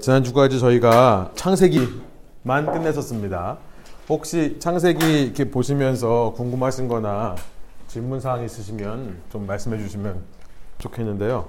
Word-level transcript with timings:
지난주까지 0.00 0.60
저희가 0.60 1.32
창세기만 1.34 2.66
끝냈었습니다. 2.66 3.58
혹시 4.08 4.56
창세기 4.58 5.22
이렇게 5.24 5.50
보시면서 5.50 6.34
궁금하신 6.36 6.86
거나 6.88 7.34
질문 7.88 8.20
사항 8.20 8.44
있으시면 8.44 9.16
좀 9.30 9.46
말씀해 9.46 9.78
주시면 9.78 10.20
좋겠는데요. 10.78 11.48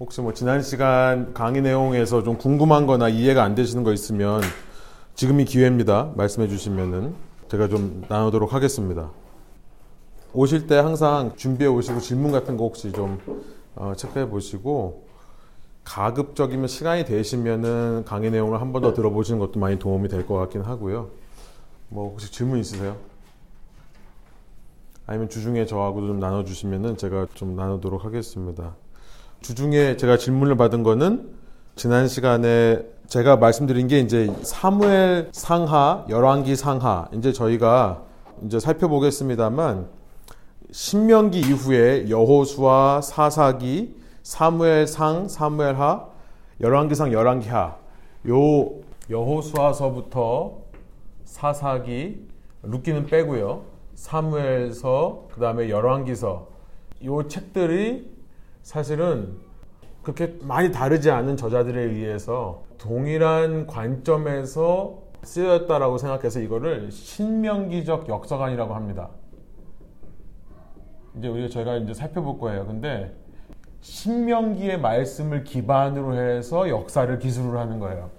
혹시 0.00 0.20
뭐 0.20 0.32
지난 0.32 0.62
시간 0.62 1.34
강의 1.34 1.62
내용에서 1.62 2.22
좀 2.22 2.36
궁금한 2.38 2.86
거나 2.86 3.08
이해가 3.08 3.42
안 3.42 3.54
되시는 3.54 3.84
거 3.84 3.92
있으면 3.92 4.40
지금이 5.14 5.44
기회입니다. 5.44 6.10
말씀해 6.16 6.48
주시면은 6.48 7.14
제가 7.48 7.68
좀 7.68 8.04
나누도록 8.08 8.52
하겠습니다. 8.54 9.10
오실 10.32 10.66
때 10.66 10.76
항상 10.76 11.32
준비해 11.36 11.70
오시고 11.70 12.00
질문 12.00 12.32
같은 12.32 12.56
거 12.56 12.64
혹시 12.64 12.92
좀 12.92 13.18
어, 13.74 13.92
체크해 13.96 14.28
보시고 14.28 15.05
가급적이면 15.86 16.66
시간이 16.68 17.04
되시면은 17.04 18.04
강의 18.04 18.30
내용을 18.30 18.60
한 18.60 18.72
번 18.72 18.82
더 18.82 18.92
들어보시는 18.92 19.38
것도 19.38 19.60
많이 19.60 19.78
도움이 19.78 20.08
될 20.08 20.26
것 20.26 20.34
같긴 20.34 20.62
하고요. 20.62 21.08
뭐 21.88 22.10
혹시 22.10 22.30
질문 22.30 22.58
있으세요? 22.58 22.96
아니면 25.06 25.28
주중에 25.28 25.64
저하고도 25.66 26.08
좀 26.08 26.18
나눠주시면은 26.20 26.96
제가 26.96 27.28
좀 27.34 27.54
나누도록 27.54 28.04
하겠습니다. 28.04 28.74
주중에 29.40 29.96
제가 29.96 30.18
질문을 30.18 30.56
받은 30.56 30.82
거는 30.82 31.30
지난 31.76 32.08
시간에 32.08 32.84
제가 33.06 33.36
말씀드린 33.36 33.86
게 33.86 34.00
이제 34.00 34.34
사무엘 34.42 35.28
상하, 35.32 36.04
열왕기 36.08 36.56
상하 36.56 37.08
이제 37.14 37.32
저희가 37.32 38.02
이제 38.44 38.58
살펴보겠습니다,만 38.58 39.86
신명기 40.72 41.38
이후에 41.38 42.10
여호수아, 42.10 43.00
사사기, 43.02 43.94
사무엘상, 44.26 45.28
사무엘하, 45.28 46.08
열왕기상, 46.60 47.12
열왕기하 47.12 47.76
요 48.28 48.80
여호수아서부터 49.08 50.62
사사기, 51.22 52.26
룻기는 52.64 53.06
빼고요. 53.06 53.62
사무엘서, 53.94 55.28
그 55.30 55.40
다음에 55.40 55.70
열왕기서 55.70 56.48
요 57.04 57.28
책들이 57.28 58.10
사실은 58.62 59.38
그렇게 60.02 60.36
많이 60.40 60.72
다르지 60.72 61.08
않은 61.08 61.36
저자들에 61.36 61.80
의해서 61.80 62.64
동일한 62.78 63.68
관점에서 63.68 65.02
쓰였다라고 65.22 65.98
생각해서 65.98 66.40
이거를 66.40 66.90
신명기적 66.90 68.08
역사관이라고 68.08 68.74
합니다. 68.74 69.08
이제 71.16 71.28
우리가 71.28 71.48
저희가 71.48 71.76
이제 71.76 71.94
살펴볼 71.94 72.40
거예요. 72.40 72.66
근데 72.66 73.14
신명기의 73.86 74.80
말씀을 74.80 75.44
기반으로 75.44 76.16
해서 76.16 76.68
역사를 76.68 77.16
기술을 77.20 77.56
하는 77.56 77.78
거예요. 77.78 78.10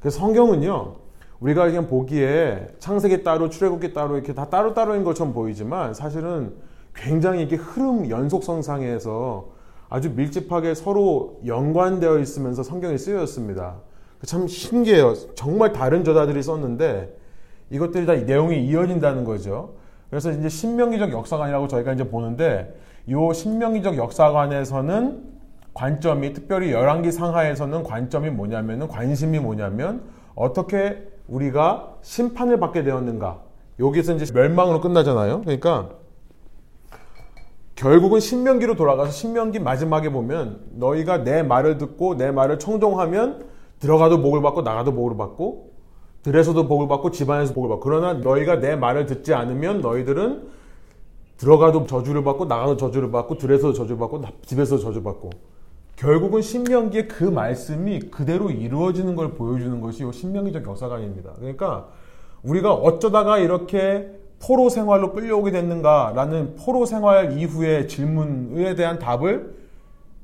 그래서 0.00 0.18
성경은요. 0.18 0.94
우리가 1.40 1.66
그냥 1.66 1.88
보기에 1.88 2.68
창세기 2.78 3.22
따로 3.22 3.50
출애굽기 3.50 3.92
따로 3.92 4.16
이렇게 4.16 4.32
다 4.32 4.48
따로따로인 4.48 5.04
것처럼 5.04 5.34
보이지만 5.34 5.92
사실은 5.92 6.54
굉장히 6.94 7.42
이게 7.42 7.56
흐름 7.56 8.08
연속성상에서 8.08 9.48
아주 9.90 10.10
밀집하게 10.10 10.74
서로 10.74 11.38
연관되어 11.44 12.18
있으면서 12.18 12.62
성경이 12.62 12.96
쓰여졌습니다. 12.96 13.76
참 14.24 14.48
신기해요. 14.48 15.14
정말 15.34 15.72
다른 15.72 16.02
저자들이 16.02 16.42
썼는데 16.42 17.14
이것들이 17.70 18.06
다 18.06 18.14
내용이 18.14 18.64
이어진다는 18.66 19.24
거죠. 19.24 19.74
그래서 20.08 20.32
이제 20.32 20.48
신명기적 20.48 21.12
역사관이라고 21.12 21.68
저희가 21.68 21.92
이제 21.92 22.08
보는데 22.08 22.74
이 23.06 23.14
신명기적 23.34 23.96
역사관에서는 23.96 25.30
관점이 25.74 26.32
특별히 26.32 26.72
열왕기 26.72 27.12
상하에서는 27.12 27.82
관점이 27.82 28.30
뭐냐면은 28.30 28.88
관심이 28.88 29.38
뭐냐면 29.38 30.02
어떻게 30.34 31.08
우리가 31.28 31.96
심판을 32.02 32.58
받게 32.58 32.82
되었는가. 32.82 33.40
여기서 33.78 34.14
이제 34.14 34.30
멸망으로 34.32 34.80
끝나잖아요. 34.80 35.42
그러니까 35.42 35.90
결국은 37.74 38.20
신명기로 38.20 38.76
돌아가서 38.76 39.10
신명기 39.10 39.58
마지막에 39.58 40.10
보면 40.10 40.60
너희가 40.72 41.24
내 41.24 41.42
말을 41.42 41.78
듣고 41.78 42.16
내 42.16 42.30
말을 42.30 42.58
청종하면 42.58 43.46
들어가도 43.78 44.20
복을 44.20 44.42
받고 44.42 44.60
나가도 44.62 44.92
복을 44.92 45.16
받고 45.16 45.70
들에서도 46.22 46.68
복을 46.68 46.88
받고 46.88 47.10
집안에서 47.10 47.54
복을 47.54 47.70
받고 47.70 47.80
그러나 47.80 48.12
너희가 48.12 48.60
내 48.60 48.76
말을 48.76 49.06
듣지 49.06 49.32
않으면 49.32 49.80
너희들은 49.80 50.59
들어가도 51.40 51.86
저주를 51.86 52.22
받고 52.22 52.44
나가도 52.44 52.76
저주를 52.76 53.10
받고 53.10 53.38
들에서도 53.38 53.72
저주를 53.72 53.98
받고 53.98 54.22
집에서도 54.44 54.82
저주를 54.82 55.02
받고 55.02 55.30
결국은 55.96 56.42
신명기의 56.42 57.08
그 57.08 57.24
말씀이 57.24 57.98
그대로 58.10 58.50
이루어지는 58.50 59.16
걸 59.16 59.32
보여주는 59.32 59.80
것이 59.80 60.06
이 60.06 60.12
신명기적 60.12 60.66
역사관입니다. 60.66 61.32
그러니까 61.38 61.88
우리가 62.42 62.74
어쩌다가 62.74 63.38
이렇게 63.38 64.10
포로 64.38 64.68
생활로 64.68 65.12
끌려오게 65.12 65.50
됐는가라는 65.50 66.56
포로 66.56 66.84
생활 66.84 67.38
이후의 67.38 67.88
질문에 67.88 68.74
대한 68.74 68.98
답을 68.98 69.54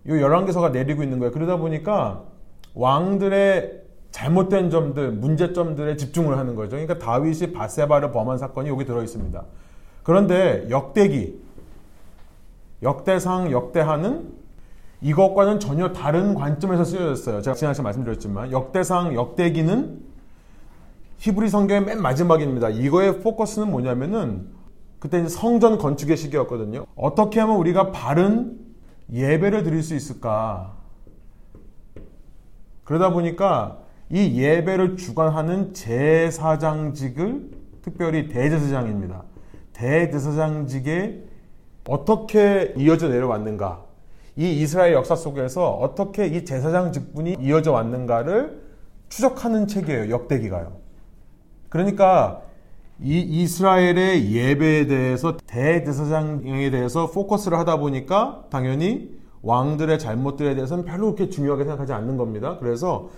이 0.07 0.11
열왕기서가 0.11 0.69
내리고 0.69 1.03
있는 1.03 1.19
거예요. 1.19 1.33
그러다 1.33 1.57
보니까 1.57 2.25
왕들의 2.75 3.83
잘못된 4.11 4.71
점들, 4.71 5.13
문제점들에 5.13 5.97
집중을 5.97 6.37
하는 6.37 6.57
거죠. 6.57 6.77
그러니까 6.77 6.99
다윗이 6.99 7.53
바세바를 7.53 8.13
범한 8.13 8.37
사건이 8.37 8.69
여기 8.69 8.85
들어 8.85 9.03
있습니다. 9.03 9.45
그런데 10.07 10.69
역대기, 10.71 11.37
역대상, 12.81 13.51
역대하는 13.51 14.33
이것과는 15.01 15.59
전혀 15.59 15.93
다른 15.93 16.37
관점에서 16.37 16.85
쓰여졌어요. 16.85 17.43
제가 17.43 17.57
지난 17.57 17.75
시간 17.75 17.83
말씀드렸지만 17.83 18.53
역대상, 18.53 19.15
역대기는 19.17 20.01
히브리 21.19 21.49
성경의 21.49 21.85
맨 21.85 22.01
마지막입니다. 22.01 22.69
이거의 22.69 23.19
포커스는 23.19 23.69
뭐냐면은 23.69 24.47
그때 25.01 25.19
이제 25.19 25.29
성전 25.29 25.77
건축의 25.77 26.17
시기였거든요. 26.17 26.87
어떻게 26.95 27.41
하면 27.41 27.57
우리가 27.57 27.91
바른 27.91 28.61
예배를 29.13 29.65
드릴 29.65 29.83
수 29.83 29.97
있을까? 29.97 30.77
그러다 32.85 33.11
보니까 33.11 33.81
이 34.09 34.41
예배를 34.41 34.99
주관하는 34.99 35.75
제사장직을 35.75 37.51
특별히 37.83 38.29
대제사장입니다. 38.29 39.25
대제사장직에 39.77 41.23
어떻게 41.89 42.75
이어져 42.77 43.09
내려왔는가? 43.09 43.85
이 44.37 44.61
이스라엘 44.61 44.93
역사 44.93 45.15
속에서 45.15 45.71
어떻게 45.71 46.27
이 46.27 46.45
제사장 46.45 46.93
직분이 46.93 47.37
이어져 47.41 47.73
왔는가를 47.73 48.63
추적하는 49.09 49.67
책이에요. 49.67 50.11
역대기가요. 50.11 50.73
그러니까 51.69 52.43
이 53.03 53.21
이스라엘의 53.21 54.33
예배에 54.33 54.87
대해서 54.87 55.37
대제사장에 55.47 56.71
대해서 56.71 57.11
포커스를 57.11 57.59
하다 57.59 57.79
보니까 57.79 58.45
당연히 58.51 59.15
왕들의 59.43 59.99
잘못들에 59.99 60.55
대해서는 60.55 60.85
별로 60.85 61.15
그렇게 61.15 61.31
중요하게 61.31 61.65
생각하지 61.65 61.93
않는 61.93 62.17
겁니다. 62.17 62.57
그래서 62.59 63.11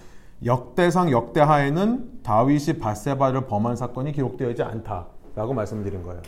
역대상 0.45 1.11
역대하에는 1.11 2.23
다윗이 2.23 2.79
바세바를 2.81 3.47
범한 3.47 3.77
사건이 3.77 4.13
기록되어 4.13 4.51
있지 4.51 4.63
않다라고 4.63 5.55
말씀드린 5.55 6.03
거예요. 6.03 6.21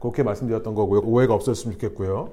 그렇게 0.00 0.22
말씀드렸던 0.22 0.74
거고요. 0.74 1.00
오해가 1.00 1.34
없었으면 1.34 1.74
좋겠고요. 1.74 2.30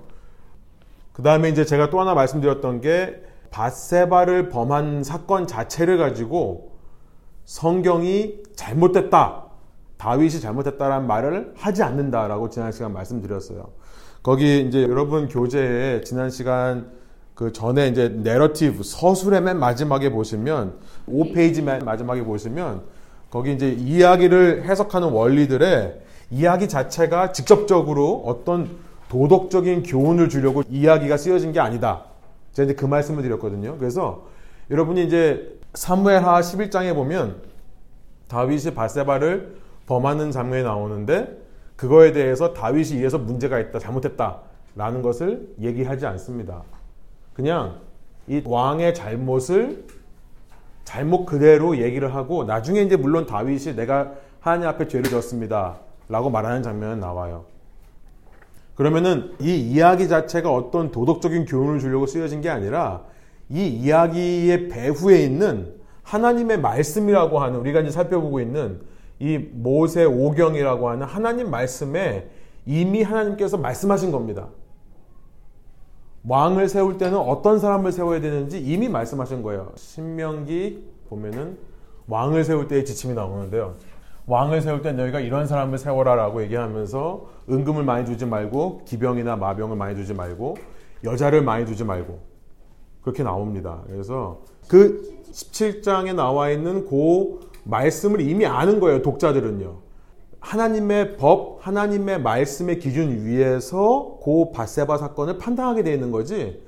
그 1.14 1.24
다음에 1.24 1.50
이제 1.50 1.66
제가 1.66 1.90
또 1.90 2.00
하나 2.00 2.14
말씀드렸던 2.14 2.82
게 2.82 3.22
바세바를 3.52 4.50
범한 4.50 5.04
사건 5.04 5.48
자체를 5.48 5.98
가지고 5.98 6.72
성경이 7.46 8.44
잘못됐다. 8.56 9.46
다윗이 9.98 10.42
잘못했다라는 10.42 11.08
말을 11.08 11.54
하지 11.56 11.84
않는다라고 11.84 12.50
지난 12.50 12.72
시간 12.72 12.92
말씀드렸어요. 12.94 13.70
거기 14.22 14.62
이제 14.62 14.82
여러분 14.84 15.30
교재에 15.30 16.02
지난 16.02 16.30
시간 16.30 16.92
그 17.34 17.52
전에 17.52 17.88
이제 17.88 18.10
내러티브 18.10 18.84
서술의 18.84 19.42
맨 19.42 19.60
마지막에 19.60 20.10
보시면 20.10 20.80
5페이지 21.08 21.62
맨 21.62 21.80
마지막에 21.80 22.24
보시면 22.24 22.84
거기 23.30 23.54
이제 23.54 23.70
이야기를 23.72 24.64
해석하는 24.64 25.10
원리들의 25.10 26.02
이야기 26.32 26.68
자체가 26.68 27.32
직접적으로 27.32 28.24
어떤 28.26 28.78
도덕적인 29.10 29.84
교훈을 29.84 30.30
주려고 30.30 30.64
이야기가 30.70 31.18
쓰여진 31.18 31.52
게 31.52 31.60
아니다. 31.60 32.04
제가 32.54 32.66
이제 32.66 32.76
그 32.76 32.86
말씀을 32.86 33.24
드렸거든요. 33.24 33.78
그래서 33.78 34.28
여러분이 34.72 35.06
이제 35.06 35.60
사무엘하 35.74 36.42
11장에 36.42 36.94
보면 36.96 37.42
다윗이 38.28 38.74
바세바를 38.74 39.58
범하는 39.86 40.32
장면이 40.32 40.64
나오는데 40.64 41.38
그거에 41.76 42.12
대해서 42.12 42.54
다윗이 42.54 43.00
이래서 43.00 43.18
문제가 43.18 43.60
있다, 43.60 43.80
잘못했다 43.80 44.40
라는 44.76 45.02
것을 45.02 45.48
얘기하지 45.62 46.06
않습니다. 46.08 46.64
그냥 47.34 47.80
이 48.28 48.42
왕의 48.44 48.96
잘못을 48.96 49.86
잘못 50.84 51.26
그대로 51.26 51.78
얘기를 51.78 52.16
하고 52.16 52.44
나중에 52.46 52.82
이제 52.82 52.96
물론 52.96 53.26
다윗이 53.26 53.76
내가 53.76 54.14
하나님 54.40 54.68
앞에 54.70 54.88
죄를 54.88 55.10
졌습니다. 55.10 55.78
라고 56.08 56.30
말하는 56.30 56.64
장면은 56.64 57.00
나와요. 57.00 57.46
그러면은 58.76 59.34
이 59.40 59.56
이야기 59.56 60.08
자체가 60.08 60.52
어떤 60.52 60.92
도덕적인 60.92 61.46
교훈을 61.46 61.80
주려고 61.80 62.06
쓰여진 62.06 62.42
게 62.42 62.50
아니라 62.50 63.04
이 63.50 63.68
이야기의 63.68 64.68
배후에 64.68 65.22
있는 65.22 65.74
하나님의 66.04 66.60
말씀이라고 66.60 67.40
하는 67.40 67.60
우리가 67.60 67.82
이제 67.82 67.92
살펴보고 67.92 68.40
있는 68.40 68.82
이 69.20 69.38
모세 69.38 70.04
오경이라고 70.04 70.90
하는 70.90 71.08
하나님 71.08 71.50
말씀에 71.50 72.30
이미 72.66 73.02
하나님께서 73.02 73.58
말씀하신 73.58 74.12
겁니다. 74.12 74.50
왕을 76.28 76.70
세울 76.70 76.98
때는 76.98 77.18
어떤 77.18 77.60
사람을 77.60 77.92
세워야 77.92 78.20
되는지 78.20 78.60
이미 78.60 78.90
말씀하신 78.90 79.44
거예요. 79.44 79.72
신명기 79.76 80.84
보면은 81.10 81.58
왕을 82.08 82.44
세울 82.44 82.68
때의 82.68 82.84
지침이 82.84 83.14
나오는데요. 83.14 83.76
왕을 84.28 84.62
세울 84.62 84.82
때 84.82 84.92
너희가 84.92 85.20
이런 85.20 85.46
사람을 85.46 85.78
세워라라고 85.78 86.42
얘기하면서 86.44 87.26
은금을 87.50 87.84
많이 87.84 88.06
두지 88.06 88.26
말고 88.26 88.82
기병이나 88.86 89.36
마병을 89.36 89.78
많이 89.78 89.96
두지 89.96 90.14
말고 90.14 90.56
여자를 91.04 91.44
많이 91.44 91.66
두지 91.66 91.84
말고 91.84 92.20
그렇게 93.02 93.22
나옵니다. 93.22 93.84
그래서 93.88 94.42
그 94.68 95.22
17장에 95.32 96.16
나와 96.16 96.50
있는 96.50 96.88
그 96.88 97.40
말씀을 97.66 98.22
이미 98.22 98.46
아는 98.46 98.80
거예요. 98.80 99.02
독자들은요. 99.04 99.86
하나님의 100.40 101.18
법, 101.18 101.58
하나님의 101.62 102.22
말씀의 102.22 102.80
기준 102.80 103.26
위에서 103.26 104.20
그 104.24 104.52
바세바 104.52 104.98
사건을 104.98 105.38
판단하게 105.38 105.84
되어 105.84 105.94
있는 105.94 106.12
거지. 106.12 106.64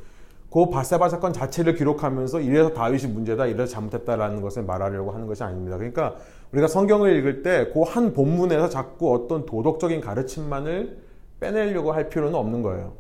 그 0.51 0.69
바세바 0.69 1.09
사건 1.09 1.33
자체를 1.33 1.75
기록하면서 1.75 2.39
이래서 2.41 2.73
다윗이 2.73 3.11
문제다, 3.11 3.47
이래서 3.47 3.71
잘못했다라는 3.73 4.41
것을 4.41 4.63
말하려고 4.63 5.11
하는 5.11 5.27
것이 5.27 5.43
아닙니다. 5.43 5.77
그러니까 5.77 6.15
우리가 6.51 6.67
성경을 6.67 7.17
읽을 7.17 7.41
때 7.43 7.71
그 7.73 7.83
한 7.83 8.13
본문에서 8.13 8.69
자꾸 8.69 9.13
어떤 9.13 9.45
도덕적인 9.45 9.99
가르침만을 10.01 10.97
빼내려고 11.39 11.91
할 11.91 12.09
필요는 12.09 12.35
없는 12.35 12.61
거예요. 12.61 12.93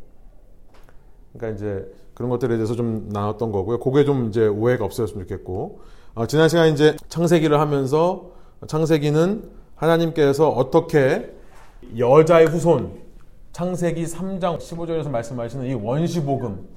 그러니까 1.33 1.55
이제 1.55 1.91
그런 2.13 2.29
것들에 2.29 2.55
대해서 2.55 2.75
좀 2.75 3.07
나눴던 3.11 3.51
거고요. 3.51 3.79
그게 3.79 4.03
좀 4.03 4.27
이제 4.27 4.47
오해가 4.47 4.85
없어졌으면 4.85 5.27
좋겠고. 5.27 5.79
어, 6.15 6.25
지난 6.25 6.49
시간 6.49 6.67
이제 6.73 6.95
창세기를 7.09 7.59
하면서 7.59 8.31
창세기는 8.67 9.49
하나님께서 9.75 10.49
어떻게 10.49 11.31
여자의 11.97 12.47
후손, 12.47 12.91
창세기 13.53 14.03
3장 14.05 14.57
15절에서 14.57 15.09
말씀하시는 15.09 15.65
이 15.67 15.73
원시복음, 15.75 16.67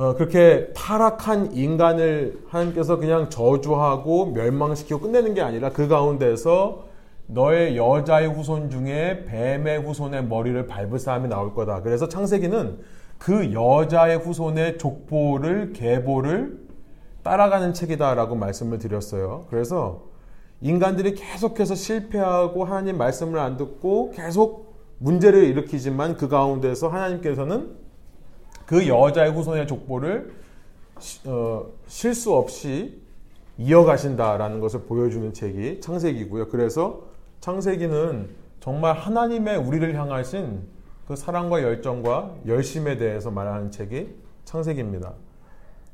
어, 0.00 0.14
그렇게 0.14 0.72
타락한 0.74 1.52
인간을 1.52 2.44
하나님께서 2.48 2.96
그냥 2.96 3.28
저주하고 3.28 4.30
멸망시키고 4.32 4.98
끝내는 4.98 5.34
게 5.34 5.42
아니라 5.42 5.72
그 5.72 5.88
가운데서 5.88 6.86
너의 7.26 7.76
여자의 7.76 8.26
후손 8.26 8.70
중에 8.70 9.26
뱀의 9.26 9.82
후손의 9.82 10.24
머리를 10.24 10.66
밟을 10.66 10.98
사람이 10.98 11.28
나올 11.28 11.54
거다. 11.54 11.82
그래서 11.82 12.08
창세기는 12.08 12.78
그 13.18 13.52
여자의 13.52 14.16
후손의 14.16 14.78
족보를 14.78 15.74
계보를 15.74 16.58
따라가는 17.22 17.74
책이다라고 17.74 18.36
말씀을 18.36 18.78
드렸어요. 18.78 19.44
그래서 19.50 20.04
인간들이 20.62 21.14
계속해서 21.14 21.74
실패하고 21.74 22.64
하나님 22.64 22.96
말씀을 22.96 23.38
안 23.38 23.58
듣고 23.58 24.12
계속 24.12 24.76
문제를 24.96 25.44
일으키지만 25.44 26.16
그 26.16 26.28
가운데서 26.28 26.88
하나님께서는 26.88 27.79
그 28.70 28.86
여자의 28.86 29.32
후손의 29.32 29.66
족보를 29.66 30.32
어, 31.26 31.66
실수 31.88 32.32
없이 32.32 33.02
이어가신다라는 33.58 34.60
것을 34.60 34.82
보여주는 34.82 35.32
책이 35.32 35.80
창세기고요. 35.80 36.46
그래서 36.46 37.02
창세기는 37.40 38.30
정말 38.60 38.94
하나님의 38.94 39.56
우리를 39.56 39.92
향하신 39.96 40.60
그 41.08 41.16
사랑과 41.16 41.64
열정과 41.64 42.36
열심에 42.46 42.96
대해서 42.96 43.32
말하는 43.32 43.72
책이 43.72 44.14
창세기입니다. 44.44 45.14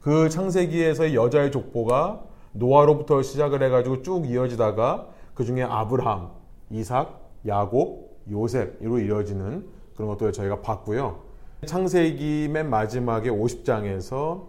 그 0.03 0.29
창세기에서의 0.29 1.15
여자의 1.15 1.51
족보가 1.53 2.25
노아로부터 2.53 3.23
시작을 3.23 3.63
해가지고 3.63 4.03
쭉 4.03 4.27
이어지다가 4.27 5.09
그 5.33 5.47
중에 5.47 5.63
아브라함, 5.63 6.29
이삭, 6.69 7.31
야곱, 7.47 8.19
요셉으로 8.31 8.99
이어지는 8.99 9.67
그런 9.95 10.09
것들을 10.11 10.35
저희가 10.35 10.61
봤고요. 10.61 11.26
창세기 11.67 12.49
맨 12.53 12.71
마지막에 12.71 13.31
50장에서 13.31 14.45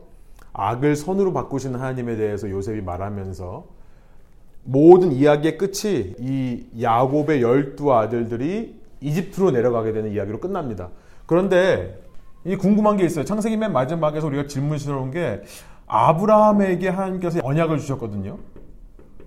악을 0.53 0.95
선으로 0.95 1.33
바꾸시는 1.33 1.79
하나님에 1.79 2.15
대해서 2.15 2.49
요셉이 2.49 2.81
말하면서 2.81 3.65
모든 4.63 5.11
이야기의 5.11 5.57
끝이 5.57 6.15
이 6.19 6.65
야곱의 6.81 7.41
열두 7.41 7.93
아들들이 7.93 8.79
이집트로 9.01 9.51
내려가게 9.51 9.93
되는 9.93 10.11
이야기로 10.11 10.39
끝납니다. 10.39 10.89
그런데 11.25 12.01
이 12.43 12.55
궁금한 12.55 12.97
게 12.97 13.05
있어요. 13.05 13.25
창세기 13.25 13.57
맨 13.57 13.71
마지막에서 13.71 14.27
우리가 14.27 14.47
질문스러운 14.47 15.11
게 15.11 15.41
아브라함에게 15.87 16.89
하나님께서 16.89 17.39
언약을 17.43 17.79
주셨거든요. 17.79 18.37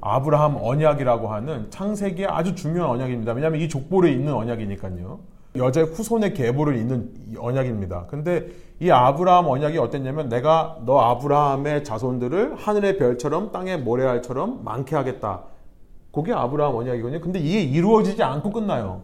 아브라함 0.01 0.57
언약이라고 0.61 1.29
하는 1.29 1.71
창세기의 1.71 2.29
아주 2.29 2.55
중요한 2.55 2.91
언약입니다. 2.91 3.33
왜냐하면 3.33 3.61
이 3.61 3.69
족보를 3.69 4.11
잇는 4.11 4.33
언약이니까요. 4.33 5.21
여자의 5.57 5.87
후손의 5.87 6.35
계보를 6.35 6.77
잇는 6.77 7.37
언약입니다. 7.39 8.07
근데 8.07 8.49
이 8.79 8.91
아브라함 8.91 9.47
언약이 9.47 9.79
어땠냐면 9.79 10.29
내가 10.29 10.79
너 10.87 10.99
아브라함의 11.01 11.85
자손들을 11.85 12.57
하늘의 12.57 12.99
별처럼 12.99 13.51
땅의 13.53 13.81
모래알처럼 13.81 14.65
많게 14.65 14.95
하겠다. 14.95 15.43
그게 16.13 16.33
아브라함 16.33 16.75
언약이거든요. 16.75 17.21
근데 17.21 17.39
이게 17.41 17.61
이루어지지 17.61 18.23
않고 18.23 18.53
끝나요. 18.53 19.03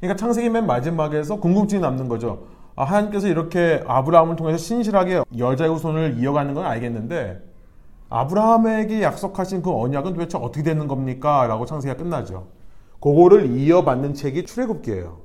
그러니까 0.00 0.16
창세기 0.18 0.48
맨 0.48 0.66
마지막에서 0.66 1.36
궁금증이 1.36 1.80
남는 1.82 2.08
거죠. 2.08 2.46
아, 2.74 2.84
하나님께서 2.84 3.28
이렇게 3.28 3.82
아브라함을 3.86 4.36
통해서 4.36 4.58
신실하게 4.58 5.24
여자의 5.36 5.70
후손을 5.70 6.16
이어가는 6.18 6.54
건 6.54 6.64
알겠는데 6.64 7.42
아브라함에게 8.08 9.02
약속하신 9.02 9.62
그 9.62 9.70
언약은 9.70 10.14
도대체 10.14 10.38
어떻게 10.38 10.62
되는 10.62 10.88
겁니까? 10.88 11.46
라고 11.46 11.66
창세기가 11.66 12.02
끝나죠. 12.02 12.46
그거를 13.00 13.46
이어받는 13.56 14.14
책이 14.14 14.46
출애굽기예요. 14.46 15.18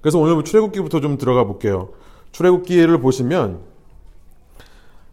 그래서 0.00 0.18
오늘 0.18 0.42
출애굽기부터 0.44 1.00
좀 1.00 1.18
들어가 1.18 1.44
볼게요. 1.44 1.90
출애굽기를 2.32 3.00
보시면 3.00 3.60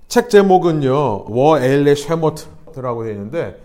책 0.08 0.30
제목은요. 0.30 1.26
워 1.30 1.60
엘레 1.60 1.96
쉐모트라고 1.96 3.04
되어 3.04 3.14
있는데 3.14 3.64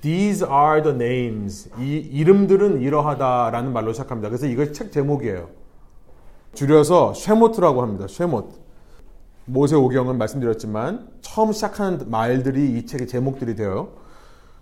These 0.00 0.46
are 0.46 0.82
the 0.82 0.94
names. 0.94 1.70
이 1.80 1.96
이름들은 1.96 2.82
이러하다라는 2.82 3.72
말로 3.72 3.92
시작합니다. 3.92 4.28
그래서 4.28 4.46
이거 4.46 4.70
책 4.70 4.92
제목이에요. 4.92 5.48
줄여서 6.54 7.14
쉐모트라고 7.14 7.82
합니다. 7.82 8.06
쉐모트. 8.06 8.64
모세 9.46 9.76
오경은 9.76 10.18
말씀드렸지만 10.18 11.08
처음 11.20 11.52
시작하는 11.52 12.10
말들이 12.10 12.78
이 12.78 12.86
책의 12.86 13.08
제목들이 13.08 13.56
돼요. 13.56 14.03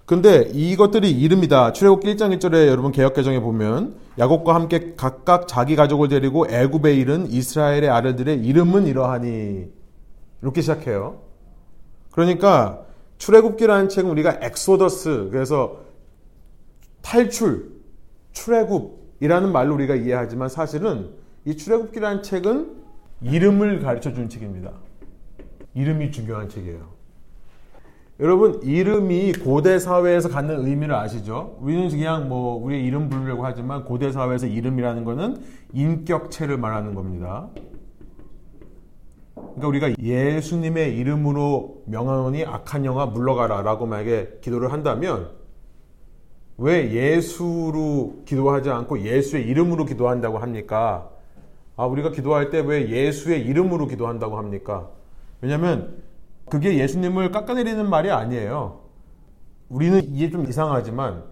근데 0.05 0.51
이것들이 0.53 1.11
이름이다. 1.11 1.73
출애굽기 1.73 2.15
1장 2.15 2.37
1절에 2.37 2.67
여러분 2.67 2.93
개혁 2.93 3.15
개정에 3.15 3.41
보면 3.41 3.95
야곱과 4.19 4.55
함께 4.55 4.95
각각 4.97 5.47
자기 5.47 5.77
가족을 5.77 6.09
데리고 6.09 6.47
애굽에 6.49 6.95
이른 6.95 7.31
이스라엘의 7.31 7.89
아들들의 7.89 8.45
이름은 8.45 8.87
이러하니 8.87 9.69
이렇게 10.43 10.61
시작해요. 10.61 11.21
그러니까 12.11 12.85
출애굽기라는 13.19 13.89
책은 13.89 14.11
우리가 14.11 14.39
엑소더스 14.43 15.29
그래서 15.31 15.81
탈출, 17.01 17.71
출애굽이라는 18.33 19.53
말로 19.53 19.75
우리가 19.75 19.95
이해하지만 19.95 20.49
사실은 20.49 21.11
이 21.45 21.57
출애굽기라는 21.57 22.23
책은 22.23 22.83
이름을 23.23 23.81
가르쳐 23.81 24.13
주는 24.13 24.29
책입니다. 24.29 24.73
이름이 25.75 26.11
중요한 26.11 26.49
책이에요. 26.49 26.92
여러분 28.23 28.63
이름이 28.63 29.33
고대 29.33 29.81
사회에서 29.81 30.29
갖는 30.29 30.65
의미를 30.65 30.95
아시죠? 30.95 31.59
우리는 31.61 31.89
그냥 31.89 32.29
뭐 32.29 32.55
우리 32.55 32.85
이름 32.85 33.09
부르려고 33.09 33.45
하지만 33.45 33.85
고대 33.85 34.13
사회에서 34.13 34.47
이름이라는 34.47 35.05
것은 35.05 35.43
인격체를 35.73 36.57
말하는 36.57 36.95
겁니다. 36.95 37.49
그러니까 39.35 39.67
우리가 39.67 39.91
예수님의 40.01 40.97
이름으로 40.99 41.83
명하노니 41.87 42.45
악한 42.45 42.85
영화 42.85 43.07
물러가라라고 43.07 43.87
만약에 43.87 44.39
기도를 44.41 44.71
한다면 44.73 45.31
왜 46.59 46.93
예수로 46.93 48.23
기도하지 48.25 48.71
않고 48.71 49.01
예수의 49.01 49.49
이름으로 49.49 49.85
기도한다고 49.85 50.39
합니까? 50.39 51.11
아, 51.75 51.87
우리가 51.87 52.13
기도할 52.13 52.51
때 52.51 52.61
왜 52.61 52.89
예수의 52.89 53.43
이름으로 53.47 53.89
기도한다고 53.89 54.39
합니까? 54.39 54.91
왜냐면 55.41 56.12
그게 56.53 56.77
예수님을 56.77 57.31
깎아내리는 57.31 57.89
말이 57.89 58.11
아니에요. 58.11 58.81
우리는 59.71 60.05
이게 60.05 60.29
좀 60.29 60.47
이상하지만, 60.47 61.23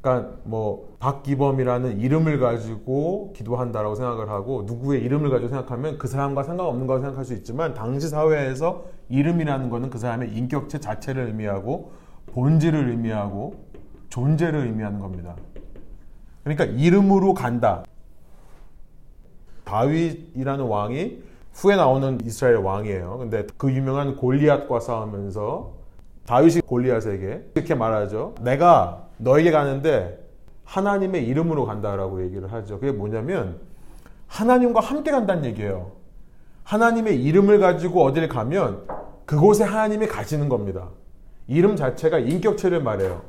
그러니까 0.00 0.34
뭐 0.42 0.96
박기범이라는 0.98 2.00
이름을 2.00 2.40
가지고 2.40 3.32
기도한다라고 3.36 3.94
생각을 3.94 4.30
하고 4.30 4.64
누구의 4.66 5.00
이름을 5.04 5.30
가지고 5.30 5.48
생각하면 5.48 5.96
그 5.96 6.08
사람과 6.08 6.42
상관없는 6.42 6.88
거라고 6.88 7.04
생각할 7.04 7.24
수 7.24 7.34
있지만 7.34 7.74
당시 7.74 8.08
사회에서 8.08 8.86
이름이라는 9.10 9.70
것은 9.70 9.90
그 9.90 9.98
사람의 9.98 10.32
인격체 10.32 10.80
자체를 10.80 11.26
의미하고 11.26 11.92
본질을 12.32 12.90
의미하고 12.90 13.64
존재를 14.08 14.66
의미하는 14.66 14.98
겁니다. 14.98 15.36
그러니까 16.42 16.64
이름으로 16.64 17.34
간다. 17.34 17.84
다윗이라는 19.62 20.64
왕이 20.64 21.22
후에 21.54 21.76
나오는 21.76 22.18
이스라엘 22.24 22.56
왕이에요. 22.56 23.18
근데 23.18 23.46
그 23.56 23.72
유명한 23.72 24.16
골리앗과 24.16 24.80
싸우면서 24.80 25.74
다윗이 26.26 26.62
골리앗에게 26.62 27.50
이렇게 27.54 27.74
말하죠. 27.74 28.34
내가 28.40 29.08
너에게 29.18 29.50
가는데 29.50 30.18
하나님의 30.64 31.26
이름으로 31.26 31.66
간다라고 31.66 32.22
얘기를 32.24 32.50
하죠. 32.52 32.78
그게 32.78 32.92
뭐냐면 32.92 33.60
하나님과 34.28 34.80
함께 34.80 35.10
간다는 35.10 35.44
얘기예요. 35.44 35.92
하나님의 36.64 37.22
이름을 37.22 37.58
가지고 37.58 38.04
어딜 38.04 38.28
가면 38.28 38.86
그곳에 39.26 39.64
하나님이 39.64 40.06
가시는 40.06 40.48
겁니다. 40.48 40.88
이름 41.48 41.76
자체가 41.76 42.18
인격체를 42.18 42.82
말해요. 42.82 43.22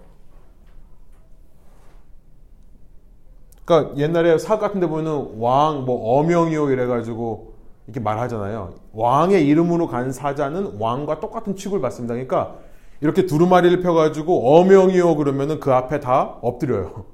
그러니까 3.65 3.97
옛날에 3.97 4.37
사극 4.37 4.61
같은 4.61 4.79
데 4.79 4.87
보면은 4.87 5.39
왕, 5.39 5.85
뭐 5.85 6.19
어명이요 6.19 6.69
이래가지고 6.69 7.52
이렇게 7.87 7.99
말하잖아요. 7.99 8.73
왕의 8.93 9.45
이름으로 9.47 9.87
간 9.87 10.11
사자는 10.11 10.77
왕과 10.79 11.19
똑같은 11.19 11.55
취급을 11.55 11.81
받습니다. 11.81 12.13
그러니까 12.13 12.55
이렇게 13.01 13.25
두루마리를 13.25 13.81
펴가지고 13.81 14.55
어명이요 14.55 15.15
그러면은 15.17 15.59
그 15.59 15.73
앞에 15.73 15.99
다 15.99 16.37
엎드려요. 16.41 17.05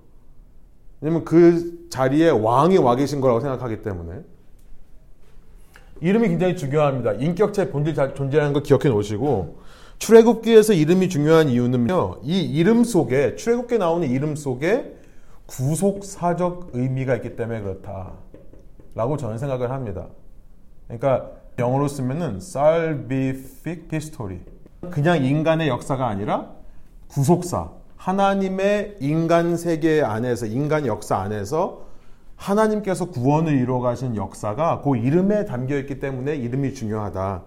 왜냐면 1.01 1.25
그 1.25 1.88
자리에 1.89 2.29
왕이 2.29 2.77
와 2.77 2.95
계신 2.95 3.21
거라고 3.21 3.39
생각하기 3.39 3.81
때문에. 3.81 4.21
이름이 6.01 6.29
굉장히 6.29 6.55
중요합니다. 6.55 7.13
인격체 7.13 7.71
본질 7.71 7.95
존재하는 8.13 8.53
걸 8.53 8.63
기억해 8.63 8.89
놓으시고 8.89 9.57
출애굽기에서 9.97 10.73
이름이 10.73 11.09
중요한 11.09 11.49
이유는요. 11.49 12.21
이 12.23 12.41
이름 12.41 12.83
속에 12.83 13.35
출애굽기에 13.35 13.79
나오는 13.79 14.09
이름 14.09 14.35
속에 14.35 14.95
구속사적 15.45 16.69
의미가 16.73 17.15
있기 17.17 17.35
때문에 17.35 17.61
그렇다라고 17.61 19.17
저는 19.17 19.39
생각을 19.39 19.71
합니다. 19.71 20.07
그러니까 20.89 21.31
영어로 21.60 21.88
쓰면은 21.88 22.38
salvific 22.38 23.88
history. 23.91 24.39
그냥 24.89 25.24
인간의 25.24 25.67
역사가 25.67 26.08
아니라 26.08 26.51
구속사. 27.08 27.69
하나님의 27.96 28.98
인간 29.01 29.58
세계 29.58 30.01
안에서 30.01 30.46
인간 30.46 30.86
역사 30.86 31.17
안에서 31.17 31.86
하나님께서 32.38 33.10
구원을 33.10 33.53
이루어 33.53 33.81
가신 33.81 34.15
역사가 34.15 34.81
그 34.81 34.96
이름에 34.96 35.46
담겨 35.46 35.77
있기 35.77 36.00
때문에 36.00 36.36
이름이 36.36 36.74
중요하다. 36.74 37.43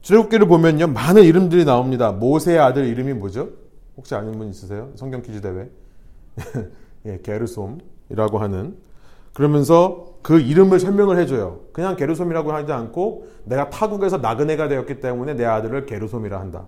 출애굽기를 0.00 0.48
보면요. 0.48 0.86
많은 0.88 1.24
이름들이 1.24 1.64
나옵니다. 1.64 2.12
모세의 2.12 2.58
아들 2.58 2.86
이름이 2.86 3.12
뭐죠? 3.14 3.50
혹시 3.96 4.14
아는 4.14 4.32
분 4.38 4.48
있으세요? 4.48 4.90
성경 4.94 5.20
퀴즈 5.22 5.40
대회. 5.42 5.68
예, 7.06 7.20
게르솜이라고 7.22 8.38
하는 8.38 8.78
그러면서 9.34 10.15
그 10.26 10.40
이름을 10.40 10.80
설명을 10.80 11.18
해줘요. 11.20 11.60
그냥 11.72 11.94
게르솜이라고 11.94 12.50
하지 12.50 12.72
않고 12.72 13.28
내가 13.44 13.70
타국에서 13.70 14.18
나그네가 14.18 14.66
되었기 14.66 14.98
때문에 14.98 15.34
내 15.34 15.44
아들을 15.44 15.86
게르솜이라 15.86 16.40
한다. 16.40 16.66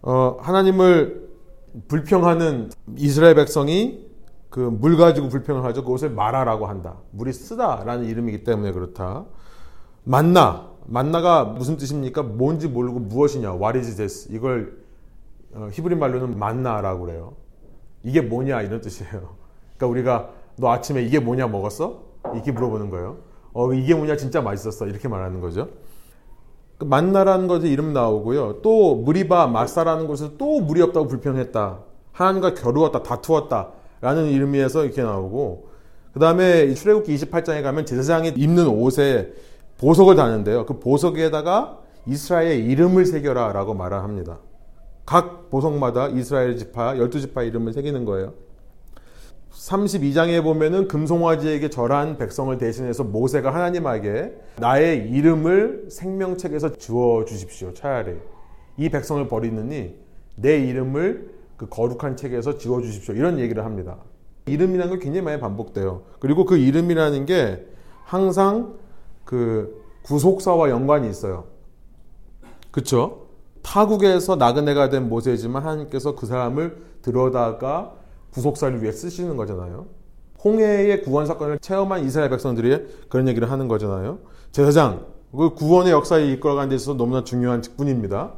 어, 0.00 0.38
하나님을 0.40 1.28
불평하는 1.86 2.70
이스라엘 2.96 3.34
백성이 3.34 4.08
그 4.48 4.58
물 4.58 4.96
가지고 4.96 5.28
불평을 5.28 5.64
하죠. 5.64 5.84
그것을 5.84 6.08
마라라고 6.08 6.64
한다. 6.64 6.96
물이 7.10 7.30
쓰다라는 7.30 8.06
이름이기 8.06 8.42
때문에 8.42 8.72
그렇다. 8.72 9.26
만나. 10.04 10.70
만나가 10.86 11.44
무슨 11.44 11.76
뜻입니까? 11.76 12.22
뭔지 12.22 12.68
모르고 12.68 13.00
무엇이냐. 13.00 13.58
This? 13.74 14.28
이걸 14.32 14.78
어, 15.52 15.68
히브리 15.70 15.94
말로는 15.94 16.38
만나라고 16.38 17.04
그래요. 17.04 17.34
이게 18.02 18.22
뭐냐 18.22 18.62
이런 18.62 18.80
뜻이에요. 18.80 19.36
그러니까 19.76 19.86
우리가 19.86 20.30
너 20.56 20.70
아침에 20.70 21.02
이게 21.02 21.18
뭐냐 21.20 21.46
먹었어? 21.46 22.08
이렇게 22.34 22.52
물어보는 22.52 22.90
거예요. 22.90 23.18
어 23.52 23.72
이게 23.72 23.94
뭐냐 23.94 24.16
진짜 24.16 24.40
맛있었어 24.40 24.86
이렇게 24.86 25.08
말하는 25.08 25.40
거죠. 25.40 25.68
그 26.78 26.84
만나라는 26.84 27.46
것에 27.46 27.68
이름 27.68 27.92
나오고요. 27.92 28.62
또 28.62 28.96
무리바 28.96 29.48
마사라는 29.48 30.06
곳에서 30.06 30.36
또 30.38 30.60
물이 30.60 30.80
없다고 30.82 31.08
불평했다. 31.08 31.80
하나님과 32.12 32.54
겨루었다, 32.54 33.02
다투었다. 33.02 33.68
라는 34.00 34.24
의미에서 34.26 34.84
이렇게 34.84 35.02
나오고 35.02 35.68
그 36.12 36.20
다음에 36.20 36.72
출애굽기 36.72 37.14
28장에 37.16 37.62
가면 37.62 37.86
제사장이 37.86 38.30
입는 38.36 38.66
옷에 38.66 39.32
보석을 39.78 40.16
다는데요. 40.16 40.66
그 40.66 40.78
보석에다가 40.78 41.78
이스라엘의 42.06 42.64
이름을 42.64 43.06
새겨라 43.06 43.52
라고 43.52 43.74
말을 43.74 43.98
합니다. 43.98 44.38
각 45.04 45.50
보석마다 45.50 46.08
이스라엘 46.08 46.56
지파 46.56 46.94
12지파 46.94 47.46
이름을 47.46 47.72
새기는 47.72 48.04
거예요. 48.04 48.32
32장에 49.60 50.42
보면은 50.42 50.88
금송아지에게 50.88 51.68
절한 51.68 52.16
백성을 52.16 52.56
대신해서 52.56 53.04
모세가 53.04 53.54
하나님에게 53.54 54.34
나의 54.56 55.10
이름을 55.10 55.88
생명책에서 55.90 56.78
지워 56.78 57.26
주십시오. 57.26 57.74
차라리 57.74 58.16
이 58.78 58.88
백성을 58.88 59.26
버리느니 59.28 59.96
내 60.36 60.58
이름을 60.60 61.34
그 61.58 61.68
거룩한 61.68 62.16
책에서 62.16 62.56
지워 62.56 62.80
주십시오. 62.80 63.14
이런 63.14 63.38
얘기를 63.38 63.64
합니다. 63.64 63.98
이름이라는 64.46 64.88
걸 64.88 64.98
굉장히 64.98 65.24
많이 65.26 65.38
반복돼요. 65.38 66.04
그리고 66.20 66.46
그 66.46 66.56
이름이라는 66.56 67.26
게 67.26 67.66
항상 68.04 68.76
그 69.26 69.84
구속사와 70.04 70.70
연관이 70.70 71.10
있어요. 71.10 71.44
그렇죠? 72.70 73.26
타국에서 73.60 74.36
나그네가 74.36 74.88
된 74.88 75.10
모세지만 75.10 75.62
하나님께서 75.62 76.16
그 76.16 76.24
사람을 76.24 76.78
들어다가 77.02 77.99
구속사를 78.32 78.82
위해 78.82 78.92
쓰시는 78.92 79.36
거잖아요. 79.36 79.86
홍해의 80.42 81.02
구원 81.02 81.26
사건을 81.26 81.58
체험한 81.58 82.04
이스라엘 82.04 82.30
백성들이 82.30 82.86
그런 83.08 83.28
얘기를 83.28 83.50
하는 83.50 83.68
거잖아요. 83.68 84.20
제사장, 84.52 85.06
그 85.32 85.54
구원의 85.54 85.92
역사에 85.92 86.26
이끌어가는 86.32 86.70
데 86.70 86.76
있어서 86.76 86.96
너무나 86.96 87.24
중요한 87.24 87.62
직분입니다. 87.62 88.32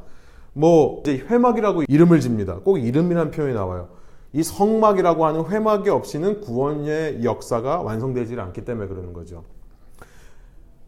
뭐 0.52 1.00
이제 1.02 1.18
회막이라고 1.18 1.84
이름을 1.88 2.20
집니다. 2.20 2.58
꼭 2.58 2.78
이름이라는 2.78 3.30
표현이 3.30 3.54
나와요. 3.54 3.88
이 4.32 4.42
성막이라고 4.42 5.26
하는 5.26 5.46
회막이 5.46 5.90
없이는 5.90 6.40
구원의 6.40 7.24
역사가 7.24 7.82
완성되지 7.82 8.38
않기 8.38 8.64
때문에 8.64 8.88
그러는 8.88 9.12
거죠. 9.12 9.44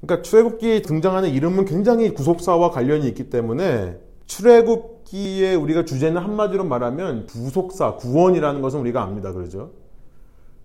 그러니까 0.01 0.23
출애굽기에 0.23 0.83
등장하는 0.83 1.31
이름은 1.31 1.65
굉장히 1.65 2.13
구속사와 2.13 2.71
관련이 2.71 3.07
있기 3.09 3.31
때문에 3.31 3.99
출애굽 4.27 5.04
기에 5.15 5.55
우리가 5.55 5.85
주제는 5.85 6.21
한마디로 6.21 6.65
말하면 6.65 7.27
구속사, 7.27 7.95
구원이라는 7.95 8.61
것은 8.61 8.81
우리가 8.81 9.01
압니다. 9.05 9.33
그러죠? 9.33 9.71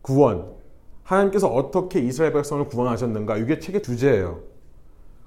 구원. 0.02 0.48
하나님께서 1.04 1.48
어떻게 1.48 2.00
이스라엘 2.00 2.34
백성을 2.34 2.66
구원하셨는가? 2.66 3.38
이게 3.38 3.60
책의 3.60 3.84
주제예요. 3.84 4.40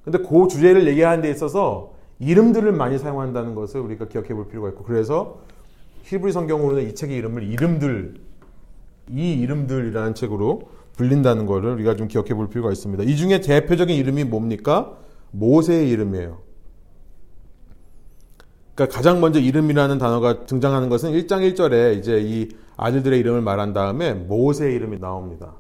근데 0.05 0.19
그 0.19 0.49
주제를 0.49 0.88
얘기하는 0.88 1.23
데 1.23 1.31
있어서 1.31 1.93
이름들을 2.19 2.73
많이 2.73 2.99
사용한다는 2.99 3.55
것을 3.55 3.81
우리가 3.81 4.09
기억해 4.09 4.35
볼 4.35 4.49
필요가 4.49 4.71
있고 4.71 4.83
그래서 4.83 5.38
히브리 6.02 6.33
성경으로는 6.33 6.88
이 6.88 6.95
책의 6.97 7.17
이름을 7.17 7.45
이름들 7.45 8.14
이 9.11 9.33
이름들이라는 9.35 10.17
책으로 10.17 10.62
불린다는 10.97 11.47
것을 11.47 11.71
우리가 11.75 11.95
좀 11.95 12.09
기억해 12.09 12.35
볼 12.35 12.49
필요가 12.49 12.73
있습니다. 12.73 13.05
이 13.05 13.17
중에 13.17 13.41
대표적인 13.41 13.97
이름이 13.97 14.25
뭡니까? 14.25 14.99
모세의 15.31 15.88
이름이에요. 15.91 16.52
그러니까 18.83 18.97
가장 18.97 19.21
먼저 19.21 19.39
이름이라는 19.39 19.99
단어가 19.99 20.45
등장하는 20.45 20.89
것은 20.89 21.12
1장 21.12 21.55
1절에 21.55 21.99
이제 21.99 22.21
이 22.21 22.49
아들들의 22.77 23.19
이름을 23.21 23.41
말한 23.41 23.73
다음에 23.73 24.12
모세의 24.12 24.75
이름이 24.75 24.99
나옵니다. 24.99 25.55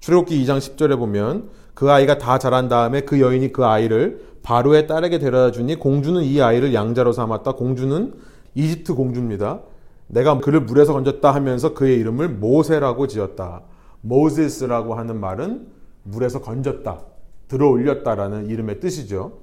출애굽기 0.00 0.44
2장 0.44 0.58
10절에 0.58 0.98
보면 0.98 1.48
그 1.74 1.90
아이가 1.90 2.18
다 2.18 2.38
자란 2.38 2.68
다음에 2.68 3.02
그 3.02 3.20
여인이 3.20 3.52
그 3.52 3.64
아이를 3.64 4.26
바로의 4.42 4.86
딸에게 4.86 5.18
데려다 5.18 5.52
주니 5.52 5.76
공주는 5.76 6.22
이 6.22 6.40
아이를 6.42 6.74
양자로 6.74 7.12
삼았다. 7.12 7.52
공주는 7.52 8.14
이집트 8.54 8.94
공주입니다. 8.94 9.60
내가 10.08 10.38
그를 10.38 10.60
물에서 10.60 10.92
건졌다 10.92 11.30
하면서 11.30 11.72
그의 11.72 11.98
이름을 11.98 12.28
모세라고 12.28 13.06
지었다. 13.06 13.62
모세스라고 14.02 14.94
하는 14.94 15.20
말은 15.20 15.66
물에서 16.02 16.40
건졌다. 16.40 17.00
들어 17.48 17.68
올렸다라는 17.68 18.48
이름의 18.48 18.80
뜻이죠. 18.80 19.38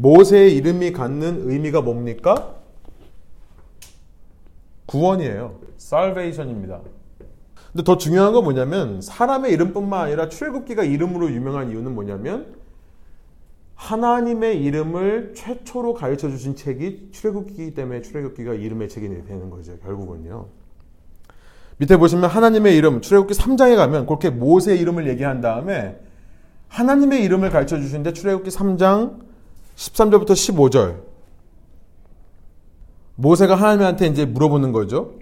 모세의 0.00 0.56
이름이 0.56 0.92
갖는 0.92 1.50
의미가 1.50 1.82
뭡니까? 1.82 2.54
구원이에요. 4.86 5.60
salvation입니다. 5.78 6.80
근데 7.70 7.84
더 7.84 7.98
중요한 7.98 8.32
건 8.32 8.44
뭐냐면 8.44 9.02
사람의 9.02 9.52
이름뿐만 9.52 10.00
아니라 10.06 10.28
출애굽기가 10.28 10.84
이름으로 10.84 11.30
유명한 11.30 11.70
이유는 11.70 11.94
뭐냐면 11.94 12.54
하나님의 13.74 14.62
이름을 14.62 15.34
최초로 15.36 15.94
가르쳐 15.94 16.28
주신 16.30 16.56
책이 16.56 17.10
출애굽기이기 17.12 17.74
때문에 17.74 18.02
출애굽기가 18.02 18.54
이름의 18.54 18.88
책이 18.88 19.06
되는 19.26 19.50
거죠. 19.50 19.78
결국은요. 19.78 20.46
밑에 21.76 21.96
보시면 21.98 22.28
하나님의 22.28 22.76
이름 22.76 23.00
출애굽기 23.02 23.34
3장에 23.34 23.76
가면 23.76 24.06
그렇게 24.06 24.30
모세의 24.30 24.80
이름을 24.80 25.08
얘기한 25.08 25.40
다음에 25.40 25.98
하나님의 26.68 27.22
이름을 27.24 27.50
가르쳐 27.50 27.78
주시는데 27.78 28.14
출애굽기 28.14 28.50
3장 28.50 29.29
13절부터 29.80 30.32
15절. 30.32 31.00
모세가 33.14 33.54
하나님한테 33.54 34.06
이제 34.06 34.26
물어보는 34.26 34.72
거죠. 34.72 35.12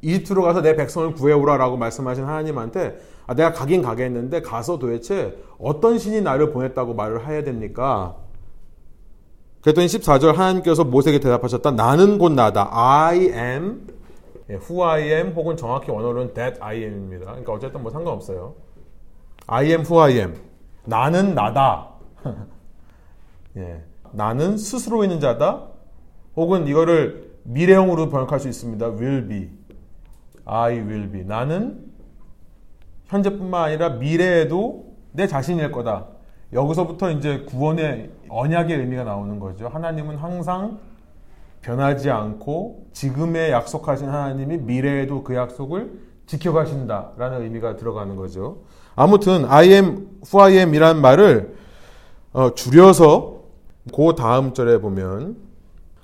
이집트로 0.00 0.42
가서 0.42 0.62
내 0.62 0.76
백성을 0.76 1.12
구해오라라고 1.12 1.76
말씀하신 1.76 2.24
하나님한테 2.24 2.98
아, 3.26 3.34
내가 3.34 3.52
가긴 3.52 3.82
가겠는데 3.82 4.40
가서 4.40 4.78
도대체 4.78 5.36
어떤 5.58 5.98
신이 5.98 6.22
나를 6.22 6.52
보냈다고 6.52 6.94
말을 6.94 7.26
해야 7.26 7.42
됩니까? 7.42 8.16
그랬더니 9.60 9.86
14절 9.88 10.34
하나님께서 10.34 10.84
모세에게 10.84 11.20
대답하셨다. 11.20 11.72
나는 11.72 12.16
곧 12.16 12.32
나다. 12.32 12.68
I 12.70 13.18
am, 13.18 13.86
예, 14.48 14.54
who 14.54 14.82
I 14.84 15.02
am 15.02 15.32
혹은 15.32 15.56
정확히 15.56 15.90
원어로는 15.90 16.32
that 16.32 16.58
I 16.62 16.78
am입니다. 16.78 17.26
그러니까 17.26 17.52
어쨌든 17.52 17.82
뭐 17.82 17.90
상관없어요. 17.90 18.54
I 19.46 19.66
am 19.66 19.80
who 19.80 20.00
I 20.00 20.12
am. 20.12 20.34
나는 20.84 21.34
나다. 21.34 21.88
예, 23.56 23.82
나는 24.12 24.56
스스로 24.56 25.04
있는 25.04 25.20
자다. 25.20 25.66
혹은 26.36 26.66
이거를 26.66 27.32
미래형으로 27.44 28.10
번역할 28.10 28.40
수 28.40 28.48
있습니다. 28.48 28.86
will 28.96 29.28
be. 29.28 29.50
I 30.44 30.74
will 30.80 31.10
be. 31.10 31.24
나는 31.24 31.84
현재뿐만 33.06 33.64
아니라 33.64 33.90
미래에도 33.90 34.86
내 35.12 35.26
자신일 35.26 35.72
거다. 35.72 36.06
여기서부터 36.52 37.10
이제 37.10 37.40
구원의 37.40 38.10
언약의 38.28 38.78
의미가 38.78 39.04
나오는 39.04 39.38
거죠. 39.38 39.68
하나님은 39.68 40.16
항상 40.16 40.78
변하지 41.60 42.10
않고 42.10 42.86
지금의 42.92 43.50
약속하신 43.50 44.08
하나님이 44.08 44.58
미래에도 44.58 45.24
그 45.24 45.34
약속을 45.34 46.08
지켜가신다라는 46.26 47.42
의미가 47.42 47.76
들어가는 47.76 48.14
거죠. 48.16 48.58
아무튼 48.94 49.44
I 49.46 49.68
am 49.72 50.08
who 50.24 50.42
I 50.42 50.56
am 50.58 50.74
이란 50.74 51.00
말을 51.00 51.56
어, 52.32 52.54
줄여서 52.54 53.37
그 53.94 54.14
다음 54.16 54.54
절에 54.54 54.80
보면 54.80 55.36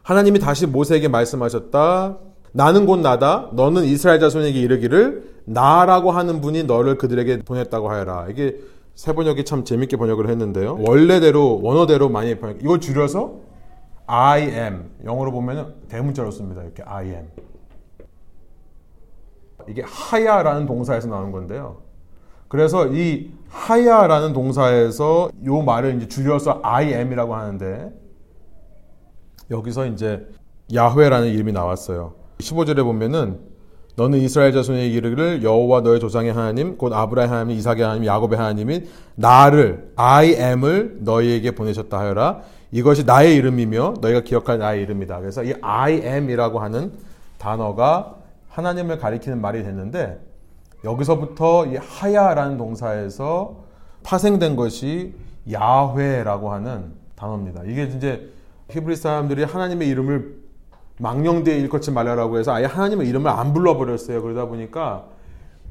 하나님이 0.02 0.38
다시 0.38 0.66
모세에게 0.66 1.08
말씀하셨다. 1.08 2.18
나는 2.52 2.86
곧 2.86 2.98
나다. 2.98 3.48
너는 3.52 3.84
이스라엘 3.84 4.20
자손에게 4.20 4.60
이르기를 4.60 5.34
나라고 5.44 6.10
하는 6.10 6.40
분이 6.40 6.64
너를 6.64 6.98
그들에게 6.98 7.42
보냈다고 7.42 7.90
하여라. 7.90 8.28
이게 8.30 8.58
세 8.94 9.12
번역이 9.12 9.44
참 9.44 9.64
재밌게 9.64 9.96
번역을 9.96 10.28
했는데요. 10.28 10.78
원래대로 10.86 11.60
원어대로 11.62 12.08
많이 12.08 12.38
번역. 12.38 12.62
이걸 12.62 12.80
줄여서 12.80 13.40
I 14.06 14.42
am 14.42 14.90
영어로 15.04 15.32
보면 15.32 15.74
대문자로 15.88 16.30
씁니다. 16.30 16.62
이렇게 16.62 16.82
I 16.84 17.06
am. 17.06 17.26
이게 19.68 19.82
하야라는 19.86 20.66
동사에서 20.66 21.08
나오는 21.08 21.32
건데요. 21.32 21.83
그래서 22.54 22.86
이 22.86 23.32
하야라는 23.48 24.32
동사에서 24.32 25.28
요 25.44 25.62
말을 25.62 25.96
이제 25.96 26.06
줄여서 26.06 26.60
I 26.62 26.92
am이라고 26.92 27.34
하는데 27.34 27.92
여기서 29.50 29.86
이제 29.86 30.28
야훼라는 30.72 31.30
이름이 31.30 31.50
나왔어요. 31.50 32.14
15절에 32.38 32.84
보면은 32.84 33.40
너는 33.96 34.20
이스라엘 34.20 34.52
자손의 34.52 34.92
이르기를 34.92 35.42
여호와 35.42 35.80
너의 35.80 35.98
조상의 35.98 36.32
하나님 36.32 36.78
곧 36.78 36.92
아브라함 36.92 37.28
하나님 37.28 37.56
이삭의 37.56 37.82
하나님 37.82 38.06
야곱의 38.06 38.38
하나님인 38.38 38.86
나를 39.16 39.90
I 39.96 40.34
am을 40.34 40.98
너희에게 41.00 41.56
보내셨다 41.56 41.98
하여라 41.98 42.42
이것이 42.70 43.02
나의 43.02 43.34
이름이며 43.34 43.94
너희가 44.00 44.20
기억할 44.20 44.60
나의 44.60 44.80
이름이다. 44.82 45.18
그래서 45.18 45.42
이 45.42 45.54
I 45.60 45.94
am이라고 46.04 46.60
하는 46.60 46.92
단어가 47.36 48.14
하나님을 48.50 48.98
가리키는 48.98 49.40
말이 49.40 49.64
됐는데 49.64 50.33
여기서부터 50.84 51.66
이 51.66 51.76
하야라는 51.76 52.58
동사에서 52.58 53.64
파생된 54.02 54.54
것이 54.56 55.14
야훼라고 55.50 56.52
하는 56.52 56.92
단어입니다. 57.16 57.62
이게 57.64 57.84
이제 57.84 58.30
히브리 58.70 58.96
사람들이 58.96 59.44
하나님의 59.44 59.88
이름을 59.88 60.44
망령되이 60.98 61.60
일컫지 61.60 61.90
말라라고 61.90 62.38
해서 62.38 62.52
아예 62.52 62.66
하나님의 62.66 63.08
이름을 63.08 63.30
안 63.30 63.52
불러버렸어요. 63.52 64.22
그러다 64.22 64.46
보니까 64.46 65.06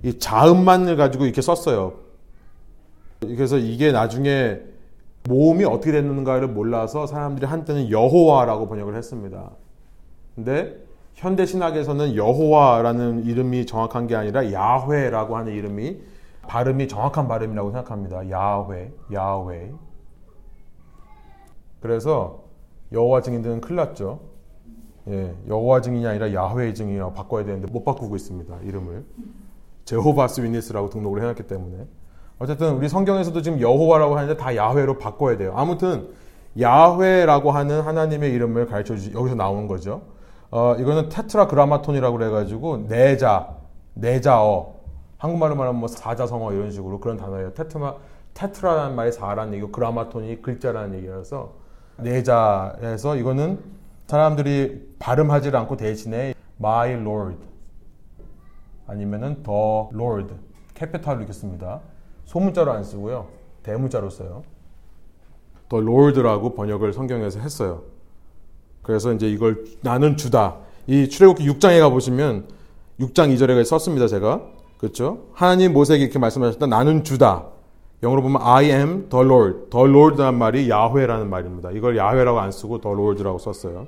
이 0.04 0.20
자음만을 0.20 0.98
가지고 0.98 1.26
이렇게 1.26 1.42
썼어요. 1.42 1.94
그래서 3.22 3.58
이게 3.58 3.92
나중에 3.92 4.60
모음이 5.30 5.64
어떻게 5.64 5.94
됐는가를 5.94 6.50
몰라서 6.50 7.08
사람들이 7.08 7.46
한때는 7.46 7.90
여호와라고 7.90 8.68
번역을 8.68 8.96
했습니다. 8.96 9.52
근데 10.36 10.83
현대 11.14 11.46
신학에서는 11.46 12.16
여호와라는 12.16 13.26
이름이 13.26 13.66
정확한 13.66 14.08
게 14.08 14.16
아니라 14.16 14.52
야훼라고 14.52 15.38
하는 15.38 15.54
이름이 15.54 16.02
발음이 16.48 16.88
정확한 16.88 17.28
발음이라고 17.28 17.72
생각합니다. 17.72 18.30
야훼, 18.30 18.92
야훼. 19.14 19.72
그래서 21.80 22.44
여호와 22.92 23.22
증인들은 23.22 23.62
큰일 23.62 23.78
났죠. 23.78 24.20
예, 25.08 25.36
여호와 25.48 25.82
증인이 25.82 26.06
아니라 26.06 26.34
야훼 26.34 26.74
증인이라고 26.74 27.14
바꿔야 27.14 27.44
되는데 27.46 27.72
못 27.72 27.84
바꾸고 27.84 28.16
있습니다. 28.16 28.58
이름을. 28.64 29.06
제호바스 29.86 30.42
위니스라고 30.42 30.90
등록을 30.90 31.22
해놨기 31.22 31.44
때문에. 31.44 31.86
어쨌든 32.40 32.76
우리 32.76 32.90
성경에서도 32.90 33.42
지금 33.42 33.62
여호와라고 33.62 34.18
하는데 34.18 34.36
다 34.38 34.56
야훼로 34.56 34.98
바꿔야 34.98 35.38
돼요. 35.38 35.54
아무튼 35.56 36.10
야훼라고 36.60 37.52
하는 37.52 37.82
하나님의 37.82 38.32
이름을 38.34 38.66
가르쳐 38.66 38.96
주시 38.96 39.14
여기서 39.14 39.36
나오는 39.36 39.68
거죠. 39.68 40.02
어, 40.56 40.76
이거는 40.76 41.10
테트라 41.10 41.48
그라마톤이라고 41.48 42.16
그래가지고 42.16 42.86
내자, 42.88 43.56
내자어, 43.96 44.76
한국말로 45.18 45.56
말하면 45.56 45.80
뭐 45.80 45.88
사자성어 45.88 46.54
이런 46.54 46.70
식으로 46.70 47.00
그런 47.00 47.18
단어예요. 47.18 47.56
테트마, 47.56 47.96
테트라라는 48.36 48.96
말이 48.96 49.10
4라는 49.10 49.54
얘기고 49.54 49.72
그라마톤이 49.72 50.44
글자라는 50.44 50.96
얘기라서 51.00 51.54
내자에서 51.98 53.16
이거는 53.16 53.64
사람들이 54.06 54.96
발음하지 55.00 55.50
않고 55.50 55.76
대신에 55.76 56.36
my 56.60 56.92
lord 57.02 57.38
아니면은 58.86 59.42
the 59.42 59.88
lord 59.92 60.36
캐피탈로 60.76 61.22
읽겠습니다. 61.22 61.82
소문자로 62.26 62.72
안 62.72 62.84
쓰고요. 62.84 63.26
대문자로 63.64 64.12
써요. 64.12 64.44
the 65.70 65.84
lord라고 65.84 66.54
번역을 66.54 66.94
성경에서 66.94 67.40
했어요. 67.40 67.93
그래서 68.84 69.12
이제 69.14 69.28
이걸 69.28 69.64
나는 69.82 70.18
주다. 70.18 70.58
이 70.86 71.10
출애굽기 71.10 71.50
6장에 71.50 71.80
가 71.80 71.90
보시면 71.90 72.46
6장 73.00 73.36
2절에 73.36 73.64
썼습니다. 73.66 74.08
제가. 74.08 74.42
그렇죠? 74.78 75.28
하나님 75.34 75.74
모세에게 75.74 76.04
이렇게 76.04 76.20
말씀하셨다. 76.20 76.68
나는 76.68 77.04
주다. 77.04 77.46
영어로 78.04 78.22
보면 78.22 78.42
I 78.42 78.66
am 78.66 79.08
the 79.10 79.26
Lord. 79.26 79.70
the 79.72 79.88
Lord라는 79.88 80.38
말이 80.38 80.70
야훼라는 80.70 81.30
말입니다. 81.30 81.72
이걸 81.72 81.98
야훼라고 81.98 82.40
안 82.40 82.52
쓰고 82.52 82.82
the 82.82 82.94
Lord라고 82.94 83.40
썼어요. 83.40 83.88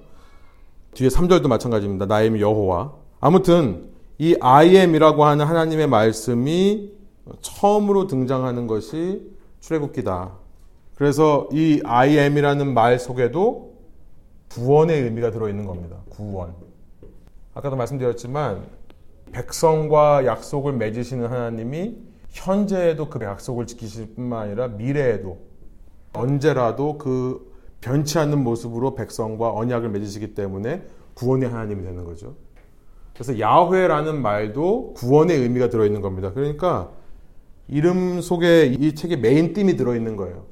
뒤에 0.93 1.09
3절도 1.09 1.49
마찬가지입니다. 1.49 2.21
이름 2.21 2.39
여호와. 2.39 2.93
아무튼 3.19 3.89
이 4.17 4.37
I 4.39 4.77
am이라고 4.77 5.25
하는 5.25 5.45
하나님의 5.45 5.87
말씀이 5.87 6.91
처음으로 7.41 8.07
등장하는 8.07 8.67
것이 8.67 9.21
출애굽기다. 9.59 10.31
그래서 10.95 11.49
이 11.51 11.81
I 11.83 12.17
am이라는 12.17 12.73
말 12.73 12.97
속에도 12.97 13.74
구원의 14.55 15.01
의미가 15.01 15.31
들어있는 15.31 15.65
겁니다. 15.65 15.97
구원. 16.07 16.53
아까도 17.53 17.75
말씀드렸지만 17.75 18.63
백성과 19.33 20.25
약속을 20.25 20.73
맺으시는 20.73 21.27
하나님이 21.27 21.97
현재에도 22.29 23.09
그 23.09 23.21
약속을 23.21 23.67
지키실 23.67 24.15
뿐만 24.15 24.43
아니라 24.43 24.69
미래에도 24.69 25.39
언제라도 26.13 26.97
그 26.97 27.53
변치 27.81 28.17
않는 28.17 28.43
모습으로 28.45 28.95
백성과 28.95 29.51
언약을 29.51 29.89
맺으시기 29.89 30.33
때문에 30.35 30.83
구원의 31.15 31.49
하나님이 31.49 31.83
되는 31.83 32.05
거죠. 32.05 32.35
그래서 33.13 33.37
야훼라는 33.37 34.21
말도 34.21 34.93
구원의 34.93 35.37
의미가 35.37 35.69
들어있는 35.69 35.99
겁니다. 35.99 36.31
그러니까 36.31 36.91
이름 37.67 38.21
속에 38.21 38.67
이 38.67 38.95
책의 38.95 39.19
메인 39.19 39.53
띠이 39.53 39.75
들어있는 39.75 40.15
거예요. 40.15 40.45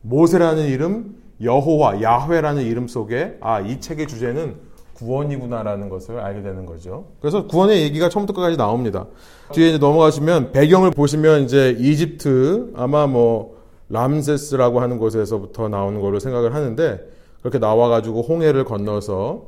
모세라는 0.00 0.66
이름, 0.66 1.16
여호와, 1.42 2.02
야훼라는 2.02 2.62
이름 2.64 2.88
속에 2.88 3.38
아, 3.40 3.60
이 3.60 3.80
책의 3.80 4.06
주제는 4.08 4.56
구원이구나라는 4.94 5.88
것을 5.88 6.18
알게 6.18 6.42
되는 6.42 6.66
거죠. 6.66 7.06
그래서 7.20 7.46
구원의 7.46 7.82
얘기가 7.82 8.08
처음부터 8.08 8.34
끝까지 8.36 8.56
나옵니다. 8.56 9.06
뒤에 9.52 9.68
이제 9.68 9.78
넘어가시면 9.78 10.50
배경을 10.52 10.90
보시면 10.90 11.42
이제 11.42 11.76
이집트 11.78 12.72
아마 12.74 13.06
뭐 13.06 13.56
람세스라고 13.90 14.80
하는 14.80 14.98
곳에서부터 14.98 15.68
나오는 15.68 16.00
걸로 16.00 16.18
생각을 16.18 16.52
하는데 16.54 17.00
그렇게 17.40 17.58
나와가지고 17.60 18.22
홍해를 18.22 18.64
건너서 18.64 19.44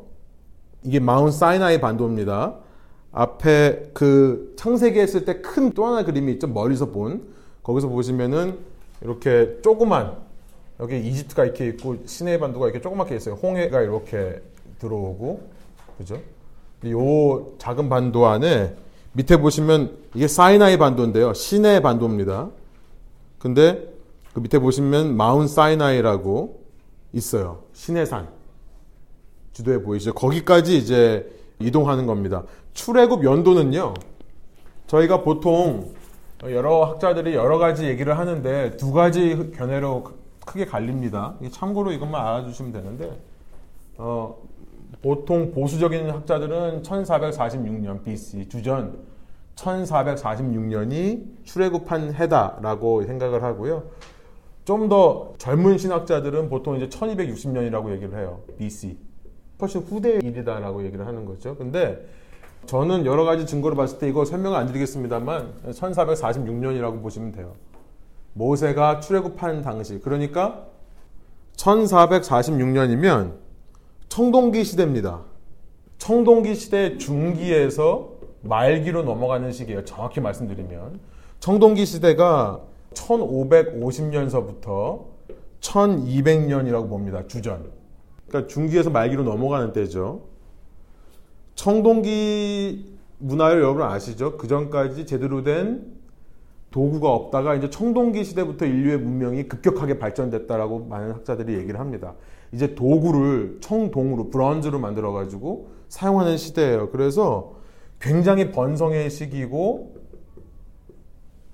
이게 0.84 1.00
마운 1.00 1.32
사이나이 1.32 1.80
반도입니다. 1.80 2.54
앞에 3.12 3.90
그 3.92 4.54
창세기 4.56 5.00
했을 5.00 5.24
때 5.24 5.42
큰 5.42 5.72
또 5.74 5.84
하나 5.84 6.04
그림이 6.04 6.32
있죠. 6.34 6.46
멀리서 6.46 6.86
본. 6.86 7.22
거기서 7.64 7.88
보시면은 7.88 8.58
이렇게 9.02 9.58
조그만 9.62 10.16
여기 10.80 10.98
이집트가 10.98 11.44
이렇게 11.44 11.68
있고 11.68 11.96
시내 12.06 12.38
반도가 12.38 12.66
이렇게 12.66 12.80
조그맣게 12.80 13.14
있어요. 13.16 13.34
홍해가 13.34 13.82
이렇게 13.82 14.40
들어오고 14.78 15.48
그죠? 15.98 16.18
이 16.82 16.94
작은 17.58 17.90
반도 17.90 18.26
안에 18.26 18.74
밑에 19.12 19.36
보시면 19.36 19.98
이게 20.14 20.26
사이나이 20.26 20.78
반도인데요. 20.78 21.34
시내 21.34 21.80
반도입니다. 21.80 22.48
근데 23.38 23.92
그 24.32 24.40
밑에 24.40 24.58
보시면 24.58 25.16
마운 25.16 25.46
사이나이라고 25.48 26.60
있어요. 27.12 27.64
시내산. 27.74 28.28
지도에 29.52 29.82
보이시죠? 29.82 30.14
거기까지 30.14 30.78
이제 30.78 31.28
이동하는 31.58 32.06
겁니다. 32.06 32.44
출애굽 32.72 33.24
연도는요. 33.24 33.94
저희가 34.86 35.22
보통 35.22 35.92
여러 36.44 36.84
학자들이 36.84 37.34
여러 37.34 37.58
가지 37.58 37.84
얘기를 37.84 38.16
하는데 38.16 38.76
두 38.78 38.92
가지 38.92 39.52
견해로 39.56 40.19
크게 40.50 40.64
갈립니다. 40.64 41.36
참고로 41.52 41.92
이것만 41.92 42.20
알아주시면 42.20 42.72
되는데 42.72 43.20
어, 43.96 44.36
보통 45.00 45.52
보수적인 45.52 46.10
학자들은 46.10 46.82
1446년 46.82 48.02
BC 48.02 48.48
주전 48.48 48.98
1446년이 49.54 51.44
출애굽한 51.44 52.14
해다라고 52.14 53.04
생각을 53.04 53.42
하고요. 53.44 53.84
좀 54.64 54.88
더 54.88 55.34
젊은 55.38 55.78
신학자들은 55.78 56.48
보통 56.48 56.76
이제 56.76 56.88
1260년이라고 56.88 57.92
얘기를 57.92 58.18
해요. 58.18 58.40
BC. 58.58 58.98
훨씬 59.60 59.82
후대 59.82 60.18
일이다라고 60.22 60.84
얘기를 60.84 61.06
하는 61.06 61.24
거죠. 61.24 61.56
근데 61.56 62.08
저는 62.66 63.06
여러 63.06 63.24
가지 63.24 63.46
증거를 63.46 63.76
봤을 63.76 63.98
때 63.98 64.08
이거 64.08 64.24
설명을 64.24 64.56
안 64.58 64.66
드리겠습니다만 64.66 65.54
1446년이라고 65.70 67.02
보시면 67.02 67.32
돼요. 67.32 67.54
모세가 68.32 69.00
출애굽한 69.00 69.62
당시. 69.62 69.98
그러니까 70.00 70.66
1446년이면 71.56 73.34
청동기 74.08 74.64
시대입니다. 74.64 75.22
청동기 75.98 76.54
시대 76.54 76.96
중기에서 76.98 78.12
말기로 78.42 79.02
넘어가는 79.02 79.50
시기예요. 79.52 79.84
정확히 79.84 80.20
말씀드리면 80.20 81.00
청동기 81.40 81.84
시대가 81.84 82.60
1550년서부터 82.94 85.04
1200년이라고 85.60 86.88
봅니다. 86.88 87.26
주전. 87.26 87.70
그러니까 88.26 88.48
중기에서 88.48 88.88
말기로 88.90 89.24
넘어가는 89.24 89.72
때죠. 89.72 90.22
청동기 91.54 92.98
문화를 93.18 93.60
여러분 93.60 93.82
아시죠? 93.82 94.38
그 94.38 94.48
전까지 94.48 95.04
제대로 95.04 95.42
된 95.42 95.99
도구가 96.70 97.12
없다가 97.12 97.54
이제 97.54 97.68
청동기 97.68 98.24
시대부터 98.24 98.64
인류의 98.64 98.98
문명이 98.98 99.48
급격하게 99.48 99.98
발전됐다라고 99.98 100.86
많은 100.86 101.12
학자들이 101.12 101.54
얘기를 101.54 101.80
합니다. 101.80 102.14
이제 102.52 102.74
도구를 102.74 103.58
청동으로 103.60 104.30
브론즈로 104.30 104.78
만들어 104.78 105.12
가지고 105.12 105.68
사용하는 105.88 106.36
시대예요. 106.36 106.90
그래서 106.90 107.54
굉장히 108.00 108.50
번성의 108.52 109.10
시기고 109.10 109.96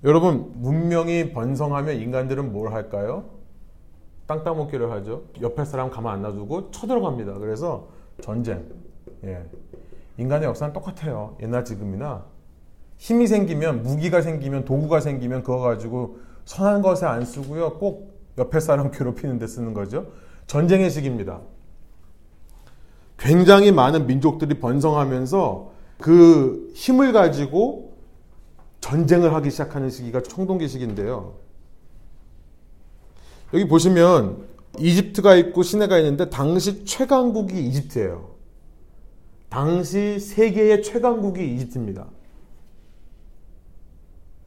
여러분 0.04 0.52
문명이 0.56 1.32
번성하면 1.32 1.96
인간들은 1.96 2.52
뭘 2.52 2.72
할까요? 2.72 3.24
땅 4.26 4.44
따먹기를 4.44 4.90
하죠. 4.92 5.24
옆에 5.40 5.64
사람 5.64 5.90
가만 5.90 6.14
안 6.14 6.22
놔두고 6.22 6.70
쳐들어갑니다. 6.70 7.38
그래서 7.38 7.88
전쟁. 8.20 8.64
예. 9.24 9.44
인간의 10.18 10.48
역사는 10.48 10.72
똑같아요. 10.72 11.36
옛날 11.42 11.64
지금이나 11.64 12.24
힘이 12.98 13.26
생기면 13.26 13.82
무기가 13.82 14.22
생기면 14.22 14.64
도구가 14.64 15.00
생기면 15.00 15.42
그거 15.42 15.58
가지고 15.58 16.18
선한 16.44 16.82
것에 16.82 17.06
안 17.06 17.24
쓰고요. 17.24 17.78
꼭 17.78 18.16
옆에 18.38 18.60
사람 18.60 18.90
괴롭히는 18.92 19.38
데 19.38 19.46
쓰는 19.46 19.74
거죠. 19.74 20.12
전쟁의 20.46 20.90
시기입니다. 20.90 21.40
굉장히 23.18 23.72
많은 23.72 24.06
민족들이 24.06 24.60
번성하면서 24.60 25.72
그 25.98 26.70
힘을 26.74 27.12
가지고 27.12 27.96
전쟁을 28.80 29.34
하기 29.34 29.50
시작하는 29.50 29.90
시기가 29.90 30.22
청동기 30.22 30.68
시기인데요. 30.68 31.34
여기 33.54 33.66
보시면 33.66 34.44
이집트가 34.78 35.34
있고 35.36 35.62
시내가 35.62 35.98
있는데 35.98 36.28
당시 36.28 36.84
최강국이 36.84 37.58
이집트예요. 37.68 38.36
당시 39.48 40.20
세계의 40.20 40.82
최강국이 40.82 41.54
이집트입니다. 41.54 42.06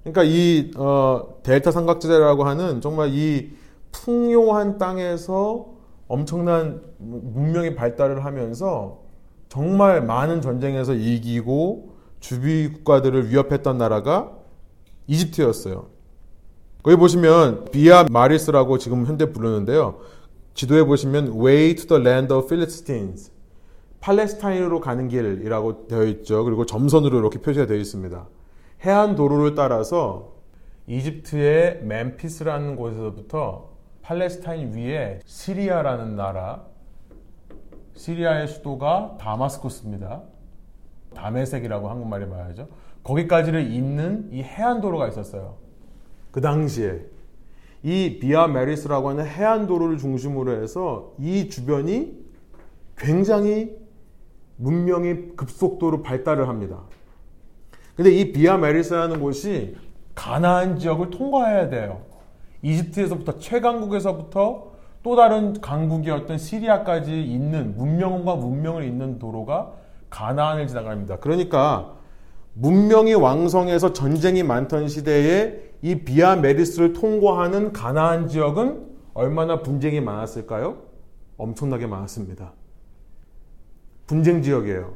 그러니까 0.03 0.23
이 0.23 0.71
어, 0.77 1.39
델타 1.43 1.71
삼각지대라고 1.71 2.43
하는 2.43 2.81
정말 2.81 3.09
이 3.13 3.51
풍요한 3.91 4.77
땅에서 4.77 5.67
엄청난 6.07 6.81
문명의 6.97 7.75
발달을 7.75 8.25
하면서 8.25 9.01
정말 9.49 10.03
많은 10.03 10.41
전쟁에서 10.41 10.93
이기고 10.93 11.95
주비 12.19 12.71
국가들을 12.73 13.29
위협했던 13.29 13.77
나라가 13.77 14.31
이집트였어요. 15.07 15.87
거기 16.83 16.95
보시면 16.95 17.65
비아 17.71 18.05
마리스라고 18.09 18.77
지금 18.77 19.05
현대 19.05 19.31
부르는데요. 19.31 19.97
지도에 20.53 20.83
보시면 20.83 21.39
Way 21.39 21.75
to 21.75 21.87
the 21.87 22.01
Land 22.01 22.33
of 22.33 22.47
Philistines 22.47 23.31
팔레스타인으로 24.01 24.79
가는 24.79 25.07
길이라고 25.07 25.87
되어 25.87 26.05
있죠. 26.05 26.43
그리고 26.43 26.65
점선으로 26.65 27.19
이렇게 27.19 27.39
표시가 27.39 27.65
되어 27.65 27.77
있습니다. 27.77 28.27
해안 28.85 29.15
도로를 29.15 29.55
따라서 29.55 30.35
이집트의 30.87 31.83
멤피스라는 31.83 32.75
곳에서부터 32.75 33.69
팔레스타인 34.01 34.73
위에 34.73 35.19
시리아라는 35.25 36.15
나라, 36.15 36.65
시리아의 37.93 38.47
수도가 38.47 39.17
다마스코스입니다. 39.19 40.23
다메섹이라고 41.13 41.89
한국말에 41.89 42.25
말하죠. 42.25 42.67
거기까지를 43.03 43.71
잇는 43.71 44.29
이 44.31 44.41
해안 44.41 44.81
도로가 44.81 45.07
있었어요. 45.09 45.57
그 46.31 46.41
당시에 46.41 47.05
이 47.83 48.19
Via 48.19 48.47
Maris라고 48.47 49.09
하는 49.09 49.25
해안 49.25 49.67
도로를 49.67 49.97
중심으로 49.97 50.61
해서 50.61 51.13
이 51.19 51.49
주변이 51.49 52.17
굉장히 52.97 53.77
문명이 54.57 55.35
급속도로 55.35 56.03
발달을 56.03 56.47
합니다. 56.47 56.83
근데 57.99 58.13
이 58.13 58.31
Via 58.31 58.55
Maris라는 58.55 59.19
곳이 59.19 59.75
가나안 60.15 60.79
지역을 60.79 61.09
통과해야 61.09 61.67
돼요. 61.67 61.99
이집트에서부터 62.61 63.39
최강국에서부터 63.39 64.71
또 65.03 65.15
다른 65.17 65.59
강국이었던 65.59 66.37
시리아까지 66.37 67.21
있는 67.21 67.75
문명과 67.75 68.37
문명을 68.37 68.85
잇는 68.85 69.19
도로가 69.19 69.73
가나안을 70.09 70.67
지나갑니다. 70.67 71.17
그러니까 71.17 71.97
문명이 72.53 73.15
왕성해서 73.15 73.91
전쟁이 73.91 74.43
많던 74.43 74.87
시대에 74.87 75.59
이 75.81 75.95
비아 75.95 76.37
메리스를 76.37 76.93
통과하는 76.93 77.73
가나안 77.73 78.29
지역은 78.29 78.81
얼마나 79.13 79.61
분쟁이 79.61 79.99
많았을까요? 79.99 80.83
엄청나게 81.35 81.85
많았습니다. 81.85 82.53
분쟁 84.07 84.41
지역이에요. 84.41 84.95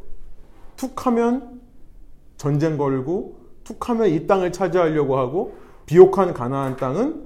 툭 0.77 1.05
하면 1.05 1.62
전쟁 2.43 2.77
걸고 2.77 3.37
툭 3.63 3.89
하면 3.89 4.09
이 4.09 4.27
땅을 4.27 4.51
차지하려고 4.51 5.17
하고 5.17 5.53
비옥한 5.85 6.33
가나안 6.33 6.75
땅은 6.75 7.23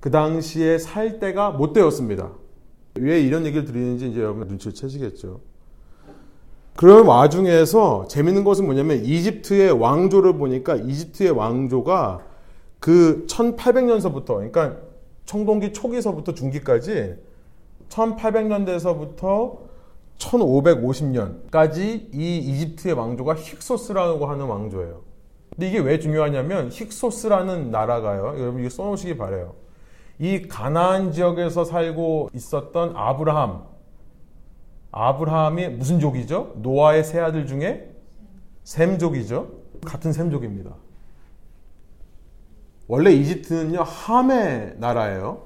그 0.00 0.10
당시에 0.10 0.78
살 0.78 1.20
때가 1.20 1.50
못 1.50 1.74
되었습니다. 1.74 2.30
왜 2.94 3.20
이런 3.20 3.44
얘기를 3.44 3.66
드리는지 3.66 4.08
이제 4.08 4.20
여러분 4.20 4.48
눈치를 4.48 4.72
채시겠죠. 4.72 5.40
그런 6.74 7.04
와중에서 7.04 8.06
재밌는 8.08 8.44
것은 8.44 8.64
뭐냐면 8.64 9.04
이집트의 9.04 9.72
왕조를 9.72 10.38
보니까 10.38 10.76
이집트의 10.76 11.32
왕조가 11.32 12.24
그 12.80 13.26
1800년서부터 13.28 14.36
그러니까 14.36 14.76
청동기 15.26 15.74
초기서부터 15.74 16.32
중기까지 16.32 17.16
1800년대에서부터 17.90 19.65
1550년까지 20.18 22.14
이 22.14 22.38
이집트의 22.38 22.94
왕조가 22.94 23.34
힉소스라고 23.34 24.26
하는 24.26 24.46
왕조예요. 24.46 25.02
근데 25.50 25.68
이게 25.68 25.78
왜 25.78 25.98
중요하냐면 25.98 26.70
힉소스라는 26.70 27.70
나라가요. 27.70 28.34
여러분 28.38 28.60
이거 28.60 28.68
써놓으시기 28.70 29.16
바래요. 29.16 29.54
이 30.18 30.48
가나안 30.48 31.12
지역에서 31.12 31.64
살고 31.64 32.30
있었던 32.34 32.92
아브라함. 32.96 33.64
아브라함이 34.92 35.68
무슨 35.68 36.00
족이죠? 36.00 36.54
노아의 36.56 37.04
세 37.04 37.20
아들 37.20 37.46
중에 37.46 37.90
셈족이죠. 38.64 39.50
같은 39.84 40.12
셈족입니다. 40.12 40.70
원래 42.88 43.12
이집트는요 43.12 43.82
함의 43.82 44.76
나라예요. 44.78 45.45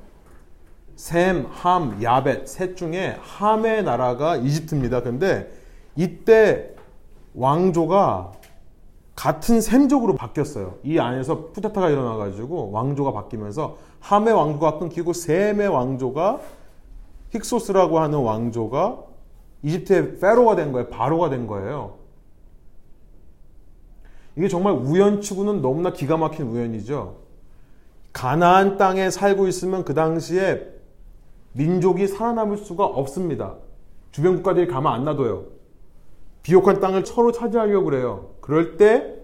셈, 1.00 1.46
함, 1.50 2.02
야벳 2.02 2.46
셋 2.46 2.76
중에 2.76 3.16
함의 3.22 3.84
나라가 3.84 4.36
이집트입니다. 4.36 5.02
근데 5.02 5.50
이때 5.96 6.74
왕조가 7.34 8.32
같은 9.16 9.62
셈족으로 9.62 10.14
바뀌었어요. 10.14 10.74
이 10.84 10.98
안에서 10.98 11.52
푸타타가 11.52 11.88
일어나가지고 11.88 12.70
왕조가 12.72 13.12
바뀌면서 13.12 13.78
함의 14.00 14.34
왕조가 14.34 14.78
끊기고 14.78 15.14
셈의 15.14 15.68
왕조가 15.68 16.40
힉소스라고 17.32 17.94
하는 17.94 18.18
왕조가 18.18 18.98
이집트의 19.62 20.18
페로가 20.18 20.54
된 20.54 20.70
거예요. 20.70 20.88
바로가 20.88 21.30
된 21.30 21.46
거예요. 21.46 21.94
이게 24.36 24.48
정말 24.48 24.74
우연치고는 24.74 25.62
너무나 25.62 25.94
기가 25.94 26.18
막힌 26.18 26.46
우연이죠. 26.46 27.16
가나안 28.12 28.76
땅에 28.76 29.08
살고 29.08 29.48
있으면 29.48 29.86
그 29.86 29.94
당시에 29.94 30.79
민족이 31.52 32.06
살아남을 32.06 32.58
수가 32.58 32.84
없습니다. 32.84 33.56
주변 34.12 34.36
국가들이 34.36 34.66
가만 34.66 34.94
안 34.94 35.04
놔둬요. 35.04 35.44
비옥한 36.42 36.80
땅을 36.80 37.04
서로 37.04 37.32
차지하려고 37.32 37.84
그래요. 37.84 38.30
그럴 38.40 38.76
때 38.76 39.14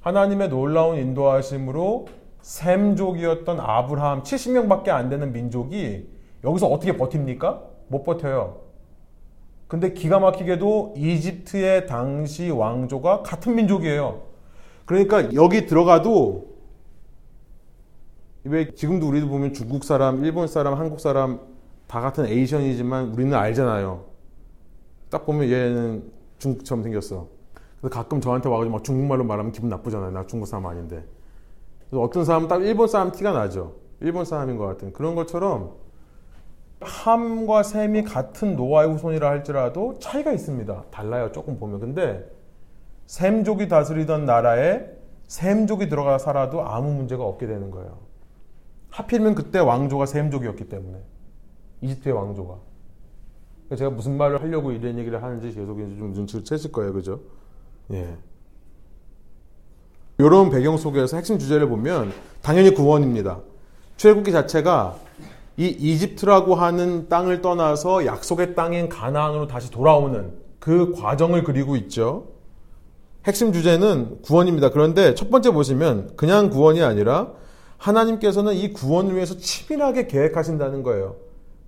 하나님의 0.00 0.48
놀라운 0.48 0.98
인도하심으로 0.98 2.06
샘족이었던 2.40 3.60
아브라함 3.60 4.22
70명밖에 4.22 4.88
안 4.88 5.08
되는 5.08 5.32
민족이 5.32 6.08
여기서 6.44 6.68
어떻게 6.68 6.96
버팁니까? 6.96 7.62
못 7.88 8.02
버텨요. 8.02 8.60
근데 9.68 9.92
기가 9.92 10.18
막히게도 10.18 10.94
이집트의 10.96 11.86
당시 11.86 12.50
왕조가 12.50 13.22
같은 13.22 13.54
민족이에요. 13.54 14.22
그러니까 14.84 15.32
여기 15.34 15.66
들어가도 15.66 16.49
왜 18.44 18.72
지금도 18.74 19.08
우리도 19.08 19.28
보면 19.28 19.52
중국 19.52 19.84
사람, 19.84 20.24
일본 20.24 20.46
사람, 20.46 20.74
한국 20.74 21.00
사람 21.00 21.40
다 21.86 22.00
같은 22.00 22.26
에이션이지만 22.26 23.08
우리는 23.08 23.34
알잖아요. 23.34 24.04
딱 25.10 25.26
보면 25.26 25.50
얘는 25.50 26.10
중국처럼 26.38 26.82
생겼어. 26.82 27.26
그래서 27.80 27.94
가끔 27.94 28.20
저한테 28.20 28.48
와가지고 28.48 28.72
막 28.76 28.84
중국말로 28.84 29.24
말하면 29.24 29.52
기분 29.52 29.68
나쁘잖아요. 29.68 30.10
나 30.10 30.26
중국 30.26 30.46
사람 30.46 30.66
아닌데. 30.66 31.04
그래서 31.88 32.02
어떤 32.02 32.24
사람은 32.24 32.48
딱 32.48 32.64
일본 32.64 32.88
사람 32.88 33.10
티가 33.10 33.32
나죠. 33.32 33.74
일본 34.00 34.24
사람인 34.24 34.56
것 34.56 34.66
같은 34.66 34.92
그런 34.92 35.14
것처럼 35.14 35.74
함과 36.80 37.62
셈이 37.62 38.04
같은 38.04 38.56
노아의 38.56 38.90
후손이라 38.92 39.28
할지라도 39.28 39.98
차이가 39.98 40.32
있습니다. 40.32 40.84
달라요. 40.90 41.30
조금 41.32 41.58
보면. 41.58 41.80
근데 41.80 42.30
셈족이 43.06 43.68
다스리던 43.68 44.24
나라에 44.24 44.86
셈족이 45.26 45.88
들어가 45.88 46.16
살아도 46.16 46.62
아무 46.62 46.92
문제가 46.92 47.24
없게 47.24 47.46
되는 47.46 47.70
거예요. 47.70 48.09
하필이면 48.90 49.34
그때 49.34 49.58
왕조가 49.58 50.06
셈족이었기 50.06 50.68
때문에. 50.68 50.98
이집트의 51.82 52.14
왕조가. 52.14 52.56
제가 53.76 53.90
무슨 53.90 54.16
말을 54.16 54.42
하려고 54.42 54.72
이런 54.72 54.98
얘기를 54.98 55.22
하는지 55.22 55.52
계속 55.52 55.78
좀 55.78 56.12
눈치를 56.12 56.44
채실 56.44 56.72
거예요. 56.72 56.92
그죠? 56.92 57.20
예. 57.92 58.16
이런 60.18 60.50
배경 60.50 60.76
속에서 60.76 61.16
핵심 61.16 61.38
주제를 61.38 61.68
보면 61.68 62.12
당연히 62.42 62.74
구원입니다. 62.74 63.40
출애굽기 63.96 64.32
자체가 64.32 64.96
이 65.56 65.66
이집트라고 65.66 66.54
하는 66.54 67.08
땅을 67.08 67.42
떠나서 67.42 68.06
약속의 68.06 68.54
땅인 68.54 68.88
가나안으로 68.88 69.46
다시 69.46 69.70
돌아오는 69.70 70.32
그 70.58 70.92
과정을 70.92 71.44
그리고 71.44 71.76
있죠. 71.76 72.28
핵심 73.26 73.52
주제는 73.52 74.22
구원입니다. 74.22 74.70
그런데 74.70 75.14
첫 75.14 75.30
번째 75.30 75.50
보시면 75.50 76.16
그냥 76.16 76.50
구원이 76.50 76.82
아니라 76.82 77.32
하나님께서는 77.80 78.54
이 78.54 78.72
구원을 78.72 79.14
위해서 79.14 79.36
치밀하게 79.36 80.06
계획하신다는 80.06 80.82
거예요. 80.82 81.16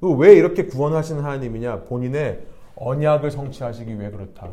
왜 0.01 0.35
이렇게 0.35 0.67
구원하시는 0.67 1.25
하나님이냐? 1.25 1.85
본인의 1.85 2.41
언약을 2.77 3.31
성취하시기 3.31 3.99
위해 3.99 4.11
그렇다. 4.11 4.49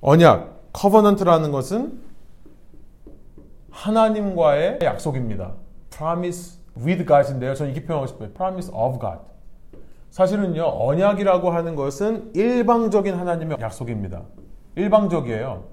언약, 0.00 0.72
covenant라는 0.72 1.50
것은 1.50 2.00
하나님과의 3.70 4.78
약속입니다. 4.82 5.54
promise 5.90 6.60
with 6.78 7.04
God인데요. 7.04 7.54
저는 7.54 7.72
이렇게 7.72 7.86
표현하고 7.86 8.06
싶어요. 8.06 8.30
promise 8.30 8.72
of 8.72 9.00
God. 9.00 9.18
사실은요, 10.10 10.62
언약이라고 10.62 11.50
하는 11.50 11.74
것은 11.74 12.30
일방적인 12.34 13.14
하나님의 13.14 13.58
약속입니다. 13.60 14.22
일방적이에요. 14.76 15.64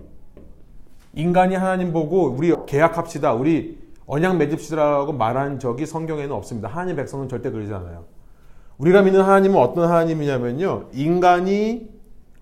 인간이 1.14 1.56
하나님 1.56 1.94
보고 1.94 2.26
우리 2.26 2.54
계약합시다. 2.66 3.34
우리 3.34 3.83
언약 4.14 4.38
맺읍시다라고 4.38 5.14
말한 5.14 5.58
적이 5.58 5.88
성경에는 5.88 6.36
없습니다. 6.36 6.70
하나님 6.70 6.98
백성은 6.98 7.30
절대 7.30 7.50
그러지 7.50 7.74
않아요. 7.74 8.06
우리가 8.78 9.02
믿는 9.02 9.22
하나님은 9.22 9.60
어떤 9.60 9.90
하나님이냐면요. 9.90 10.90
인간이 10.94 11.90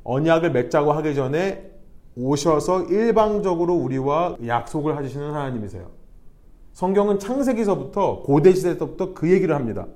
언약을 0.04 0.52
맺자고 0.52 0.92
하기 0.92 1.16
전에 1.16 1.72
오셔서 2.18 2.84
일방적으로 2.88 3.74
우리와 3.76 4.36
약속을 4.46 4.98
하시는 4.98 5.34
하나님이세요. 5.34 5.90
성경은 6.74 7.20
창세기서부터 7.20 8.24
고대 8.24 8.54
시대 8.54 8.78
때부터 8.78 9.14
그 9.14 9.32
얘기를 9.32 9.56
합니다. 9.56 9.88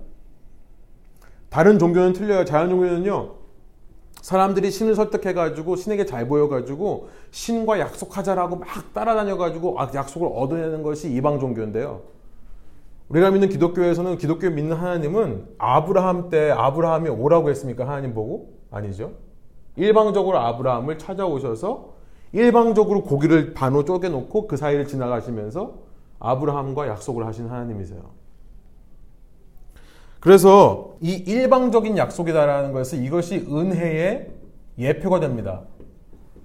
다른 1.50 1.78
종교는 1.78 2.14
틀려요. 2.14 2.46
자연 2.46 2.70
종교는요. 2.70 3.35
사람들이 4.26 4.72
신을 4.72 4.96
설득해가지고 4.96 5.76
신에게 5.76 6.08
잘 6.08 6.28
보여가지고 6.28 7.10
신과 7.30 7.78
약속하자라고 7.78 8.56
막 8.56 8.68
따라다녀가지고 8.92 9.80
아, 9.80 9.92
약속을 9.94 10.30
얻어내는 10.34 10.82
것이 10.82 11.14
이방 11.14 11.40
종교인데요. 11.40 12.02
우리가 13.10 13.30
믿는 13.30 13.50
기독교에서는 13.50 14.18
기독교 14.18 14.50
믿는 14.50 14.78
하나님은 14.78 15.46
아브라함 15.60 16.32
때 16.32 16.50
아브라함이 16.50 17.08
오라고 17.10 17.52
했습니까? 17.52 17.88
하나님 17.88 18.16
보고? 18.16 18.56
아니죠. 18.72 19.12
일방적으로 19.76 20.40
아브라함을 20.40 20.98
찾아오셔서 20.98 21.94
일방적으로 22.32 23.04
고기를 23.04 23.54
반으로 23.54 23.86
쪼개놓고 23.86 24.48
그 24.48 24.58
사이를 24.58 24.88
지나가시면서 24.88 25.76
아브라함과 26.18 26.88
약속을 26.88 27.28
하신 27.28 27.46
하나님이세요. 27.46 28.02
그래서 30.26 30.96
이 31.02 31.12
일방적인 31.12 32.00
약속이다라는 32.00 32.74
것은 32.74 33.04
이것이 33.04 33.46
은혜의 33.48 34.32
예표가 34.80 35.20
됩니다. 35.20 35.62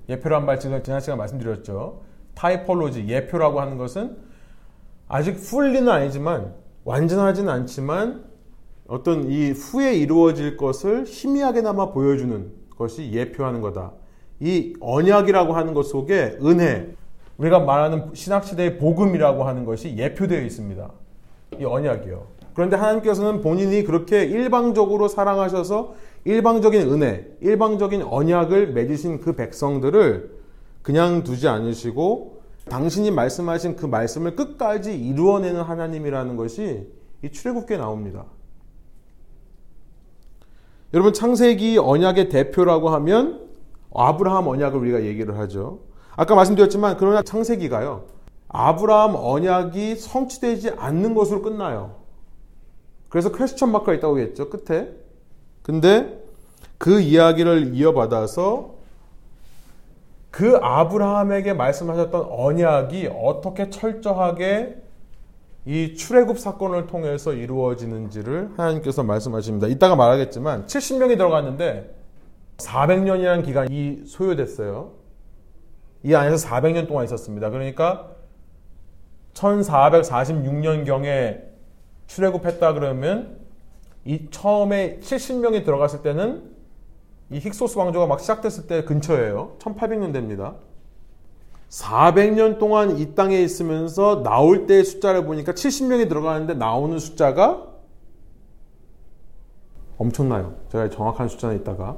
예표란 0.07 0.45
말 0.45 0.61
지금 0.61 0.83
지난 0.83 1.01
시간 1.01 1.17
말씀드렸죠. 1.17 2.03
타이폴로지, 2.35 3.09
예표라고 3.09 3.59
하는 3.59 3.79
것은 3.79 4.19
아직 5.09 5.37
풀리는 5.37 5.89
아니지만 5.89 6.53
완전하지는 6.85 7.51
않지만 7.51 8.25
어떤 8.87 9.31
이 9.31 9.53
후에 9.53 9.95
이루어질 9.95 10.59
것을 10.59 11.05
희미하게나마 11.07 11.93
보여주는 11.93 12.53
것이 12.77 13.11
예표하는 13.13 13.63
거다. 13.63 13.93
이 14.41 14.75
언약이라고 14.79 15.55
하는 15.55 15.73
것 15.73 15.85
속에 15.85 16.37
은혜, 16.43 16.95
우리가 17.39 17.61
말하는 17.61 18.11
신학시대의 18.13 18.77
복음이라고 18.77 19.45
하는 19.45 19.65
것이 19.65 19.97
예표되어 19.97 20.43
있습니다. 20.43 20.91
이 21.61 21.65
언약이요. 21.65 22.40
그런데 22.55 22.77
하나님께서는 22.77 23.41
본인이 23.41 23.85
그렇게 23.85 24.25
일방적으로 24.25 25.09
사랑하셔서 25.09 25.95
일방적인 26.25 26.93
은혜, 26.93 27.27
일방적인 27.41 28.03
언약을 28.03 28.73
맺으신 28.73 29.21
그 29.21 29.35
백성들을 29.35 30.39
그냥 30.83 31.23
두지 31.25 31.49
않으시고 31.49 32.41
당신이 32.69 33.11
말씀하신 33.11 33.77
그 33.77 33.87
말씀을 33.87 34.37
끝까지 34.37 34.99
이루어내는 34.99 35.63
하나님이라는 35.63 36.37
것이 36.37 36.87
이 37.23 37.31
출애굽기에 37.31 37.77
나옵니다. 37.79 38.27
여러분 40.93 41.13
창세기 41.13 41.79
언약의 41.79 42.29
대표라고 42.31 42.91
하면 42.91 43.49
아브라함 43.95 44.49
언약을 44.49 44.79
우리가 44.81 45.05
얘기를 45.05 45.39
하죠. 45.39 45.81
아까 46.17 46.35
말씀드렸지만 46.35 46.97
그러나 46.99 47.23
창세기가요. 47.23 48.05
아브라함 48.49 49.15
언약이 49.17 49.97
성취되지 49.97 50.71
않는 50.77 51.15
것으로 51.15 51.43
끝나요. 51.43 52.00
그래서 53.11 53.31
퀘스천 53.33 53.71
마크가 53.73 53.93
있다고 53.95 54.21
했죠. 54.21 54.49
끝에. 54.49 54.89
근데 55.63 56.19
그 56.79 57.01
이야기를 57.01 57.75
이어받아서 57.75 58.77
그 60.31 60.57
아브라함에게 60.63 61.53
말씀하셨던 61.53 62.29
언약이 62.31 63.11
어떻게 63.13 63.69
철저하게 63.69 64.77
이 65.67 65.95
출애굽 65.95 66.39
사건을 66.39 66.87
통해서 66.87 67.35
이루어지는지를 67.35 68.53
하나님께서 68.57 69.03
말씀하십니다. 69.03 69.67
이따가 69.67 69.97
말하겠지만 69.97 70.67
70명이 70.67 71.19
들어갔는데 71.19 71.95
400년이라는 72.59 73.45
기간이 73.45 74.05
소요됐어요. 74.07 74.93
이 76.05 76.15
안에서 76.15 76.49
400년 76.49 76.89
동안 76.89 77.05
있었습니다. 77.05 77.51
그러니까 77.51 78.13
1446년경에 79.35 81.50
출애굽했다 82.11 82.73
그러면 82.75 83.39
이 84.05 84.29
처음에 84.31 84.99
70명이 85.01 85.65
들어갔을 85.65 86.03
때는 86.03 86.43
이 87.31 87.39
힉소스 87.39 87.79
왕조가 87.79 88.07
막 88.07 88.21
시작됐을 88.21 88.67
때 88.67 88.85
근처예요. 88.85 89.57
1800년 89.61 90.13
됩니다. 90.13 90.57
400년 91.69 92.59
동안 92.59 92.99
이 92.99 93.15
땅에 93.15 93.41
있으면서 93.41 94.25
나올 94.25 94.67
때의 94.67 94.85
숫자를 94.85 95.25
보니까 95.25 95.53
70명이 95.53 96.09
들어가는데 96.09 96.55
나오는 96.55 96.99
숫자가 96.99 97.69
엄청나요. 99.97 100.57
제가 100.73 100.91
정확한 100.91 101.29
숫자는 101.29 101.61
이따가 101.61 101.97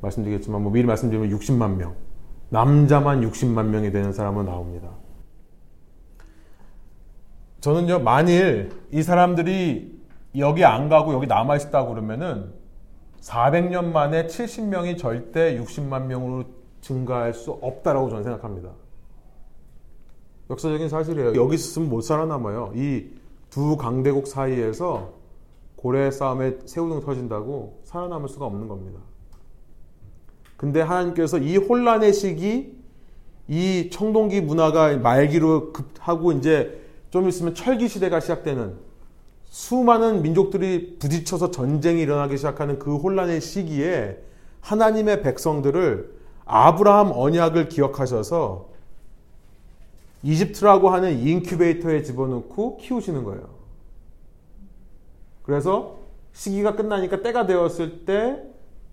말씀드리겠지만 0.00 0.62
뭐 0.62 0.72
미리 0.72 0.86
말씀드리면 0.86 1.38
60만 1.38 1.76
명. 1.76 1.94
남자만 2.48 3.20
60만 3.20 3.66
명이 3.66 3.92
되는 3.92 4.12
사람은 4.12 4.46
나옵니다. 4.46 4.90
저는요, 7.60 8.00
만일 8.00 8.70
이 8.92 9.02
사람들이 9.02 10.00
여기 10.38 10.64
안 10.64 10.88
가고 10.88 11.14
여기 11.14 11.26
남아 11.26 11.56
있었다고 11.56 11.90
그러면은 11.90 12.52
400년 13.20 13.86
만에 13.86 14.26
70명이 14.26 14.98
절대 14.98 15.58
60만 15.58 16.06
명으로 16.06 16.44
증가할 16.80 17.34
수 17.34 17.50
없다라고 17.50 18.10
저는 18.10 18.22
생각합니다. 18.22 18.70
역사적인 20.50 20.88
사실이에요. 20.88 21.34
여기 21.34 21.54
있으면 21.54 21.88
못 21.88 22.02
살아남아요. 22.02 22.72
이 22.74 23.26
두 23.56 23.76
강대국 23.78 24.26
사이에서 24.26 25.14
고래 25.76 26.10
싸움에 26.10 26.58
새우등 26.66 27.00
터진다고 27.00 27.80
살아남을 27.84 28.28
수가 28.28 28.44
없는 28.44 28.68
겁니다. 28.68 29.00
근데 30.58 30.82
하나님께서 30.82 31.38
이 31.38 31.56
혼란의 31.56 32.12
시기, 32.12 32.76
이 33.48 33.88
청동기 33.90 34.42
문화가 34.42 34.96
말기로 34.98 35.72
급하고 35.72 36.32
이제 36.32 36.85
좀 37.10 37.28
있으면 37.28 37.54
철기 37.54 37.88
시대가 37.88 38.20
시작되는 38.20 38.74
수많은 39.46 40.22
민족들이 40.22 40.98
부딪혀서 40.98 41.50
전쟁이 41.50 42.02
일어나기 42.02 42.36
시작하는 42.36 42.78
그 42.78 42.96
혼란의 42.96 43.40
시기에 43.40 44.18
하나님의 44.60 45.22
백성들을 45.22 46.14
아브라함 46.44 47.12
언약을 47.12 47.68
기억하셔서 47.68 48.68
이집트라고 50.22 50.90
하는 50.90 51.18
인큐베이터에 51.18 52.02
집어넣고 52.02 52.78
키우시는 52.78 53.24
거예요. 53.24 53.48
그래서 55.42 55.98
시기가 56.32 56.74
끝나니까 56.74 57.22
때가 57.22 57.46
되었을 57.46 58.04
때 58.04 58.42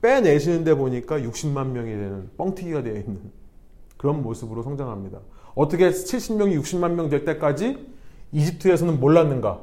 빼내시는데 0.02 0.76
보니까 0.76 1.20
60만 1.20 1.68
명이 1.68 1.90
되는 1.92 2.30
뻥튀기가 2.38 2.84
되어 2.84 2.96
있는 2.96 3.20
그런 3.98 4.22
모습으로 4.22 4.62
성장합니다. 4.64 5.20
어떻게 5.56 5.90
70명이 5.90 6.60
60만 6.62 6.92
명 6.92 7.10
될 7.10 7.26
때까지 7.26 7.93
이집트에서는 8.34 9.00
몰랐는가? 9.00 9.62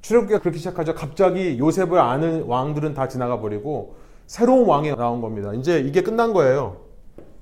출애굽기가 0.00 0.40
그렇게 0.40 0.58
시작하죠. 0.58 0.94
갑자기 0.94 1.58
요셉을 1.58 1.98
아는 1.98 2.44
왕들은 2.44 2.94
다 2.94 3.08
지나가 3.08 3.40
버리고 3.40 3.96
새로운 4.26 4.66
왕이 4.66 4.94
나온 4.94 5.20
겁니다. 5.20 5.52
이제 5.52 5.80
이게 5.80 6.02
끝난 6.02 6.32
거예요. 6.32 6.86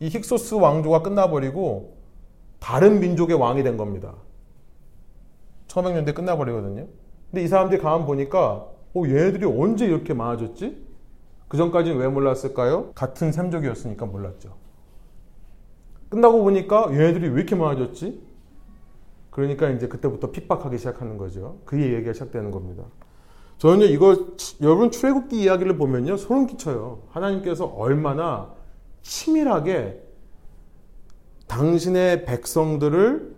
이 0.01 0.09
힉소스 0.09 0.61
왕조가 0.61 1.03
끝나버리고 1.03 1.97
다른 2.59 3.01
민족의 3.01 3.37
왕이 3.37 3.63
된 3.63 3.77
겁니다. 3.77 4.15
1500년대 5.69 6.15
끝나버리거든요. 6.15 6.87
근데 7.31 7.43
이 7.43 7.49
사람들이 7.49 7.81
가만 7.81 8.07
보니까 8.07 8.67
어, 8.95 9.03
얘네들이 9.05 9.45
언제 9.45 9.85
이렇게 9.85 10.15
많아졌지? 10.15 10.85
그 11.49 11.57
전까지는 11.57 11.99
왜 11.99 12.09
몰랐을까요? 12.09 12.93
같은 12.95 13.33
샘족이었으니까 13.33 14.07
몰랐죠. 14.07 14.55
끝나고 16.09 16.43
보니까 16.43 16.89
얘네들이 16.93 17.29
왜 17.29 17.35
이렇게 17.35 17.57
많아졌지? 17.57 18.34
그러니까 19.35 19.69
이제 19.71 19.89
그때부터 19.89 20.31
핍박하기 20.31 20.79
시작하는 20.79 21.19
거죠. 21.19 21.59
그 21.65 21.81
얘기가 21.81 22.13
시작되는 22.13 22.53
겁니다. 22.53 22.85
저는요, 23.59 23.87
이거, 23.87 24.29
여러분 24.63 24.93
출애굽기 24.93 25.43
이야기를 25.43 25.77
보면요, 25.77 26.17
소름 26.17 26.47
끼쳐요. 26.47 27.03
하나님께서 27.09 27.65
얼마나 27.65 28.53
치밀하게 29.03 30.01
당신의 31.49 32.27
백성들을 32.27 33.35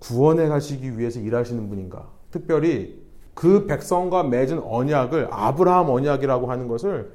구원해 0.00 0.48
가시기 0.48 0.98
위해서 0.98 1.18
일하시는 1.18 1.66
분인가. 1.70 2.10
특별히 2.30 3.02
그 3.32 3.66
백성과 3.66 4.24
맺은 4.24 4.62
언약을 4.62 5.28
아브라함 5.30 5.88
언약이라고 5.88 6.50
하는 6.50 6.68
것을 6.68 7.10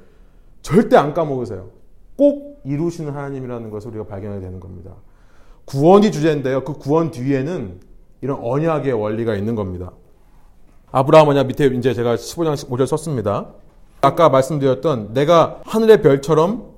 절대 0.62 0.96
안 0.96 1.14
까먹으세요. 1.14 1.70
꼭 2.16 2.62
이루시는 2.64 3.12
하나님이라는 3.12 3.70
것을 3.70 3.90
우리가 3.90 4.06
발견해야 4.06 4.40
되는 4.40 4.58
겁니다. 4.58 4.96
구원이 5.66 6.10
주제인데요. 6.10 6.64
그 6.64 6.72
구원 6.72 7.12
뒤에는 7.12 7.86
이런 8.20 8.38
언약의 8.42 8.92
원리가 8.92 9.34
있는 9.34 9.54
겁니다. 9.54 9.92
아브라함 10.90 11.28
언약 11.28 11.46
밑에 11.46 11.66
이제 11.66 11.94
제가 11.94 12.16
15장 12.16 12.54
5절 12.68 12.86
썼습니다. 12.86 13.52
아까 14.00 14.28
말씀드렸던 14.28 15.12
내가 15.12 15.60
하늘의 15.64 16.02
별처럼 16.02 16.74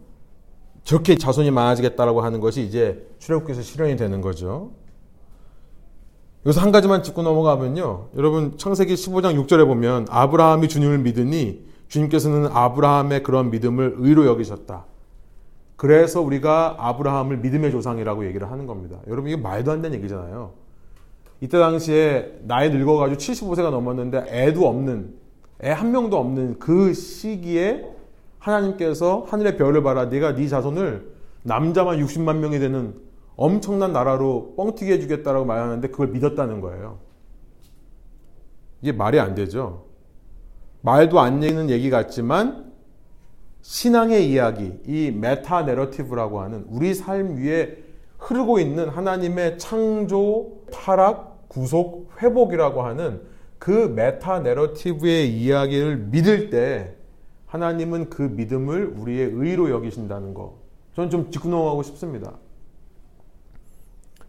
저렇게 0.85 1.17
자손이 1.17 1.51
많아지겠다라고 1.51 2.23
하는 2.23 2.41
것이 2.41 2.63
이제 2.63 3.07
출애굽기에서 3.19 3.63
실현이 3.63 3.97
되는 3.97 4.21
거죠. 4.21 4.73
여기서 6.47 6.61
한 6.63 6.73
가지만 6.73 7.03
짚고 7.03 7.23
넘어가면요. 7.23 8.09
여러분 8.17 8.57
창세기 8.57 8.95
15장 8.95 9.47
6절에 9.47 9.67
보면 9.67 10.07
아브라함이 10.09 10.69
주님을 10.69 10.99
믿으니 10.99 11.67
주님께서는 11.89 12.49
아브라함의 12.53 13.23
그런 13.23 13.51
믿음을 13.51 13.97
의로 13.99 14.27
여기셨다. 14.27 14.87
그래서 15.77 16.21
우리가 16.23 16.77
아브라함을 16.79 17.39
믿음의 17.39 17.71
조상이라고 17.71 18.27
얘기를 18.27 18.51
하는 18.51 18.67
겁니다. 18.67 18.99
여러분 19.07 19.31
이게 19.31 19.41
말도 19.41 19.71
안 19.73 19.83
되는 19.83 19.99
얘기잖아요. 19.99 20.53
이때 21.41 21.59
당시에 21.59 22.41
나이 22.43 22.71
늙어가지고 22.71 23.19
75세가 23.19 23.71
넘었는데 23.71 24.27
애도 24.29 24.67
없는 24.69 25.15
애 25.63 25.71
한 25.73 25.93
명도 25.93 26.19
없는 26.19 26.59
그 26.59 26.95
시기에 26.95 27.85
하나님께서 28.39 29.27
하늘의 29.29 29.57
별을 29.57 29.83
봐라 29.83 30.07
네가 30.07 30.35
네 30.35 30.49
자손을 30.49 31.13
남자만 31.43 31.99
60만 31.99 32.37
명이 32.37 32.59
되는 32.59 32.95
엄청난 33.37 33.93
나라로 33.93 34.55
뻥튀기 34.57 34.91
해주겠다라고 34.93 35.45
말하는데 35.45 35.89
그걸 35.89 36.09
믿었다는 36.09 36.61
거예요. 36.61 36.99
이게 38.83 38.93
말이 38.93 39.19
안 39.21 39.35
되죠. 39.35 39.87
말도 40.83 41.21
안 41.21 41.41
되는 41.41 41.69
얘기 41.69 41.91
같지만 41.91 42.71
신앙의 43.63 44.31
이야기, 44.31 44.73
이 44.87 45.11
메타 45.11 45.63
내러티브라고 45.63 46.41
하는 46.41 46.65
우리 46.69 46.95
삶 46.95 47.37
위에 47.37 47.77
흐르고 48.19 48.59
있는 48.59 48.89
하나님의 48.89 49.59
창조, 49.59 50.53
타락, 50.73 51.30
구속, 51.51 52.09
회복이라고 52.23 52.83
하는 52.83 53.23
그 53.59 53.71
메타 53.71 54.41
내러티브의 54.41 55.29
이야기를 55.29 55.97
믿을 55.97 56.49
때 56.49 56.95
하나님은 57.47 58.09
그 58.09 58.23
믿음을 58.23 58.95
우리의 58.97 59.33
의로 59.35 59.69
여기신다는 59.69 60.33
거. 60.33 60.59
저는 60.95 61.11
좀 61.11 61.31
짚고 61.33 61.49
넘어가고 61.49 61.83
싶습니다. 61.83 62.35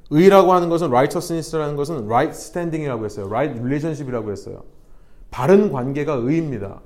의라고 0.09 0.51
하는 0.51 0.67
것은 0.69 0.87
righteousness라는 0.87 1.75
것은 1.75 2.05
right 2.05 2.31
standing이라고 2.31 3.05
했어요. 3.05 3.27
right 3.27 3.57
relationship이라고 3.59 4.31
했어요. 4.31 4.63
바른 5.29 5.71
관계가 5.71 6.13
의입니다. 6.13 6.81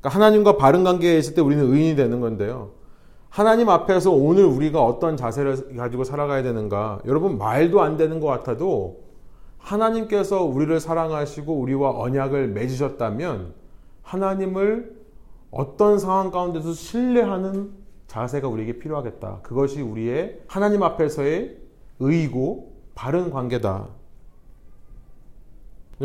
그러니까 0.00 0.08
하나님과 0.08 0.56
바른 0.56 0.82
관계에 0.82 1.16
있을 1.16 1.34
때 1.34 1.40
우리는 1.40 1.64
의인이 1.72 1.94
되는 1.94 2.20
건데요. 2.20 2.72
하나님 3.28 3.68
앞에서 3.68 4.10
오늘 4.10 4.44
우리가 4.44 4.84
어떤 4.84 5.16
자세를 5.16 5.76
가지고 5.76 6.02
살아가야 6.02 6.42
되는가. 6.42 7.02
여러분 7.06 7.38
말도 7.38 7.82
안 7.82 7.96
되는 7.96 8.18
것 8.18 8.26
같아도 8.26 9.03
하나님께서 9.64 10.44
우리를 10.44 10.78
사랑하시고 10.78 11.52
우리와 11.52 11.98
언약을 11.98 12.48
맺으셨다면 12.48 13.54
하나님을 14.02 14.94
어떤 15.50 15.98
상황 15.98 16.30
가운데서 16.30 16.72
신뢰하는 16.74 17.72
자세가 18.06 18.46
우리에게 18.46 18.78
필요하겠다. 18.78 19.40
그것이 19.42 19.80
우리의 19.80 20.42
하나님 20.46 20.82
앞에서의 20.82 21.56
의이고 22.00 22.74
바른 22.94 23.30
관계다. 23.30 23.88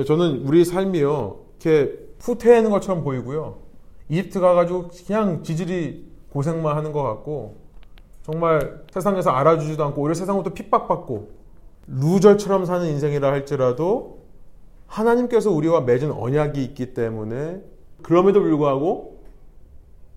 저는 0.08 0.48
우리 0.48 0.64
삶이요, 0.64 1.40
이렇게 1.60 2.00
후퇴하는 2.20 2.70
것처럼 2.70 3.04
보이고요. 3.04 3.58
이집트 4.08 4.40
가가지고 4.40 4.90
그냥 5.06 5.44
지질이 5.44 6.10
고생만 6.32 6.78
하는 6.78 6.94
것 6.94 7.04
같고, 7.04 7.58
정말 8.24 8.84
세상에서 8.92 9.32
알아주지도 9.32 9.84
않고, 9.84 10.02
오히려 10.02 10.14
세상부터 10.14 10.54
핍박받고, 10.54 11.39
루저처럼 11.90 12.66
사는 12.66 12.86
인생이라 12.88 13.32
할지라도, 13.32 14.20
하나님께서 14.88 15.52
우리와 15.52 15.82
맺은 15.82 16.12
언약이 16.12 16.64
있기 16.64 16.94
때문에, 16.94 17.64
그럼에도 18.02 18.42
불구하고, 18.42 19.20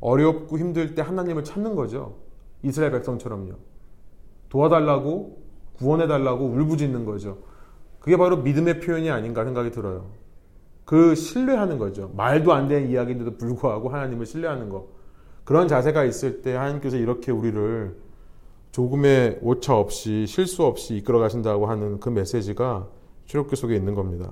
어렵고 0.00 0.58
힘들 0.58 0.94
때 0.94 1.02
하나님을 1.02 1.44
찾는 1.44 1.74
거죠. 1.74 2.16
이스라엘 2.62 2.92
백성처럼요. 2.92 3.54
도와달라고 4.48 5.42
구원해달라고 5.74 6.44
울부짖는 6.46 7.04
거죠. 7.04 7.38
그게 8.00 8.16
바로 8.16 8.38
믿음의 8.38 8.80
표현이 8.80 9.10
아닌가 9.10 9.44
생각이 9.44 9.70
들어요. 9.70 10.10
그 10.84 11.14
신뢰하는 11.14 11.78
거죠. 11.78 12.10
말도 12.16 12.52
안 12.52 12.68
되는 12.68 12.90
이야기인데도 12.90 13.36
불구하고 13.36 13.88
하나님을 13.88 14.26
신뢰하는 14.26 14.68
거. 14.68 14.88
그런 15.44 15.68
자세가 15.68 16.04
있을 16.04 16.42
때 16.42 16.54
하나님께서 16.54 16.96
이렇게 16.96 17.30
우리를 17.30 17.96
조금의 18.72 19.38
오차 19.42 19.76
없이 19.76 20.26
실수 20.26 20.64
없이 20.64 20.96
이끌어 20.96 21.18
가신다고 21.18 21.66
하는 21.66 22.00
그 22.00 22.08
메시지가 22.08 22.88
출애굽기 23.26 23.56
속에 23.56 23.76
있는 23.76 23.94
겁니다. 23.94 24.30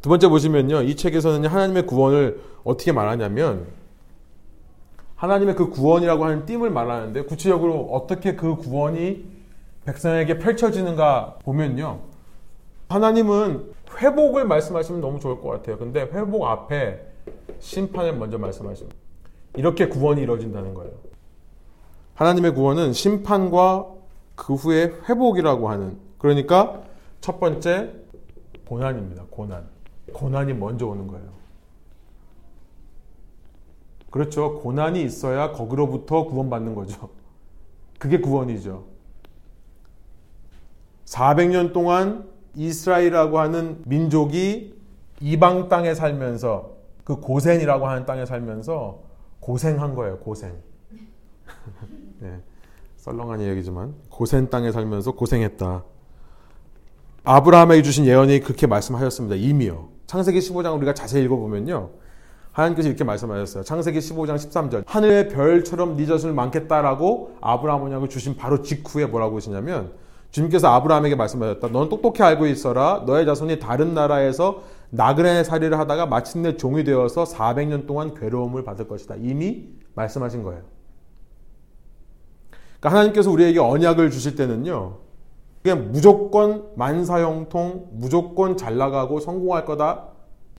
두 0.00 0.08
번째 0.08 0.28
보시면요. 0.28 0.82
이 0.82 0.96
책에서는 0.96 1.48
하나님의 1.48 1.86
구원을 1.86 2.40
어떻게 2.64 2.92
말하냐면 2.92 3.66
하나님의 5.16 5.54
그 5.54 5.68
구원이라고 5.68 6.24
하는 6.24 6.46
띠을 6.46 6.70
말하는데 6.70 7.22
구체적으로 7.24 7.90
어떻게 7.92 8.34
그 8.34 8.56
구원이 8.56 9.26
백성에게 9.84 10.38
펼쳐지는가 10.38 11.38
보면요. 11.42 12.00
하나님은 12.88 13.72
회복을 13.98 14.46
말씀하시면 14.46 15.02
너무 15.02 15.20
좋을 15.20 15.40
것 15.40 15.50
같아요. 15.50 15.76
근데 15.76 16.00
회복 16.00 16.46
앞에 16.46 17.06
심판을 17.58 18.16
먼저 18.16 18.38
말씀하십니다. 18.38 18.96
이렇게 19.56 19.88
구원이 19.88 20.22
이루어진다는 20.22 20.72
거예요. 20.72 21.09
하나님의 22.20 22.52
구원은 22.52 22.92
심판과 22.92 23.94
그 24.34 24.52
후에 24.52 24.92
회복이라고 25.08 25.70
하는 25.70 25.98
그러니까 26.18 26.82
첫 27.22 27.40
번째 27.40 27.94
고난입니다. 28.66 29.24
고난. 29.30 29.66
고난이 30.12 30.52
먼저 30.52 30.86
오는 30.86 31.06
거예요. 31.06 31.30
그렇죠. 34.10 34.58
고난이 34.58 35.02
있어야 35.02 35.52
거기로부터 35.52 36.26
구원받는 36.26 36.74
거죠. 36.74 37.08
그게 37.98 38.20
구원이죠. 38.20 38.84
400년 41.06 41.72
동안 41.72 42.28
이스라엘이라고 42.54 43.38
하는 43.38 43.80
민족이 43.86 44.78
이방 45.22 45.70
땅에 45.70 45.94
살면서 45.94 46.76
그 47.02 47.16
고센이라고 47.16 47.86
하는 47.86 48.04
땅에 48.04 48.26
살면서 48.26 49.04
고생한 49.40 49.94
거예요, 49.94 50.18
고생. 50.18 50.54
네, 52.20 52.38
썰렁한 52.98 53.40
이야기지만 53.40 53.94
고센 54.10 54.50
땅에 54.50 54.72
살면서 54.72 55.12
고생했다. 55.12 55.84
아브라함에게 57.24 57.82
주신 57.82 58.04
예언이 58.04 58.40
그렇게 58.40 58.66
말씀하셨습니다. 58.66 59.36
이미요. 59.36 59.88
창세기 60.06 60.38
15장 60.38 60.76
우리가 60.76 60.92
자세히 60.92 61.24
읽어보면요. 61.24 61.90
하나님께서 62.52 62.88
이렇게 62.88 63.04
말씀하셨어요. 63.04 63.64
창세기 63.64 64.00
15장 64.00 64.36
13절. 64.36 64.84
하늘의 64.86 65.28
별처럼 65.28 65.96
네 65.96 66.04
젖을 66.04 66.32
많겠다라고 66.32 67.36
아브라함 67.40 67.82
언약을 67.84 68.08
주신 68.08 68.36
바로 68.36 68.60
직후에 68.60 69.06
뭐라고 69.06 69.36
하시냐면 69.36 69.92
주님께서 70.30 70.68
아브라함에게 70.68 71.14
말씀하셨다. 71.14 71.68
넌 71.68 71.88
똑똑히 71.88 72.22
알고 72.22 72.46
있어라. 72.46 73.04
너의 73.06 73.24
자손이 73.24 73.60
다른 73.60 73.94
나라에서 73.94 74.62
나그네 74.90 75.44
살이를 75.44 75.78
하다가 75.78 76.06
마침내 76.06 76.56
종이 76.56 76.84
되어서 76.84 77.24
400년 77.24 77.86
동안 77.86 78.14
괴로움을 78.14 78.64
받을 78.64 78.88
것이다. 78.88 79.14
이미 79.18 79.68
말씀하신 79.94 80.42
거예요. 80.42 80.79
그러니까 82.80 82.98
하나님께서 82.98 83.30
우리에게 83.30 83.60
언약을 83.60 84.10
주실 84.10 84.34
때는요. 84.36 84.96
그냥 85.62 85.92
무조건 85.92 86.70
만사형통, 86.76 87.90
무조건 87.92 88.56
잘 88.56 88.78
나가고 88.78 89.20
성공할 89.20 89.66
거다. 89.66 90.08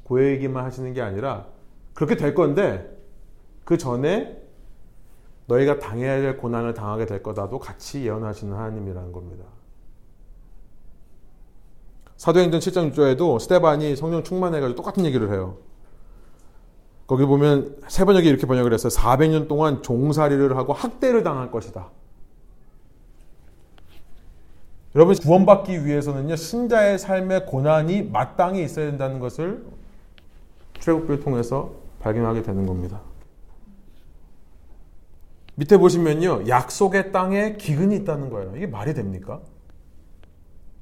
그 0.07 0.23
얘기만 0.23 0.63
하시는 0.63 0.93
게 0.93 1.01
아니라 1.01 1.47
그렇게 1.93 2.15
될 2.15 2.35
건데 2.35 2.95
그 3.63 3.77
전에 3.77 4.39
너희가 5.47 5.79
당해야 5.79 6.21
될 6.21 6.37
고난을 6.37 6.73
당하게 6.73 7.07
될 7.07 7.23
거다도 7.23 7.57
같이 7.59 8.05
예언하시는 8.05 8.55
하나님이라는 8.55 9.11
겁니다. 9.11 9.45
사도행전 12.17 12.59
7장 12.59 12.93
6절에도 12.93 13.39
스테반이 13.39 13.95
성령 13.95 14.23
충만해가지고 14.23 14.75
똑같은 14.75 15.05
얘기를 15.05 15.31
해요. 15.31 15.57
거기 17.07 17.25
보면 17.25 17.77
세 17.87 18.05
번역이 18.05 18.27
이렇게 18.29 18.45
번역을 18.45 18.71
했어요. 18.73 18.89
400년 18.91 19.47
동안 19.47 19.81
종살이를 19.81 20.55
하고 20.55 20.71
학대를 20.73 21.23
당할 21.23 21.49
것이다. 21.49 21.89
여러분 24.95 25.15
구원받기 25.15 25.85
위해서는요 25.85 26.35
신자의 26.35 26.99
삶의 26.99 27.45
고난이 27.45 28.03
마땅히 28.11 28.63
있어야 28.63 28.87
된다는 28.87 29.19
것을 29.19 29.65
출애굽기를 30.79 31.21
통해서 31.21 31.71
발견하게 31.99 32.41
되는 32.41 32.65
겁니다. 32.65 32.99
밑에 35.55 35.77
보시면요 35.77 36.47
약속의 36.47 37.11
땅에 37.11 37.53
기근이 37.53 37.95
있다는 37.97 38.29
거예요. 38.29 38.53
이게 38.55 38.67
말이 38.67 38.93
됩니까? 38.93 39.39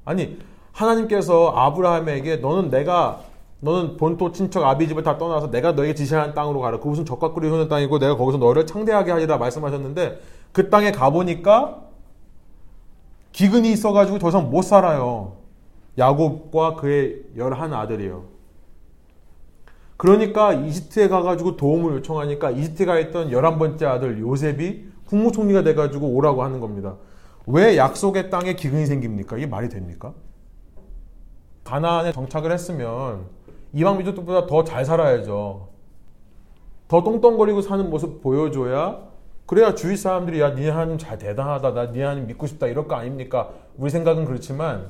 아니 0.04 0.38
하나님께서 0.72 1.50
아브라함에게 1.50 2.36
너는 2.36 2.70
내가 2.70 3.22
너는 3.60 3.96
본토 3.96 4.32
친척 4.32 4.64
아비 4.64 4.88
집을 4.88 5.02
다 5.02 5.18
떠나서 5.18 5.50
내가 5.50 5.72
너에게 5.72 5.94
지시하는 5.94 6.34
땅으로 6.34 6.60
가라. 6.60 6.78
그곳은 6.78 7.04
적과 7.04 7.32
꿀이 7.32 7.46
흐르는 7.46 7.68
땅이고 7.68 7.98
내가 7.98 8.16
거기서 8.16 8.38
너를 8.38 8.66
창대하게 8.66 9.12
하리라 9.12 9.36
말씀하셨는데 9.36 10.20
그 10.52 10.70
땅에 10.70 10.90
가보니까 10.90 11.89
기근이 13.32 13.72
있어가지고 13.72 14.18
더 14.18 14.28
이상 14.28 14.50
못 14.50 14.62
살아요. 14.62 15.36
야곱과 15.98 16.74
그의 16.76 17.22
열한 17.36 17.72
아들이요. 17.72 18.24
그러니까 19.96 20.54
이집트에 20.54 21.08
가가지고 21.08 21.56
도움을 21.56 21.92
요청하니까 21.96 22.52
이집트에 22.52 22.86
가 22.86 22.98
있던 22.98 23.30
열한 23.30 23.58
번째 23.58 23.86
아들 23.86 24.18
요셉이 24.18 24.88
국무총리가 25.06 25.62
돼가지고 25.62 26.08
오라고 26.08 26.42
하는 26.42 26.60
겁니다. 26.60 26.96
왜 27.46 27.76
약속의 27.76 28.30
땅에 28.30 28.54
기근이 28.54 28.86
생깁니까? 28.86 29.36
이게 29.36 29.46
말이 29.46 29.68
됩니까? 29.68 30.14
가나안에 31.64 32.12
정착을 32.12 32.50
했으면 32.50 33.26
이방 33.72 33.98
민족들보다 33.98 34.46
더 34.46 34.64
잘 34.64 34.84
살아야죠. 34.84 35.68
더 36.88 37.02
똥똥거리고 37.04 37.60
사는 37.60 37.88
모습 37.90 38.22
보여줘야 38.22 39.09
그래야 39.50 39.74
주위 39.74 39.96
사람들이 39.96 40.40
야 40.40 40.50
니네 40.50 40.70
하나님 40.70 40.96
잘 40.96 41.18
대단하다 41.18 41.74
나 41.74 41.86
니네 41.86 42.04
하나님 42.04 42.28
믿고 42.28 42.46
싶다 42.46 42.68
이럴 42.68 42.86
거 42.86 42.94
아닙니까? 42.94 43.50
우리 43.76 43.90
생각은 43.90 44.24
그렇지만 44.24 44.86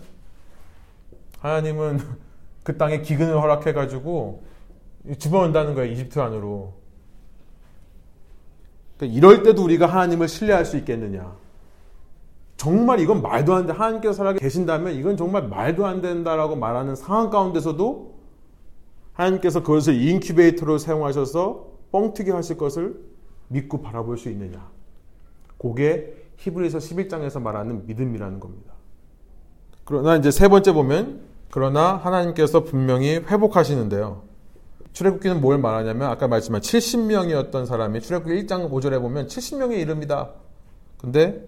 하나님은 1.39 1.99
그 2.63 2.77
땅에 2.77 3.01
기근을 3.01 3.41
허락해가지고 3.41 4.43
집어넣는다는 5.17 5.75
거예요 5.75 5.91
이집트 5.91 6.19
안으로. 6.19 6.75
그러니까 8.99 9.17
이럴 9.17 9.43
때도 9.45 9.65
우리가 9.65 9.87
하나님을 9.87 10.29
신뢰할 10.29 10.67
수 10.67 10.77
있겠느냐? 10.77 11.35
정말 12.59 13.01
이건 13.01 13.23
말도 13.23 13.55
안 13.55 13.67
돼. 13.67 13.73
하나님께서 13.73 14.13
살아 14.13 14.35
계신다면 14.35 14.93
이건 14.93 15.17
정말 15.17 15.49
말도 15.49 15.87
안 15.87 16.03
된다라고 16.03 16.57
말하는 16.57 16.97
상황 16.97 17.31
가운데서도 17.31 18.15
하나님께서 19.15 19.63
그것을 19.63 19.95
인큐베이터로 19.95 20.77
사용하셔서 20.77 21.67
뻥튀기 21.93 22.31
하실 22.31 22.59
것을 22.59 23.10
믿고 23.51 23.83
바라볼 23.83 24.17
수 24.17 24.31
있느냐. 24.31 24.71
그게 25.59 26.15
히브리서 26.37 26.79
11장에서 26.79 27.43
말하는 27.43 27.87
믿음이라는 27.87 28.41
겁니다. 28.41 28.73
그러나 29.85 30.17
이제 30.17 30.31
세 30.31 30.49
번째 30.49 30.73
보면 30.73 31.21
그러나 31.51 31.97
하나님께서 31.97 32.65
분명히 32.65 33.17
회복하시는데요. 33.17 34.23
출애굽기는 34.93 35.41
뭘 35.41 35.59
말하냐면 35.59 36.09
아까 36.09 36.29
말씀한 36.29 36.61
70명이었던 36.61 37.67
사람이 37.67 38.01
출애굽기 38.01 38.47
1장 38.47 38.71
5절에 38.71 39.01
보면 39.01 39.27
70명의 39.27 39.79
이름이다. 39.81 40.31
근데 40.99 41.45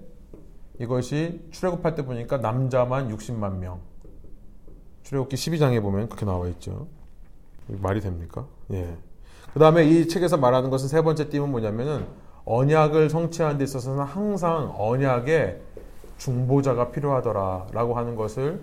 이것이 0.80 1.40
출애굽할 1.52 1.94
때 1.94 2.04
보니까 2.04 2.38
남자만 2.38 3.14
60만 3.16 3.58
명. 3.58 3.80
출애굽기 5.04 5.36
12장에 5.36 5.80
보면 5.80 6.08
그렇게 6.08 6.26
나와 6.26 6.48
있죠. 6.48 6.88
말이 7.68 8.00
됩니까? 8.00 8.46
예. 8.72 8.96
그 9.52 9.58
다음에 9.58 9.84
이 9.84 10.08
책에서 10.08 10.36
말하는 10.36 10.70
것은 10.70 10.88
세 10.88 11.02
번째 11.02 11.28
띠은 11.28 11.50
뭐냐면은 11.50 12.06
언약을 12.44 13.10
성취하는 13.10 13.58
데 13.58 13.64
있어서는 13.64 14.02
항상 14.04 14.74
언약에 14.76 15.60
중보자가 16.18 16.90
필요하더라 16.90 17.66
라고 17.72 17.94
하는 17.94 18.16
것을 18.16 18.60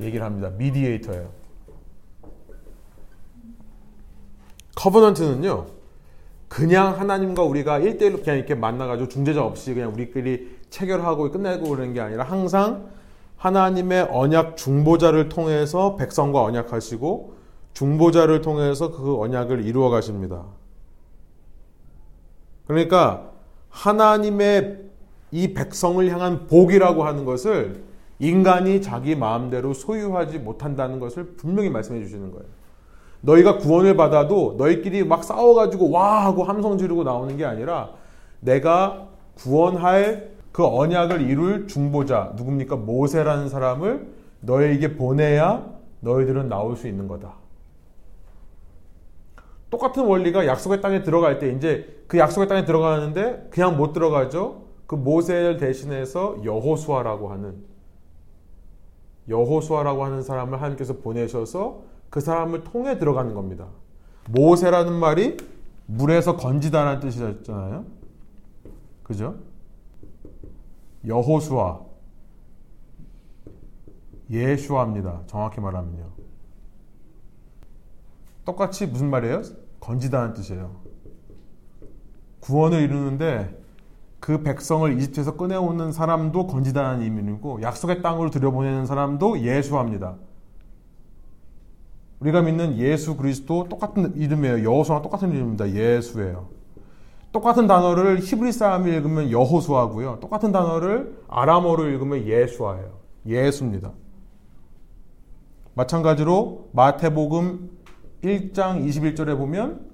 얘기를 0.00 0.24
합니다. 0.24 0.50
미디에이터예요. 0.56 1.28
커버넌트는요. 4.76 5.66
그냥 6.48 6.98
하나님과 6.98 7.42
우리가 7.42 7.80
1대1로 7.80 8.22
그냥 8.22 8.38
이렇게 8.38 8.54
만나가지고 8.54 9.08
중재자 9.08 9.44
없이 9.44 9.72
그냥 9.72 9.92
우리끼리 9.92 10.58
체결하고 10.70 11.30
끝내고 11.30 11.68
그러는 11.68 11.94
게 11.94 12.00
아니라 12.00 12.24
항상 12.24 12.88
하나님의 13.36 14.08
언약 14.10 14.56
중보자를 14.56 15.28
통해서 15.28 15.96
백성과 15.96 16.42
언약하시고 16.42 17.39
중보자를 17.80 18.42
통해서 18.42 18.90
그 18.90 19.18
언약을 19.18 19.64
이루어 19.64 19.88
가십니다. 19.88 20.44
그러니까 22.66 23.30
하나님의 23.70 24.80
이 25.30 25.54
백성을 25.54 26.06
향한 26.10 26.46
복이라고 26.46 27.04
하는 27.04 27.24
것을 27.24 27.82
인간이 28.18 28.82
자기 28.82 29.16
마음대로 29.16 29.72
소유하지 29.72 30.40
못한다는 30.40 31.00
것을 31.00 31.36
분명히 31.38 31.70
말씀해 31.70 32.02
주시는 32.02 32.32
거예요. 32.32 32.44
너희가 33.22 33.56
구원을 33.56 33.96
받아도 33.96 34.56
너희끼리 34.58 35.04
막 35.04 35.24
싸워가지고 35.24 35.90
와 35.90 36.26
하고 36.26 36.44
함성 36.44 36.76
지르고 36.76 37.02
나오는 37.02 37.34
게 37.38 37.46
아니라 37.46 37.92
내가 38.40 39.08
구원할 39.36 40.32
그 40.52 40.66
언약을 40.66 41.22
이룰 41.22 41.66
중보자 41.66 42.34
누굽니까 42.36 42.76
모세라는 42.76 43.48
사람을 43.48 44.06
너희에게 44.40 44.96
보내야 44.96 45.66
너희들은 46.00 46.50
나올 46.50 46.76
수 46.76 46.86
있는 46.86 47.08
거다. 47.08 47.39
똑같은 49.70 50.04
원리가 50.04 50.46
약속의 50.46 50.80
땅에 50.80 51.02
들어갈 51.02 51.38
때 51.38 51.50
이제 51.52 52.02
그 52.08 52.18
약속의 52.18 52.48
땅에 52.48 52.64
들어가는데 52.64 53.48
그냥 53.50 53.76
못 53.76 53.92
들어가죠. 53.92 54.64
그 54.86 54.96
모세를 54.96 55.56
대신해서 55.56 56.44
여호수아라고 56.44 57.30
하는 57.30 57.64
여호수아라고 59.28 60.04
하는 60.04 60.22
사람을 60.22 60.58
하나님께서 60.58 60.94
보내셔서 60.94 61.82
그 62.10 62.20
사람을 62.20 62.64
통해 62.64 62.98
들어가는 62.98 63.32
겁니다. 63.32 63.68
모세라는 64.28 64.92
말이 64.92 65.36
물에서 65.86 66.36
건지다라는 66.36 67.00
뜻이었잖아요. 67.00 67.84
그죠? 69.04 69.36
여호수아 71.06 71.80
예슈아입니다. 74.30 75.22
정확히 75.26 75.60
말하면요. 75.60 76.19
똑같이 78.50 78.86
무슨 78.86 79.10
말이에요? 79.10 79.42
건지다는 79.78 80.34
뜻이에요. 80.34 80.80
구원을 82.40 82.80
이루는데 82.80 83.56
그 84.18 84.42
백성을 84.42 84.92
이집트에서 84.98 85.36
꺼내오는 85.36 85.92
사람도 85.92 86.48
건지다는 86.48 87.02
의미이고 87.02 87.62
약속의 87.62 88.02
땅으로 88.02 88.30
들여보내는 88.30 88.86
사람도 88.86 89.40
예수합니다. 89.40 90.16
우리가 92.18 92.42
믿는 92.42 92.76
예수 92.78 93.16
그리스도 93.16 93.68
똑같은 93.68 94.16
이름이에요. 94.16 94.64
여호수와 94.64 95.00
똑같은 95.00 95.30
이름입니다. 95.30 95.70
예수예요. 95.70 96.48
똑같은 97.30 97.68
단어를 97.68 98.18
히브리 98.18 98.50
사람이 98.50 98.90
읽으면 98.90 99.30
여호수아고요. 99.30 100.18
똑같은 100.20 100.50
단어를 100.50 101.22
아람어로 101.28 101.86
읽으면 101.88 102.26
예수아예요. 102.26 102.98
예수입니다. 103.26 103.92
마찬가지로 105.74 106.70
마태복음 106.72 107.79
1장 108.22 108.86
21절에 108.86 109.36
보면 109.36 109.88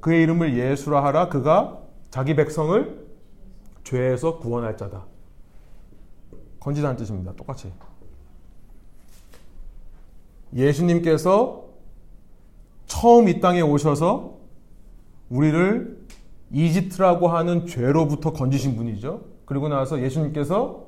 그의 0.00 0.22
이름을 0.22 0.56
예수라 0.58 1.04
하라 1.04 1.28
그가 1.28 1.80
자기 2.10 2.34
백성을 2.34 3.04
죄에서 3.84 4.38
구원할 4.38 4.76
자다. 4.76 5.04
건지다는 6.60 6.96
뜻입니다. 6.96 7.32
똑같이. 7.34 7.72
예수님께서 10.54 11.64
처음 12.86 13.28
이 13.28 13.40
땅에 13.40 13.60
오셔서 13.60 14.38
우리를 15.28 16.04
이집트라고 16.52 17.28
하는 17.28 17.66
죄로부터 17.66 18.32
건지신 18.32 18.76
분이죠. 18.76 19.22
그리고 19.44 19.68
나서 19.68 20.00
예수님께서 20.00 20.86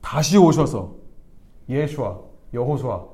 다시 0.00 0.36
오셔서 0.36 0.96
예수와 1.68 2.18
여호수아 2.52 3.04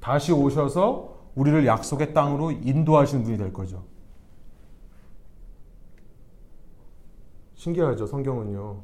다시 0.00 0.32
오셔서 0.32 1.15
우리를 1.36 1.66
약속의 1.66 2.12
땅으로 2.12 2.50
인도하시는 2.50 3.22
분이 3.22 3.36
될 3.36 3.52
거죠. 3.52 3.84
신기하죠, 7.54 8.06
성경은요. 8.06 8.80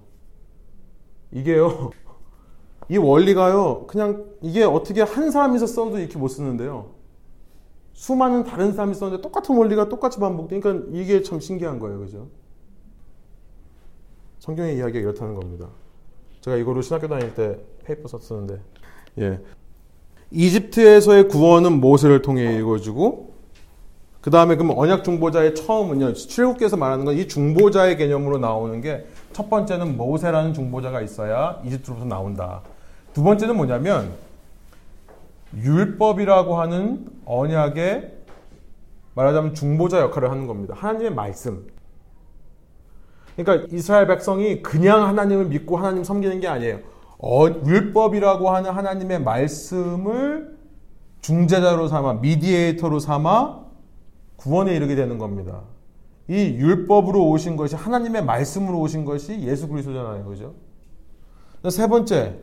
이게요, 1.33 1.91
이 2.89 2.99
원리가요, 2.99 3.87
그냥 3.87 4.27
이게 4.43 4.65
어떻게 4.65 5.03
한 5.03 5.31
사람이서 5.31 5.67
써도 5.67 5.99
이렇게 5.99 6.19
못 6.19 6.29
쓰는데요. 6.29 6.93
수많은 7.95 8.45
다른 8.45 8.73
사람이 8.73 8.95
썼는데 8.95 9.23
똑같은 9.23 9.57
원리가 9.57 9.89
똑같이 9.89 10.19
반복되니까 10.19 10.87
이게 10.91 11.23
참 11.23 11.41
신기한 11.41 11.79
거예요, 11.79 12.01
그죠? 12.01 12.29
성경의 14.41 14.77
이야기가 14.77 14.99
이렇다는 14.99 15.35
겁니다. 15.35 15.69
제가 16.41 16.57
이거로 16.57 16.83
신학교 16.83 17.09
다닐 17.09 17.35
때 17.35 17.65
paper 17.85 18.09
썼었는데, 18.09 18.61
예. 19.19 19.41
이집트에서의 20.33 21.28
구원은 21.28 21.80
모세를 21.80 22.22
통해 22.22 22.55
이루어지고, 22.55 23.33
그 24.20 24.30
다음에 24.30 24.57
그럼 24.57 24.76
언약 24.76 25.05
중보자의 25.05 25.55
처음은요, 25.55 26.12
출애굽기에서 26.14 26.76
말하는 26.76 27.05
건 27.05 27.16
이 27.16 27.28
중보자의 27.28 27.97
개념으로 27.97 28.39
나오는 28.39 28.80
게 28.80 29.05
첫 29.33 29.49
번째는 29.49 29.97
모세라는 29.97 30.55
중보자가 30.55 31.01
있어야 31.01 31.61
이집트로부터 31.64 32.07
나온다. 32.07 32.62
두 33.14 33.22
번째는 33.22 33.57
뭐냐면 33.57 34.12
율법이라고 35.57 36.61
하는 36.61 37.07
언약의 37.24 38.12
말하자면 39.14 39.55
중보자 39.55 40.01
역할을 40.01 40.30
하는 40.30 40.47
겁니다. 40.47 40.74
하나님의 40.76 41.14
말씀. 41.14 41.66
그러니까 43.37 43.66
이스라엘 43.70 44.07
백성이 44.07 44.62
그냥 44.62 45.07
하나님을 45.07 45.47
믿고 45.47 45.76
하나님 45.76 46.05
섬기는 46.05 46.41
게 46.41 46.49
아니에요. 46.49 46.80
어, 47.23 47.47
율법이라고 47.47 48.51
하는 48.51 48.70
하나님의 48.70 49.23
말씀을 49.23 50.59
중재자로 51.20 51.87
삼아 51.87 52.14
미디에이터로 52.14 52.99
삼아 52.99 53.62
구원에 54.35 54.75
이르게 54.75 54.97
되는 54.97 55.18
겁니다. 55.18 55.62
이 56.29 56.35
율법으로 56.35 57.29
오신 57.31 57.57
것이 57.57 57.77
하나님의 57.77 58.25
말씀으로 58.25 58.81
오신 58.81 59.05
것이 59.05 59.41
예수 59.43 59.68
그리스도잖아요. 59.68 60.25
그죠? 60.25 60.55
세 61.70 61.87
번째 61.87 62.41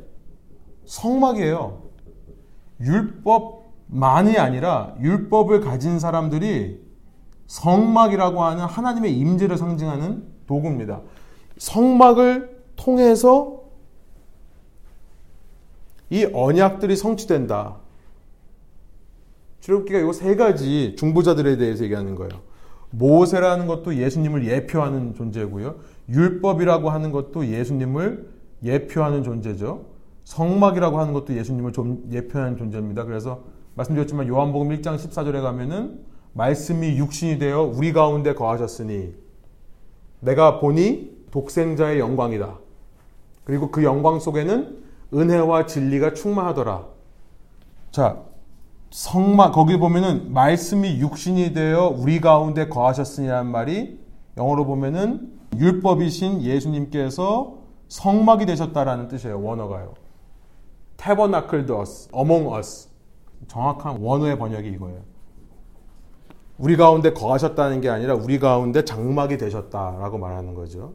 성막이에요. 0.85 1.83
율법만이 2.79 4.37
아니라 4.37 4.95
율법을 5.01 5.59
가진 5.59 5.99
사람들이 5.99 6.79
성막이라고 7.47 8.43
하는 8.43 8.63
하나님의 8.63 9.17
임재를 9.17 9.57
상징하는 9.57 10.23
도구입니다. 10.47 11.01
성막을 11.57 12.63
통해서 12.77 13.59
이 16.09 16.25
언약들이 16.31 16.95
성취된다. 16.95 17.77
출애굽기가 19.61 19.99
이 19.99 20.13
세 20.13 20.35
가지 20.35 20.95
중보자들에 20.97 21.57
대해서 21.57 21.83
얘기하는 21.83 22.15
거예요. 22.15 22.31
모세라는 22.91 23.67
것도 23.67 23.95
예수님을 23.95 24.47
예표하는 24.47 25.13
존재고요. 25.13 25.75
율법이라고 26.09 26.89
하는 26.89 27.11
것도 27.11 27.45
예수님을 27.47 28.29
예표하는 28.63 29.23
존재죠. 29.23 29.85
성막이라고 30.23 30.99
하는 30.99 31.13
것도 31.13 31.35
예수님을 31.35 31.71
좀 31.73 32.03
예표하는 32.11 32.57
존재입니다. 32.57 33.03
그래서 33.05 33.43
말씀드렸지만 33.75 34.27
요한복음 34.27 34.69
1장 34.69 34.95
14절에 34.95 35.41
가면은 35.41 35.99
말씀이 36.33 36.97
육신이 36.97 37.39
되어 37.39 37.61
우리 37.63 37.93
가운데 37.93 38.33
거하셨으니 38.33 39.13
내가 40.19 40.59
보니 40.59 41.17
독생자의 41.31 41.99
영광이다. 41.99 42.57
그리고 43.43 43.71
그 43.71 43.83
영광 43.83 44.19
속에는 44.19 44.77
은혜와 45.13 45.65
진리가 45.65 46.13
충만하더라. 46.13 46.85
자, 47.91 48.23
성막 48.91 49.53
거기 49.53 49.77
보면은 49.77 50.33
말씀이 50.33 50.99
육신이 50.99 51.53
되어 51.53 51.87
우리 51.95 52.21
가운데 52.21 52.67
거하셨으니라는 52.67 53.51
말이 53.51 53.99
영어로 54.37 54.65
보면은 54.65 55.39
율법이신 55.57 56.41
예수님께서 56.41 57.57
성막이 57.87 58.45
되셨다라는 58.45 59.07
뜻이에요. 59.07 59.41
원어가요. 59.41 59.93
Tabernacled 60.97 61.71
us, 61.73 62.09
among 62.15 62.55
us. 62.55 62.89
정확한 63.47 63.97
원어의 64.01 64.37
번역이 64.37 64.69
이거예요. 64.69 65.01
우리 66.57 66.75
가운데 66.75 67.13
거하셨다는 67.13 67.81
게 67.81 67.89
아니라 67.89 68.15
우리 68.15 68.37
가운데 68.37 68.83
장막이 68.83 69.37
되셨다라고 69.37 70.17
말하는 70.17 70.53
거죠. 70.53 70.93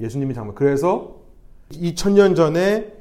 예수님이 0.00 0.34
장막. 0.34 0.54
그래서 0.54 1.16
2000년 1.72 2.34
전에 2.34 2.97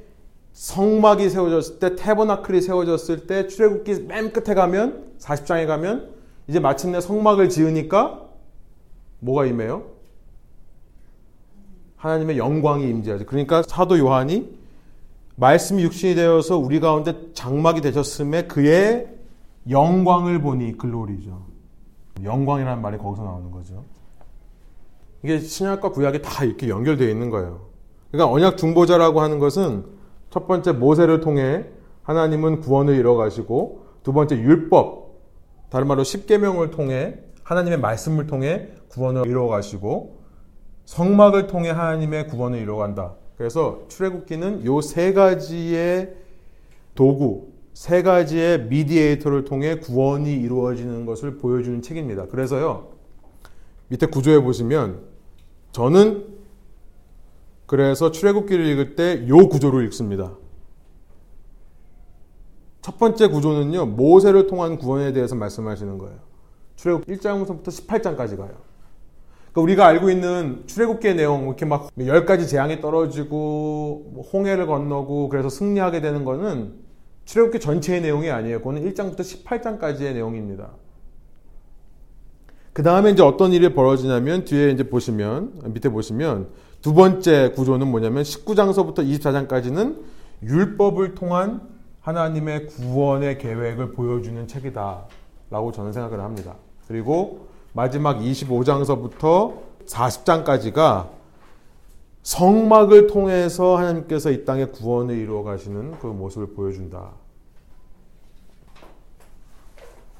성막이 0.57 1.29
세워졌을 1.29 1.77
때 1.77 1.95
테버나클이 1.95 2.61
세워졌을 2.61 3.27
때 3.27 3.47
출애굽기 3.47 4.05
맨 4.07 4.33
끝에 4.33 4.55
가면 4.55 5.13
40장에 5.19 5.67
가면 5.67 6.09
이제 6.47 6.59
마침내 6.59 6.99
성막을 6.99 7.49
지으니까 7.49 8.27
뭐가 9.19 9.45
임해요? 9.45 9.83
하나님의 11.97 12.39
영광이 12.39 12.89
임재하죠. 12.89 13.27
그러니까 13.27 13.61
사도 13.61 13.99
요한이 13.99 14.57
말씀이 15.35 15.83
육신이 15.83 16.15
되어서 16.15 16.57
우리 16.57 16.79
가운데 16.79 17.13
장막이 17.35 17.81
되셨음에 17.81 18.47
그의 18.47 19.09
영광을 19.69 20.41
보니 20.41 20.79
글로리죠. 20.79 21.39
영광이라는 22.23 22.81
말이 22.81 22.97
거기서 22.97 23.23
나오는 23.23 23.51
거죠. 23.51 23.85
이게 25.23 25.39
신약과 25.39 25.91
구약이 25.91 26.23
다 26.23 26.43
이렇게 26.43 26.67
연결되어 26.67 27.09
있는 27.09 27.29
거예요. 27.29 27.67
그러니까 28.09 28.33
언약 28.33 28.57
중보자라고 28.57 29.21
하는 29.21 29.37
것은 29.37 29.96
첫 30.37 30.45
번째 30.45 30.73
모세를 30.73 31.19
통해 31.19 31.65
하나님은 32.03 32.59
구원을 32.59 32.93
이뤄 32.95 33.15
가시고 33.15 33.87
두 34.03 34.13
번째 34.13 34.37
율법 34.37 35.17
다른 35.71 35.87
말로 35.87 36.03
십계명을 36.03 36.69
통해 36.69 37.17
하나님의 37.41 37.79
말씀을 37.79 38.27
통해 38.27 38.69
구원을 38.89 39.25
이루어 39.25 39.47
가시고 39.47 40.19
성막을 40.85 41.47
통해 41.47 41.71
하나님의 41.71 42.27
구원을 42.27 42.59
이루어 42.59 42.77
간다. 42.77 43.15
그래서 43.35 43.85
출애굽기는 43.87 44.63
요 44.63 44.79
세 44.81 45.11
가지의 45.13 46.13
도구, 46.93 47.47
세 47.73 48.03
가지의 48.03 48.65
미디에이터를 48.65 49.43
통해 49.43 49.79
구원이 49.79 50.31
이루어지는 50.33 51.07
것을 51.07 51.37
보여주는 51.39 51.81
책입니다. 51.81 52.27
그래서요. 52.27 52.89
밑에 53.87 54.05
구조에 54.05 54.39
보시면 54.39 54.99
저는 55.71 56.36
그래서 57.67 58.11
출애굽기를 58.11 58.65
읽을 58.65 58.95
때 58.95 59.27
요 59.27 59.47
구조를 59.49 59.85
읽습니다. 59.85 60.33
첫 62.81 62.97
번째 62.97 63.27
구조는요. 63.27 63.85
모세를 63.87 64.47
통한 64.47 64.77
구원에 64.77 65.11
대해서 65.11 65.35
말씀하시는 65.35 65.97
거예요. 65.97 66.17
출애굽 66.77 67.05
1장부터 67.05 67.65
18장까지 67.65 68.37
가요. 68.37 68.55
그러니까 69.51 69.61
우리가 69.61 69.87
알고 69.87 70.09
있는 70.09 70.63
출애굽기의 70.67 71.15
내용 71.15 71.47
이렇게 71.47 71.65
막 71.65 71.89
10가지 71.97 72.47
재앙이 72.47 72.79
떨어지고 72.79 74.11
뭐 74.13 74.23
홍해를 74.31 74.67
건너고 74.67 75.27
그래서 75.27 75.49
승리하게 75.49 75.99
되는 75.99 76.23
거는 76.23 76.75
출애굽기 77.25 77.59
전체의 77.59 78.01
내용이 78.01 78.29
아니에요. 78.29 78.59
그거는 78.59 78.89
1장부터 78.89 79.19
18장까지의 79.19 80.13
내용입니다. 80.13 80.69
그 82.71 82.83
다음에 82.83 83.09
이제 83.09 83.23
어떤 83.23 83.51
일이 83.51 83.73
벌어지냐면 83.73 84.45
뒤에 84.45 84.69
이제 84.69 84.87
보시면 84.87 85.73
밑에 85.73 85.89
보시면 85.89 86.47
두 86.81 86.93
번째 86.93 87.51
구조는 87.51 87.87
뭐냐면 87.87 88.23
19장서부터 88.23 88.99
24장까지는 88.99 89.97
율법을 90.43 91.15
통한 91.15 91.61
하나님의 92.01 92.67
구원의 92.67 93.37
계획을 93.39 93.93
보여주는 93.93 94.47
책이다. 94.47 95.05
라고 95.49 95.71
저는 95.71 95.91
생각을 95.93 96.21
합니다. 96.21 96.55
그리고 96.87 97.47
마지막 97.73 98.19
25장서부터 98.19 99.59
40장까지가 99.85 101.09
성막을 102.23 103.07
통해서 103.07 103.77
하나님께서 103.77 104.31
이 104.31 104.43
땅에 104.43 104.65
구원을 104.65 105.15
이루어 105.15 105.43
가시는 105.43 105.99
그 105.99 106.07
모습을 106.07 106.53
보여준다. 106.53 107.11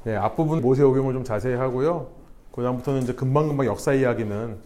네, 0.06 0.16
앞부분 0.16 0.62
모세오경을 0.62 1.14
좀 1.14 1.24
자세히 1.26 1.56
하고요. 1.56 2.08
그 2.54 2.64
다음부터는 2.64 3.04
이제 3.04 3.14
금방금방 3.14 3.66
역사 3.66 3.94
이야기는 3.94 4.58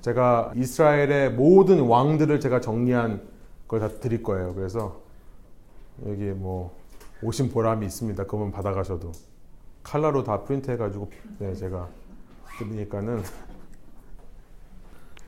제가 0.00 0.52
이스라엘의 0.56 1.32
모든 1.32 1.80
왕들을 1.80 2.40
제가 2.40 2.60
정리한 2.60 3.22
걸 3.68 3.78
다 3.80 3.88
드릴 3.88 4.22
거예요. 4.22 4.54
그래서 4.54 5.00
여기 6.06 6.24
뭐 6.24 6.76
오신 7.22 7.50
보람이 7.50 7.86
있습니다. 7.86 8.24
그러면 8.24 8.50
받아가셔도 8.50 9.12
칼라로 9.82 10.24
다 10.24 10.40
프린트 10.40 10.70
해가지고 10.72 11.10
네, 11.38 11.54
제가 11.54 11.88
드리니까는 12.58 13.22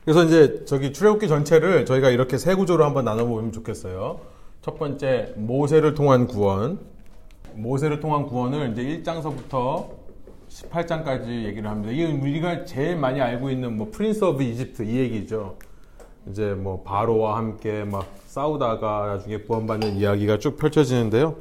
그래서 0.03 0.23
이제 0.25 0.65
저기 0.65 0.91
출애굽기 0.91 1.29
전체를 1.29 1.85
저희가 1.85 2.09
이렇게 2.09 2.37
세 2.37 2.53
구조로 2.55 2.83
한번 2.83 3.05
나눠보면 3.05 3.53
좋겠어요. 3.53 4.19
첫 4.61 4.77
번째 4.77 5.33
모세를 5.37 5.93
통한 5.93 6.27
구원. 6.27 6.79
모세를 7.55 7.99
통한 8.01 8.25
구원을 8.25 8.71
이제 8.71 8.81
1장서부터 8.83 9.87
18장까지 10.53 11.45
얘기를 11.45 11.69
합니다. 11.69 11.91
이게 11.91 12.05
우리가 12.05 12.65
제일 12.65 12.95
많이 12.95 13.19
알고 13.19 13.49
있는 13.49 13.75
뭐 13.75 13.89
Prince 13.91 14.23
of 14.23 14.43
Egypt 14.43 14.83
이 14.83 14.97
얘기죠. 14.97 15.55
이제 16.29 16.53
뭐 16.53 16.83
바로와 16.83 17.37
함께 17.37 17.83
막 17.83 18.05
싸우다가 18.27 19.07
나중에 19.07 19.37
구원받는 19.37 19.95
이야기가 19.95 20.37
쭉 20.37 20.57
펼쳐지는데요. 20.57 21.35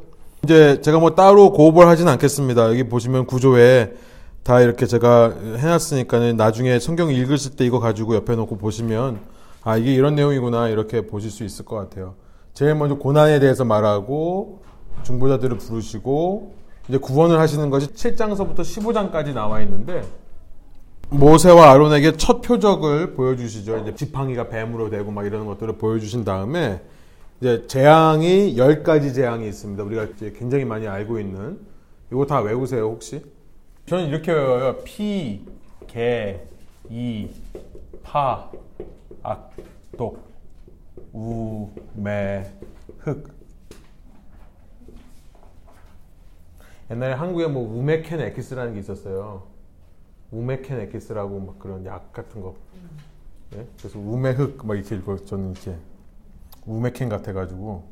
이제 0.44 0.80
제가 0.80 0.98
뭐 0.98 1.14
따로 1.14 1.52
go 1.52 1.59
over를 1.59 1.86
하진 1.86 2.08
않겠습니다. 2.08 2.68
여기 2.70 2.88
보시면 2.88 3.26
구조에 3.26 3.92
다 4.42 4.60
이렇게 4.60 4.86
제가 4.86 5.34
해놨으니까는 5.58 6.36
나중에 6.36 6.80
성경 6.80 7.10
읽으실 7.10 7.54
때 7.54 7.64
이거 7.64 7.78
가지고 7.78 8.16
옆에 8.16 8.34
놓고 8.34 8.56
보시면 8.56 9.20
아 9.62 9.76
이게 9.76 9.94
이런 9.94 10.16
내용이구나 10.16 10.68
이렇게 10.68 11.06
보실 11.06 11.30
수 11.30 11.44
있을 11.44 11.64
것 11.64 11.76
같아요. 11.76 12.14
제일 12.54 12.74
먼저 12.74 12.96
고난에 12.96 13.38
대해서 13.38 13.64
말하고 13.64 14.62
중보자들을 15.04 15.58
부르시고 15.58 16.61
이제 16.88 16.98
구원을 16.98 17.38
하시는 17.38 17.70
것이 17.70 17.88
7장서부터 17.88 18.60
15장까지 18.60 19.32
나와 19.32 19.60
있는데 19.62 20.02
모세와 21.10 21.70
아론에게 21.72 22.16
첫 22.16 22.40
표적을 22.40 23.14
보여주시죠. 23.14 23.78
이제 23.78 23.94
지팡이가 23.94 24.48
뱀으로 24.48 24.90
되고 24.90 25.10
막 25.10 25.26
이런 25.26 25.46
것들을 25.46 25.76
보여주신 25.76 26.24
다음에 26.24 26.80
이제 27.40 27.66
재앙이 27.66 28.56
10가지 28.56 29.14
재앙이 29.14 29.46
있습니다. 29.46 29.82
우리가 29.82 30.04
이제 30.04 30.32
굉장히 30.36 30.64
많이 30.64 30.86
알고 30.88 31.18
있는 31.18 31.58
이거 32.10 32.24
다 32.24 32.40
외우세요, 32.40 32.84
혹시? 32.84 33.22
저는 33.86 34.06
이렇게 34.06 34.32
외워요. 34.32 34.76
피, 34.84 35.44
개, 35.86 36.40
이, 36.88 37.28
파, 38.02 38.50
악, 39.22 39.50
독, 39.96 40.18
우, 41.12 41.68
매, 41.94 42.50
흑. 42.98 43.41
옛날에 46.92 47.14
한국에 47.14 47.46
뭐 47.46 47.62
우메켄 47.78 48.20
에키스라는 48.20 48.74
게 48.74 48.80
있었어요. 48.80 49.44
우메켄 50.30 50.78
에키스라고 50.80 51.40
막 51.40 51.58
그런 51.58 51.86
약 51.86 52.12
같은 52.12 52.42
거. 52.42 52.54
네? 53.50 53.66
그래서 53.78 53.98
우메흑 53.98 54.66
막 54.66 54.74
이렇게 54.74 54.96
읽고 54.96 55.24
저는 55.24 55.52
이렇게 55.52 55.76
우메켄 56.66 57.08
같아가지고 57.08 57.84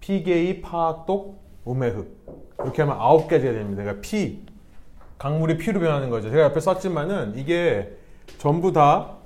피게이 0.00 0.60
파악독 0.60 1.42
우메흑 1.64 2.54
이렇게 2.60 2.82
하면 2.82 2.98
아홉 2.98 3.28
가지가 3.28 3.52
됩니다. 3.52 3.82
그러니까 3.82 4.02
피 4.02 4.44
강물이 5.16 5.56
피로 5.56 5.80
변하는 5.80 6.10
거죠. 6.10 6.28
제가 6.28 6.44
옆에 6.44 6.60
썼지만은 6.60 7.38
이게 7.38 7.96
전부 8.36 8.72
다 8.72 9.16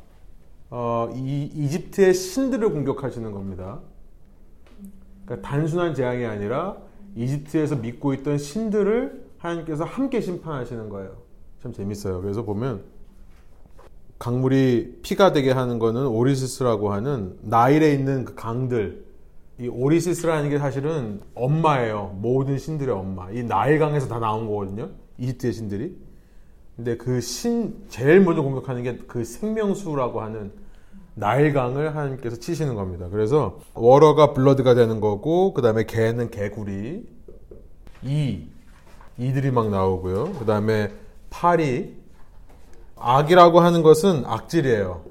어, 0.70 1.10
이, 1.12 1.50
이집트의 1.54 2.14
신들을 2.14 2.70
공격하시는 2.70 3.32
겁니다. 3.32 3.80
그러니까 5.24 5.48
단순한 5.48 5.94
재앙이 5.94 6.24
아니라 6.24 6.87
이집트에서 7.18 7.76
믿고 7.76 8.14
있던 8.14 8.38
신들을 8.38 9.26
하나님께서 9.38 9.84
함께 9.84 10.20
심판하시는 10.20 10.88
거예요. 10.88 11.16
참 11.62 11.72
재밌어요. 11.72 12.20
그래서 12.22 12.44
보면 12.44 12.82
강물이 14.18 15.00
피가 15.02 15.32
되게 15.32 15.50
하는 15.50 15.78
거는 15.78 16.06
오리시스라고 16.06 16.92
하는 16.92 17.36
나일에 17.42 17.92
있는 17.92 18.24
그 18.24 18.34
강들. 18.34 19.04
이 19.60 19.66
오리시스라는 19.66 20.50
게 20.50 20.58
사실은 20.58 21.20
엄마예요. 21.34 22.16
모든 22.20 22.58
신들의 22.58 22.94
엄마. 22.94 23.30
이 23.32 23.42
나일강에서 23.42 24.06
다 24.08 24.20
나온 24.20 24.46
거거든요. 24.46 24.90
이집트의 25.18 25.52
신들이. 25.52 25.96
근데 26.76 26.96
그 26.96 27.20
신, 27.20 27.74
제일 27.88 28.20
먼저 28.20 28.42
공격하는 28.42 28.84
게 28.84 28.98
그 29.08 29.24
생명수라고 29.24 30.20
하는 30.20 30.52
나일강을 31.18 31.96
하나님께서 31.96 32.36
치시는 32.36 32.74
겁니다. 32.74 33.08
그래서 33.10 33.58
워러가 33.74 34.32
블러드가 34.32 34.74
되는 34.74 35.00
거고, 35.00 35.52
그 35.52 35.62
다음에 35.62 35.84
개는 35.84 36.30
개구리, 36.30 37.06
이, 38.02 38.46
이들이 39.18 39.50
막 39.50 39.68
나오고요. 39.70 40.32
그 40.38 40.44
다음에 40.44 40.92
팔이, 41.30 41.96
악이라고 42.96 43.60
하는 43.60 43.82
것은 43.82 44.24
악질이에요. 44.26 45.04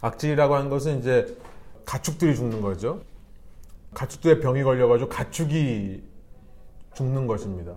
악질이라고 0.00 0.54
하는 0.54 0.70
것은 0.70 1.00
이제 1.00 1.36
가축들이 1.84 2.36
죽는 2.36 2.60
거죠. 2.60 3.00
가축들의 3.94 4.40
병이 4.40 4.62
걸려가지고 4.62 5.08
가축이 5.08 6.02
죽는 6.94 7.26
것입니다. 7.26 7.74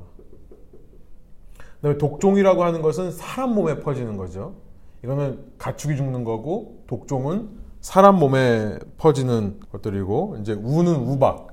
그다음에 1.78 1.98
독종이라고 1.98 2.64
하는 2.64 2.82
것은 2.82 3.12
사람 3.12 3.56
몸에 3.56 3.80
퍼지는 3.80 4.18
거죠. 4.18 4.56
이거는 5.04 5.54
가축이 5.58 5.96
죽는 5.96 6.24
거고 6.24 6.84
독종은 6.88 7.50
사람 7.82 8.20
몸에 8.20 8.78
퍼지는 8.98 9.60
것들이고 9.72 10.38
이제 10.42 10.54
우는 10.54 10.96
우박, 10.96 11.48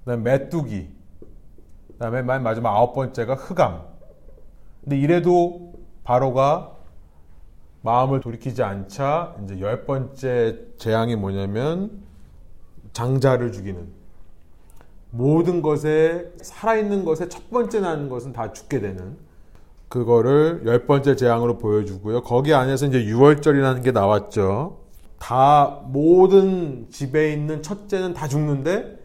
그다음에 0.00 0.22
메뚜기, 0.22 0.88
그다음에 1.92 2.22
맨 2.22 2.42
마지막 2.42 2.74
아홉 2.74 2.94
번째가 2.94 3.34
흑암. 3.34 3.82
근데 4.82 4.98
이래도 4.98 5.72
바로가 6.04 6.76
마음을 7.82 8.20
돌이키지 8.20 8.62
않자 8.62 9.36
이제 9.44 9.60
열 9.60 9.86
번째 9.86 10.58
재앙이 10.76 11.16
뭐냐면 11.16 12.02
장자를 12.92 13.52
죽이는 13.52 13.88
모든 15.10 15.62
것에 15.62 16.32
살아있는 16.42 17.04
것에 17.04 17.28
첫 17.28 17.50
번째 17.50 17.80
나는 17.80 18.08
것은 18.08 18.32
다 18.32 18.52
죽게 18.52 18.80
되는 18.80 19.16
그거를 19.88 20.62
열 20.66 20.86
번째 20.86 21.16
재앙으로 21.16 21.58
보여주고요. 21.58 22.22
거기 22.22 22.54
안에서 22.54 22.86
이제 22.86 23.04
유월절이라는 23.04 23.82
게 23.82 23.90
나왔죠. 23.92 24.80
다 25.18 25.80
모든 25.86 26.88
집에 26.90 27.32
있는 27.32 27.62
첫째는 27.62 28.14
다 28.14 28.28
죽는데 28.28 28.98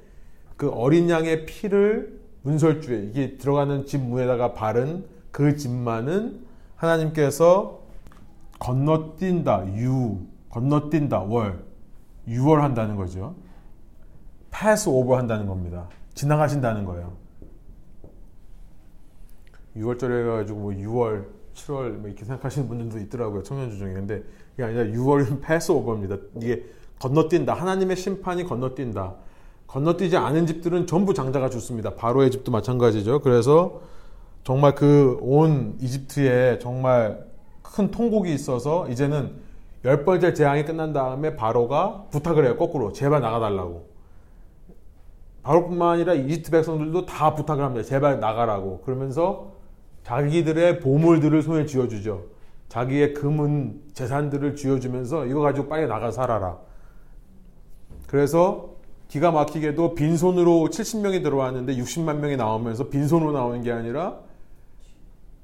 그 0.58 0.70
어린 0.70 1.10
양의 1.10 1.46
피를 1.46 2.20
문설주에 2.44 3.06
이게 3.06 3.38
들어가는 3.38 3.86
집 3.86 4.02
문에다가 4.02 4.54
바른 4.54 5.06
그 5.32 5.56
집만은 5.56 6.42
하나님께서 6.76 7.80
건너뛴다 8.60 9.66
유 9.78 10.20
건너뛴다 10.50 11.22
월 11.22 11.64
유월한다는 12.28 12.96
거죠. 12.96 13.36
패스 14.52 14.90
오버 14.90 15.18
한다는 15.18 15.48
겁니다. 15.48 15.90
지나가신다는 16.14 16.86
거예요. 16.86 17.23
6월절에 19.78 20.22
해가지고 20.22 20.60
뭐 20.60 20.72
6월, 20.72 21.26
7월 21.56 21.90
뭐 21.92 22.08
이렇게 22.08 22.26
생각하시는 22.26 22.68
분들도 22.68 23.00
있더라고요. 23.06 23.44
청년주 23.44 23.78
중에. 23.78 23.94
근데 23.94 24.24
이게 24.54 24.64
아니라 24.64 24.84
6월은 24.86 25.42
패스 25.42 25.72
오버입니다. 25.72 26.18
이게 26.42 26.64
건너뛴다. 27.00 27.54
하나님의 27.54 27.96
심판이 27.96 28.44
건너뛴다. 28.44 29.16
건너뛰지 29.68 30.18
않은 30.18 30.46
집들은 30.46 30.86
전부 30.88 31.14
장자가 31.14 31.50
죽습니다. 31.50 31.96
바로의 31.96 32.30
집도 32.32 32.52
마찬가지죠. 32.52 33.22
그래서 33.22 33.82
정말 34.44 34.76
그 34.76 35.18
온 35.22 35.78
이집트에 35.82 36.60
정말 36.60 37.26
큰 37.62 37.90
통곡이 37.92 38.34
있어서 38.34 38.88
이제는 38.90 39.32
열 39.86 40.06
번째 40.06 40.34
재앙이 40.34 40.66
끝난 40.66 40.94
다음에 40.94 41.36
바로가 41.36 42.06
부탁을 42.12 42.46
해요. 42.46 42.58
거꾸로. 42.58 42.92
제발 42.94 43.22
나가달라고. 43.22 43.88
바로뿐만 45.44 45.90
아니라 45.90 46.14
이집트 46.14 46.52
백성들도 46.52 47.06
다 47.06 47.36
부탁을 47.36 47.64
합니다. 47.64 47.84
제발 47.86 48.20
나가라고. 48.20 48.82
그러면서 48.82 49.53
자기들의 50.04 50.80
보물들을 50.80 51.42
손에 51.42 51.66
쥐어주죠. 51.66 52.26
자기의 52.70 53.14
금은 53.14 53.82
재산들을 53.94 54.56
쥐어주면서 54.56 55.26
이거 55.28 55.42
가지고 55.42 55.68
빨리 55.68 55.88
나가 55.88 56.12
살아라. 56.12 56.58
그래서 58.08 58.74
기가 59.08 59.32
막히게도 59.32 59.96
빈손으로 59.96 60.70
70명이 60.72 61.24
들어왔는데 61.24 61.76
60만 61.76 62.18
명이 62.18 62.36
나오면서 62.36 62.90
빈손으로 62.90 63.32
나오는 63.32 63.62
게 63.62 63.72
아니라 63.72 64.20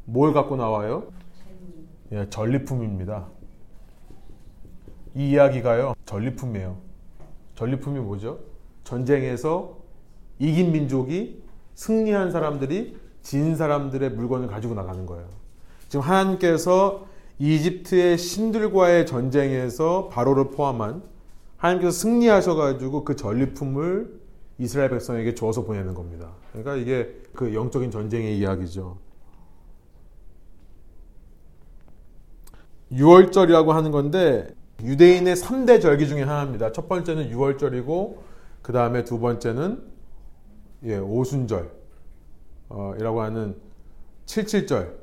뭘 0.06 0.34
갖고 0.34 0.56
나와요? 0.56 1.12
예, 2.12 2.28
전리품입니다. 2.30 3.28
이 5.16 5.32
이야기가요, 5.32 5.94
전리품이에요. 6.06 6.78
전리품이 7.56 8.00
뭐죠? 8.00 8.40
전쟁에서 8.84 9.78
이긴 10.40 10.72
민족이 10.72 11.44
승리한 11.76 12.32
사람들이 12.32 12.98
진 13.22 13.56
사람들의 13.56 14.12
물건을 14.12 14.48
가지고 14.48 14.74
나가는 14.74 15.06
거예요. 15.06 15.28
지금 15.88 16.02
하나님께서 16.02 17.08
이집트의 17.40 18.18
신들과의 18.18 19.06
전쟁에서 19.06 20.10
바로를 20.10 20.52
포함한 20.52 21.04
하나님께서 21.58 21.92
승리하셔가지고 21.92 23.04
그 23.04 23.16
전리품을 23.16 24.20
이스라엘 24.58 24.90
백성에게 24.90 25.36
주어서 25.36 25.64
보내는 25.64 25.94
겁니다. 25.94 26.32
그러니까 26.52 26.76
이게 26.76 27.22
그 27.34 27.54
영적인 27.54 27.92
전쟁의 27.92 28.38
이야기죠. 28.38 28.98
6월절이라고 32.92 33.70
하는 33.70 33.92
건데 33.92 34.48
유대인의 34.84 35.36
3대 35.36 35.82
절기 35.82 36.08
중에 36.08 36.24
하나입니다. 36.24 36.72
첫 36.72 36.88
번째는 36.88 37.32
6월절이고 37.32 38.18
그 38.62 38.74
다음에 38.74 39.04
두 39.04 39.20
번째는 39.20 39.84
예, 40.84 40.98
오순절 40.98 41.79
어, 42.70 42.94
이라고 43.00 43.22
하는 43.22 43.56
77절 44.26 44.94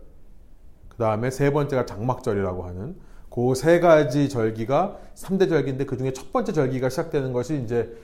그 0.89 0.97
다음에 0.97 1.31
세 1.31 1.51
번째가 1.51 1.87
장막절이라고 1.87 2.63
하는 2.65 2.97
그 3.37 3.55
세 3.55 3.81
가지 3.81 4.31
절기가 4.31 4.99
3대 5.15 5.49
절기인데 5.51 5.85
그 5.85 5.99
중에 5.99 6.13
첫 6.15 6.33
번째 6.33 6.53
절기가 6.53 6.89
시작되는 6.89 7.35
것이 7.35 7.61
이제 7.63 7.95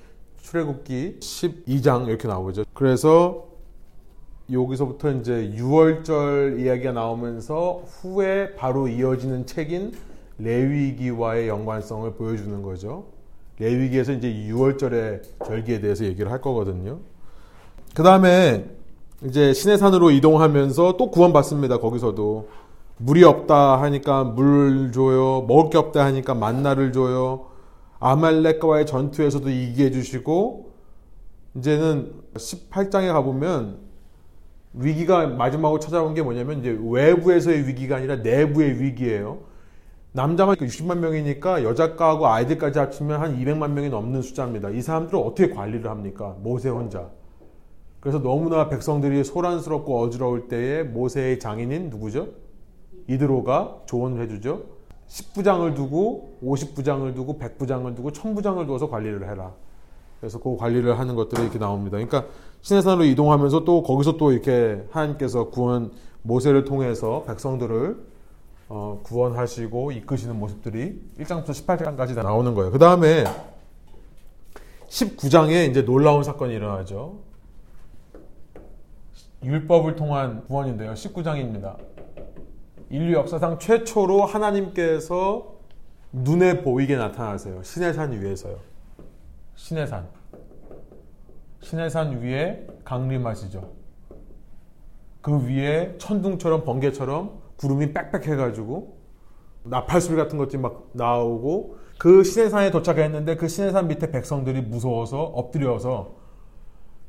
출애굽기 0.43 1.21
12장 1.21 2.09
이렇게 2.09 2.29
나오죠. 2.29 2.65
그래서 2.75 3.49
여기서부터 4.51 5.11
이제 5.13 5.55
6월절 5.57 6.61
이야기가 6.61 6.93
나오면서 6.93 7.83
후에 7.87 8.55
바로 8.57 8.89
이어지는 8.89 9.47
책인 9.47 9.93
레위기와의 10.39 11.49
연관성을 11.49 12.13
보여주는 12.15 12.61
거죠. 12.61 13.07
레위기에서 13.59 14.13
이제 14.13 14.29
6월절의 14.29 15.47
절기에 15.47 15.81
대해서 15.81 16.05
얘기를 16.05 16.31
할 16.31 16.43
거거든요. 16.43 16.99
그 17.95 18.03
다음에 18.03 18.67
이제 19.25 19.53
시내산으로 19.53 20.11
이동하면서 20.11 20.97
또 20.97 21.11
구원받습니다. 21.11 21.79
거기서도 21.79 22.49
물이 22.97 23.23
없다 23.23 23.81
하니까 23.81 24.25
물 24.25 24.91
줘요. 24.93 25.45
먹을 25.47 25.71
게 25.71 25.79
없다 25.79 26.05
하니까 26.05 26.35
만나를 26.35 26.93
줘요. 26.93 27.47
아말렉과의 28.01 28.85
전투에서도 28.87 29.49
이기해 29.49 29.93
주시고 29.93 30.73
이제는 31.57 32.13
18장에 32.35 33.13
가보면 33.13 33.79
위기가 34.75 35.27
마지막으로 35.27 35.79
찾아온 35.79 36.15
게 36.15 36.23
뭐냐면 36.23 36.59
이제 36.59 36.77
외부에서의 36.83 37.69
위기가 37.69 37.97
아니라 37.97 38.17
내부의 38.17 38.81
위기예요. 38.81 39.41
남자만 40.13 40.57
60만 40.57 40.99
명이니까 40.99 41.63
여자가하고 41.63 42.27
아이들까지 42.27 42.79
합치면 42.79 43.21
한 43.21 43.39
200만 43.39 43.71
명이 43.71 43.89
넘는 43.89 44.23
숫자입니다. 44.23 44.71
이 44.71 44.83
사람들을 44.83 45.19
어떻게 45.19 45.51
관리를 45.51 45.89
합니까? 45.89 46.37
모세 46.43 46.71
혼자. 46.71 47.09
그래서 48.03 48.21
너무나 48.21 48.69
백성들이 48.69 49.23
소란스럽고 49.23 50.01
어지러울 50.01 50.49
때에 50.49 50.83
모세의 50.83 51.39
장인인 51.39 51.89
누구죠? 51.89 52.31
이드로가 53.07 53.83
조언을 53.87 54.25
해주죠. 54.25 54.65
10부장을 55.07 55.77
두고 55.77 56.39
50부장을 56.43 57.15
두고 57.15 57.39
100부장을 57.39 57.95
두고 57.95 58.11
1000부장을 58.11 58.67
두어서 58.67 58.91
관리를 58.91 59.31
해라. 59.31 59.53
그래서 60.19 60.41
그 60.41 60.57
관리를 60.57 60.99
하는 60.99 61.15
것들이 61.15 61.43
이렇게 61.43 61.61
나옵니다. 61.61 61.97
그러니까 61.97 62.25
시내산으로 62.63 63.05
이동하면서 63.05 63.63
또 63.65 63.85
거기서 63.85 64.17
또 64.17 64.33
이렇게 64.33 64.85
하나님께서 64.91 65.51
구원 65.51 65.93
모세를 66.23 66.65
통해서 66.65 67.23
백성들을 67.29 68.05
어, 68.69 69.01
구원하시고 69.05 69.93
이끄시는 69.93 70.41
모습들이 70.41 71.01
1장부터 71.21 71.51
18장까지 71.51 72.17
다 72.17 72.25
나오는 72.25 72.53
거예요. 72.55 72.73
그 72.73 72.79
다음에 72.79 73.23
19장에 74.89 75.71
이제 75.71 75.85
놀라운 75.85 76.25
사건이 76.25 76.53
일어나죠. 76.53 77.32
율법을 79.45 79.97
통한 79.97 80.45
구원인데요. 80.47 80.93
19장입니다. 80.95 81.77
인류 82.91 83.15
역사상 83.15 83.59
최초로 83.59 84.25
하나님께서 84.25 85.55
눈에 86.13 86.63
보이게 86.63 86.97
나타나세요. 86.97 87.63
시내산 87.63 88.13
위에서요. 88.13 88.59
시내산. 89.55 90.07
시내산 91.61 92.21
위에 92.21 92.67
강림하시죠. 92.85 93.73
그 95.23 95.47
위에 95.47 95.95
천둥처럼 95.99 96.65
번개처럼 96.65 97.41
구름이 97.57 97.93
빽빽해가지고 97.93 98.99
나팔소리 99.65 100.17
같은 100.17 100.37
것들이 100.39 100.61
막 100.61 100.91
나오고 100.93 101.79
그 101.99 102.25
시내산에 102.25 102.71
도착했는데 102.73 103.37
그 103.37 103.49
시내산 103.49 103.87
밑에 103.89 104.11
백성들이 104.11 104.63
무서워서 104.63 105.23
엎드려서 105.23 106.22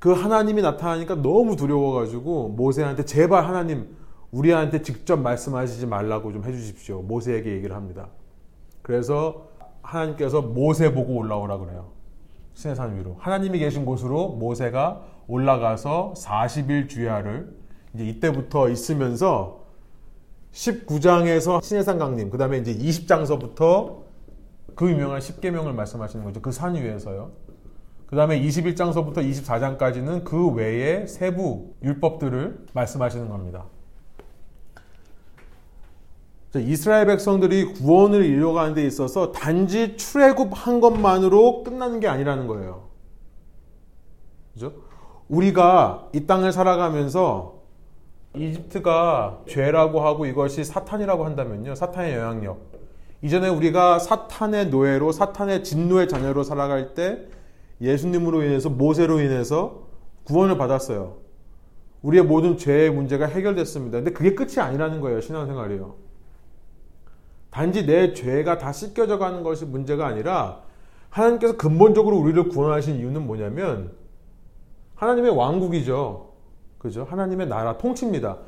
그 0.03 0.11
하나님이 0.11 0.61
나타나니까 0.61 1.21
너무 1.21 1.55
두려워가지고 1.55 2.49
모세한테 2.57 3.05
제발 3.05 3.45
하나님 3.47 3.95
우리한테 4.31 4.81
직접 4.81 5.15
말씀하시지 5.15 5.87
말라고 5.87 6.33
좀 6.33 6.43
해주십시오. 6.43 7.03
모세에게 7.03 7.53
얘기를 7.53 7.73
합니다. 7.73 8.09
그래서 8.81 9.47
하나님께서 9.81 10.41
모세 10.41 10.93
보고 10.93 11.15
올라오라 11.15 11.57
그래요. 11.59 11.91
시내산 12.53 12.97
위로. 12.97 13.15
하나님이 13.17 13.59
계신 13.59 13.85
곳으로 13.85 14.27
모세가 14.33 15.03
올라가서 15.29 16.15
40일 16.17 16.89
주야를 16.89 17.55
이제 17.93 18.03
이때부터 18.05 18.67
있으면서 18.67 19.63
19장에서 20.51 21.63
시내산 21.63 21.97
강림, 21.97 22.29
그 22.29 22.37
다음에 22.37 22.57
이제 22.57 22.75
20장서부터 22.75 23.99
그 24.75 24.91
유명한 24.91 25.21
10계명을 25.21 25.71
말씀하시는 25.71 26.25
거죠. 26.25 26.41
그 26.41 26.51
산 26.51 26.75
위에서요. 26.75 27.31
그 28.13 28.15
다음에 28.15 28.39
21장서부터 28.39 29.27
24장까지는 29.27 30.23
그 30.23 30.51
외에 30.51 31.07
세부 31.07 31.73
율법들을 31.81 32.67
말씀하시는 32.71 33.27
겁니다. 33.27 33.65
이스라엘 36.53 37.07
백성들이 37.07 37.73
구원을 37.73 38.23
이루어가는 38.23 38.75
데 38.75 38.85
있어서 38.85 39.31
단지 39.31 39.97
출애굽한 39.97 40.79
것만으로 40.79 41.63
끝나는 41.63 41.99
게 41.99 42.07
아니라는 42.07 42.45
거예요. 42.45 42.83
그죠? 44.53 44.73
우리가 45.27 46.09
이 46.13 46.27
땅을 46.27 46.51
살아가면서 46.51 47.63
이집트가 48.35 49.41
죄라고 49.47 50.01
하고 50.01 50.27
이것이 50.27 50.63
사탄이라고 50.63 51.25
한다면요. 51.25 51.73
사탄의 51.73 52.13
영향력. 52.13 52.59
이전에 53.23 53.49
우리가 53.49 53.97
사탄의 53.97 54.67
노예로 54.67 55.11
사탄의 55.11 55.63
진노의 55.63 56.07
자녀로 56.07 56.43
살아갈 56.43 56.93
때 56.93 57.33
예수님으로 57.81 58.43
인해서 58.43 58.69
모세로 58.69 59.19
인해서 59.19 59.87
구원을 60.23 60.57
받았어요. 60.57 61.17
우리의 62.01 62.23
모든 62.23 62.57
죄의 62.57 62.91
문제가 62.91 63.25
해결됐습니다. 63.25 63.99
근데 63.99 64.11
그게 64.11 64.35
끝이 64.35 64.59
아니라는 64.59 65.01
거예요. 65.01 65.21
신앙생활이요. 65.21 65.95
단지 67.49 67.85
내 67.85 68.13
죄가 68.13 68.57
다 68.57 68.71
씻겨져 68.71 69.17
가는 69.17 69.43
것이 69.43 69.65
문제가 69.65 70.07
아니라 70.07 70.63
하나님께서 71.09 71.55
근본적으로 71.55 72.17
우리를 72.17 72.49
구원하신 72.49 72.95
이유는 72.95 73.25
뭐냐면 73.25 73.93
하나님의 74.95 75.31
왕국이죠. 75.35 76.33
그죠? 76.79 77.05
하나님의 77.09 77.47
나라 77.47 77.77
통치입니다. 77.77 78.39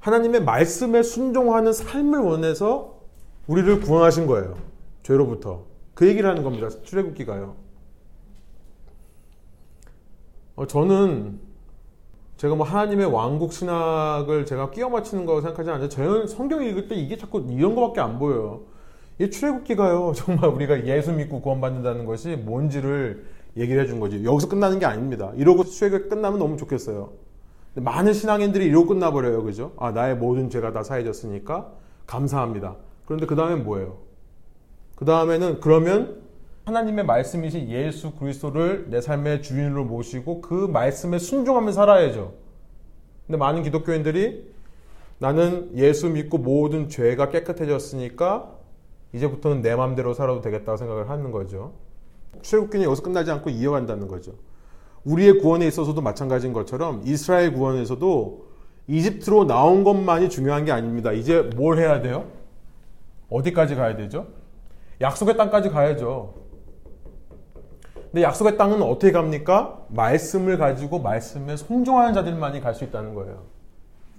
하나님의 0.00 0.44
말씀에 0.44 1.02
순종하는 1.02 1.72
삶을 1.72 2.20
원해서 2.20 3.00
우리를 3.46 3.80
구원하신 3.80 4.26
거예요. 4.26 4.54
죄로부터. 5.02 5.64
그 5.94 6.06
얘기를 6.06 6.28
하는 6.28 6.42
겁니다. 6.42 6.68
출애굽기가요. 6.68 7.56
어, 10.56 10.66
저는 10.66 11.40
제가 12.36 12.54
뭐 12.54 12.66
하나님의 12.66 13.06
왕국 13.06 13.52
신학을 13.52 14.46
제가 14.46 14.70
끼워 14.70 14.90
맞추는 14.90 15.24
거 15.26 15.40
생각하지 15.40 15.70
않는데 15.70 15.88
저는 15.94 16.26
성경 16.26 16.64
읽을 16.64 16.88
때 16.88 16.94
이게 16.94 17.16
자꾸 17.16 17.44
이런 17.48 17.74
거밖에 17.74 18.00
안 18.00 18.18
보여요. 18.18 18.62
이 19.18 19.30
출애굽기가요. 19.30 20.12
정말 20.16 20.50
우리가 20.50 20.86
예수 20.86 21.12
믿고 21.12 21.40
구원받는다는 21.40 22.04
것이 22.04 22.36
뭔지를 22.36 23.24
얘기를 23.56 23.82
해준 23.82 24.00
거지. 24.00 24.24
여기서 24.24 24.48
끝나는 24.48 24.78
게 24.78 24.86
아닙니다. 24.86 25.32
이러고 25.36 25.64
출애굽 25.64 26.08
끝나면 26.08 26.38
너무 26.38 26.56
좋겠어요. 26.56 27.12
많은 27.74 28.12
신앙인들이 28.12 28.66
이러고 28.66 28.88
끝나버려요. 28.88 29.42
그죠? 29.42 29.72
아, 29.76 29.90
나의 29.90 30.16
모든 30.16 30.50
죄가 30.50 30.72
다 30.72 30.82
사해졌으니까 30.82 31.72
감사합니다. 32.06 32.76
그런데 33.06 33.26
그 33.26 33.34
다음엔 33.34 33.64
뭐예요? 33.64 33.98
그 34.94 35.04
다음에는 35.04 35.60
그러면 35.60 36.23
하나님의 36.64 37.04
말씀이신 37.04 37.68
예수 37.68 38.12
그리스도를 38.12 38.86
내 38.88 39.02
삶의 39.02 39.42
주인으로 39.42 39.84
모시고 39.84 40.40
그 40.40 40.54
말씀에 40.54 41.18
순종하며 41.18 41.72
살아야죠. 41.72 42.32
근데 43.26 43.36
많은 43.36 43.62
기독교인들이 43.62 44.54
나는 45.18 45.70
예수 45.76 46.08
믿고 46.08 46.38
모든 46.38 46.88
죄가 46.88 47.28
깨끗해졌으니까 47.28 48.50
이제부터는 49.12 49.60
내 49.60 49.76
마음대로 49.76 50.14
살아도 50.14 50.40
되겠다고 50.40 50.76
생각을 50.78 51.10
하는 51.10 51.30
거죠. 51.30 51.72
출애굽기는 52.40 52.86
여기서 52.86 53.02
끝나지 53.02 53.30
않고 53.30 53.50
이어간다는 53.50 54.08
거죠. 54.08 54.32
우리의 55.04 55.38
구원에 55.38 55.66
있어서도 55.66 56.00
마찬가지인 56.00 56.54
것처럼 56.54 57.02
이스라엘 57.04 57.52
구원에서도 57.52 58.46
이집트로 58.88 59.44
나온 59.44 59.84
것만이 59.84 60.30
중요한 60.30 60.64
게 60.64 60.72
아닙니다. 60.72 61.12
이제 61.12 61.42
뭘 61.56 61.78
해야 61.78 62.00
돼요? 62.00 62.26
어디까지 63.28 63.74
가야 63.74 63.96
되죠? 63.96 64.28
약속의 65.00 65.36
땅까지 65.36 65.68
가야죠. 65.70 66.43
근데 68.14 68.22
약속의 68.22 68.56
땅은 68.56 68.80
어떻게 68.80 69.10
갑니까? 69.10 69.86
말씀을 69.88 70.56
가지고 70.56 71.00
말씀에 71.00 71.56
송종하는 71.56 72.14
자들만이 72.14 72.60
갈 72.60 72.72
수 72.72 72.84
있다는 72.84 73.12
거예요. 73.12 73.42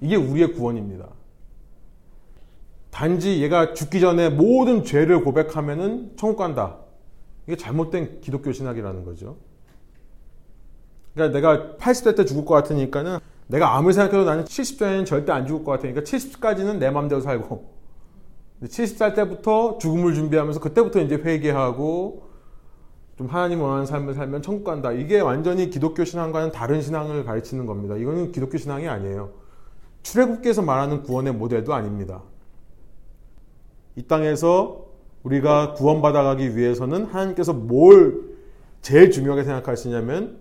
이게 0.02 0.18
우리의 0.18 0.52
구원입니다. 0.52 1.08
단지 2.91 3.41
얘가 3.41 3.74
죽기 3.74 4.02
전에 4.02 4.30
모든 4.30 4.84
죄를 4.84 5.24
고백하면은 5.24 6.12
천국 6.18 6.39
간다. 6.39 6.76
이게 7.48 7.56
잘못된 7.56 8.20
기독교 8.20 8.52
신학이라는 8.52 9.06
거죠. 9.06 9.38
그러니까 11.14 11.39
내가 11.39 11.78
80대 11.78 12.18
때 12.18 12.26
죽을 12.26 12.43
것 12.43 12.54
같으니까는 12.54 13.20
내가 13.48 13.78
아무리 13.78 13.93
생각해도 13.93 14.26
나는 14.26 14.43
70대에는 14.43 15.06
절대 15.06 15.32
안 15.32 15.48
죽을 15.48 15.64
것 15.64 15.72
같으니까 15.72 16.02
70까지는 16.02 16.80
내 16.80 16.89
마음대로 16.89 17.22
살고 17.22 17.72
70살 18.62 19.16
때부터 19.16 19.78
죽음을 19.78 20.14
준비하면서 20.14 20.60
그때부터 20.60 21.00
이제 21.00 21.16
회개하고 21.16 22.25
좀 23.18 23.28
하나님 23.28 23.61
원하는 23.61 23.86
삶을 23.86 24.13
살면 24.13 24.41
천국 24.41 24.66
간다. 24.66 24.91
이게 24.91 25.20
완전히 25.22 25.70
기독교 25.70 26.03
신앙과는 26.03 26.51
다른 26.51 26.82
신앙을 26.82 27.24
가르치는 27.24 27.66
겁니다. 27.66 27.95
이거는 27.95 28.32
기독교 28.32 28.57
신앙이 28.57 28.88
아니에요. 28.88 29.32
출애굽기에서 30.03 30.61
말하는 30.61 31.03
구원의 31.03 31.34
모델도 31.34 31.74
아닙니다. 31.74 32.22
이 33.95 34.03
땅에서 34.03 34.86
우리가 35.24 35.74
구원받아가기 35.74 36.55
위해서는 36.57 37.05
하나님께서 37.05 37.53
뭘 37.53 38.36
제일 38.82 39.09
중요하게 39.09 39.43
생각하시냐면 39.43 40.38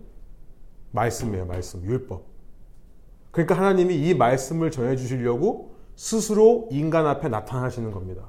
말씀이에요. 0.91 1.47
말씀, 1.47 1.83
율법. 1.85 2.25
그러니까 3.31 3.57
하나님이 3.57 3.97
이 3.97 4.15
말씀을 4.15 4.71
전해 4.71 4.97
주시려고 4.97 5.75
스스로 5.97 6.69
인간 6.71 7.07
앞에 7.07 7.29
나타나시는 7.29 7.93
겁니다. 7.93 8.23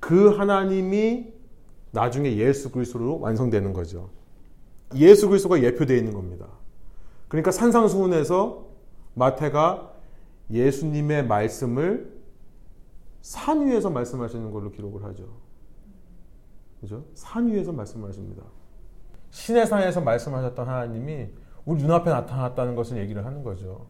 그 0.00 0.36
하나님이 0.36 1.32
나중에 1.90 2.36
예수 2.36 2.70
그리스도로 2.70 3.20
완성되는 3.20 3.72
거죠. 3.72 4.10
예수 4.94 5.28
그리스도가 5.28 5.62
예표되어 5.62 5.96
있는 5.96 6.12
겁니다. 6.12 6.46
그러니까 7.28 7.50
산상수훈에서 7.50 8.66
마태가 9.14 9.92
예수님의 10.50 11.26
말씀을 11.26 12.16
산 13.20 13.66
위에서 13.66 13.90
말씀하시는 13.90 14.50
걸로 14.52 14.70
기록을 14.70 15.02
하죠. 15.04 15.24
그죠? 16.80 17.04
산 17.14 17.48
위에서 17.48 17.72
말씀하십니다. 17.72 18.42
신의 19.30 19.66
산에서 19.66 20.00
말씀하셨던 20.00 20.68
하나님이 20.68 21.28
우리 21.64 21.82
눈앞에 21.82 22.10
나타났다는 22.10 22.76
것을 22.76 22.98
얘기를 22.98 23.24
하는 23.26 23.42
거죠. 23.42 23.86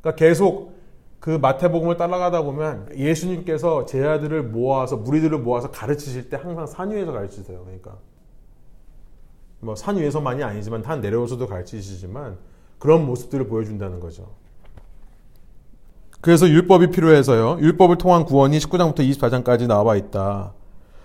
그러니까 0.00 0.18
계속 0.18 0.77
그 1.20 1.30
마태복음을 1.30 1.96
따라가다 1.96 2.42
보면 2.42 2.90
예수님께서 2.96 3.86
제 3.86 4.04
아들을 4.04 4.44
모아서 4.44 4.96
무리들을 4.96 5.38
모아서 5.38 5.70
가르치실 5.70 6.30
때 6.30 6.36
항상 6.36 6.66
산 6.66 6.90
위에서 6.92 7.12
가르치세요. 7.12 7.60
그러니까 7.64 7.96
뭐 9.60 9.74
산 9.74 9.96
위에서만이 9.96 10.42
아니지만 10.44 10.82
산 10.82 11.00
내려오서도 11.00 11.46
가르치시지만 11.48 12.38
그런 12.78 13.04
모습들을 13.06 13.48
보여준다는 13.48 13.98
거죠. 13.98 14.28
그래서 16.20 16.48
율법이 16.48 16.90
필요해서요. 16.90 17.58
율법을 17.60 17.98
통한 17.98 18.24
구원이 18.24 18.58
19장부터 18.58 19.00
24장까지 19.00 19.66
나와 19.66 19.96
있다. 19.96 20.52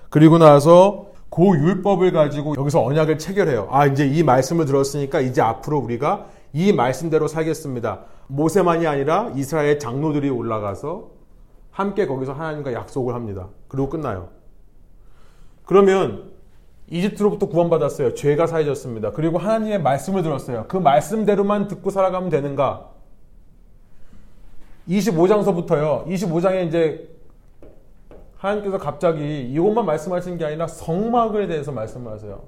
그리고 0.09 0.37
나서 0.37 1.07
그 1.29 1.43
율법을 1.43 2.11
가지고 2.11 2.55
여기서 2.57 2.83
언약을 2.83 3.17
체결해요. 3.17 3.67
아, 3.71 3.87
이제 3.87 4.05
이 4.07 4.21
말씀을 4.21 4.65
들었으니까 4.65 5.19
이제 5.21 5.41
앞으로 5.41 5.79
우리가 5.79 6.27
이 6.53 6.71
말씀대로 6.71 7.27
살겠습니다. 7.27 8.05
모세만이 8.27 8.87
아니라 8.87 9.31
이스라엘 9.35 9.79
장로들이 9.79 10.29
올라가서 10.29 11.11
함께 11.71 12.05
거기서 12.05 12.33
하나님과 12.33 12.73
약속을 12.73 13.13
합니다. 13.15 13.49
그리고 13.67 13.89
끝나요. 13.89 14.29
그러면 15.65 16.31
이집트로부터 16.87 17.47
구원받았어요. 17.47 18.13
죄가 18.13 18.47
사해졌습니다. 18.47 19.11
그리고 19.11 19.37
하나님의 19.37 19.81
말씀을 19.81 20.21
들었어요. 20.21 20.65
그 20.67 20.77
말씀대로만 20.77 21.67
듣고 21.67 21.89
살아가면 21.89 22.29
되는가? 22.29 22.89
25장서부터요. 24.87 26.05
25장에 26.07 26.67
이제 26.67 27.09
하나님께서 28.37 28.77
갑자기 28.77 29.43
이것만 29.51 29.85
말씀하시는 29.85 30.37
게 30.37 30.45
아니라 30.45 30.67
성막에 30.67 31.47
대해서 31.47 31.71
말씀하세요. 31.71 32.43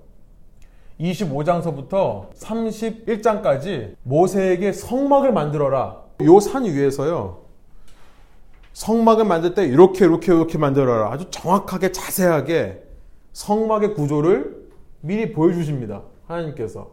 25장서부터 0.99 2.31
31장까지 2.33 3.95
모세에게 4.03 4.71
성막을 4.71 5.33
만들어라. 5.33 6.03
요 6.21 6.39
산 6.39 6.63
위에서요. 6.65 7.43
성막을 8.73 9.25
만들 9.25 9.53
때 9.53 9.65
이렇게 9.65 10.05
이렇게 10.05 10.33
이렇게 10.33 10.57
만들어라. 10.57 11.11
아주 11.11 11.25
정확하게 11.29 11.91
자세하게 11.91 12.83
성막의 13.33 13.93
구조를 13.93 14.65
미리 15.01 15.31
보여주십니다. 15.33 16.03
하나님께서. 16.27 16.91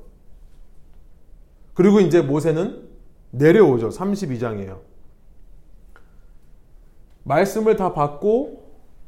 그리고 1.74 2.00
이제 2.00 2.20
모세는 2.20 2.88
내려오죠. 3.30 3.88
32장이에요. 3.90 4.80
말씀을 7.24 7.76
다 7.76 7.92
받고 7.94 8.62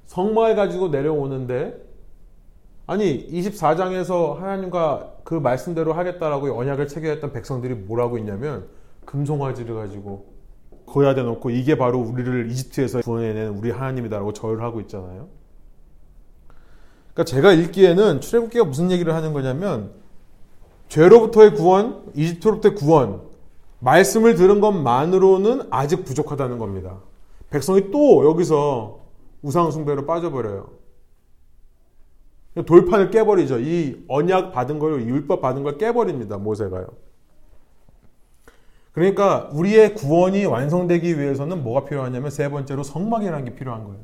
성막을 0.06 0.56
가지고 0.56 0.88
내려오는데 0.88 1.83
아니 2.86 3.26
24장에서 3.28 4.36
하나님과 4.36 5.14
그 5.24 5.34
말씀대로 5.34 5.94
하겠다라고 5.94 6.58
언약을 6.58 6.86
체결했던 6.88 7.32
백성들이 7.32 7.74
뭐라고 7.74 8.18
있냐면 8.18 8.66
금송아지를 9.06 9.74
가지고 9.74 10.34
거야 10.86 11.14
대 11.14 11.22
놓고 11.22 11.50
이게 11.50 11.78
바로 11.78 11.98
우리를 11.98 12.50
이집트에서 12.50 13.00
구원해낸 13.00 13.48
우리 13.48 13.70
하나님이다라고 13.70 14.34
절을 14.34 14.62
하고 14.62 14.80
있잖아요. 14.82 15.28
그러니까 17.14 17.24
제가 17.24 17.52
읽기에는 17.52 18.20
출애굽기가 18.20 18.64
무슨 18.64 18.90
얘기를 18.90 19.14
하는 19.14 19.32
거냐면 19.32 19.92
죄로부터의 20.88 21.54
구원, 21.54 22.02
이집트로부터의 22.14 22.74
구원, 22.74 23.22
말씀을 23.78 24.34
들은 24.34 24.60
것만으로는 24.60 25.68
아직 25.70 26.04
부족하다는 26.04 26.58
겁니다. 26.58 26.98
백성이 27.50 27.90
또 27.90 28.28
여기서 28.28 29.00
우상 29.42 29.70
숭배로 29.70 30.06
빠져버려요. 30.06 30.83
돌판을 32.62 33.10
깨버리죠. 33.10 33.58
이 33.58 34.04
언약 34.08 34.52
받은 34.52 34.78
걸, 34.78 35.02
율법 35.06 35.40
받은 35.40 35.62
걸 35.62 35.76
깨버립니다. 35.76 36.38
모세가요. 36.38 36.86
그러니까 38.92 39.50
우리의 39.52 39.94
구원이 39.94 40.44
완성되기 40.44 41.18
위해서는 41.18 41.64
뭐가 41.64 41.84
필요하냐면 41.84 42.30
세 42.30 42.48
번째로 42.48 42.84
성막이라는 42.84 43.44
게 43.44 43.54
필요한 43.56 43.84
거예요. 43.84 44.00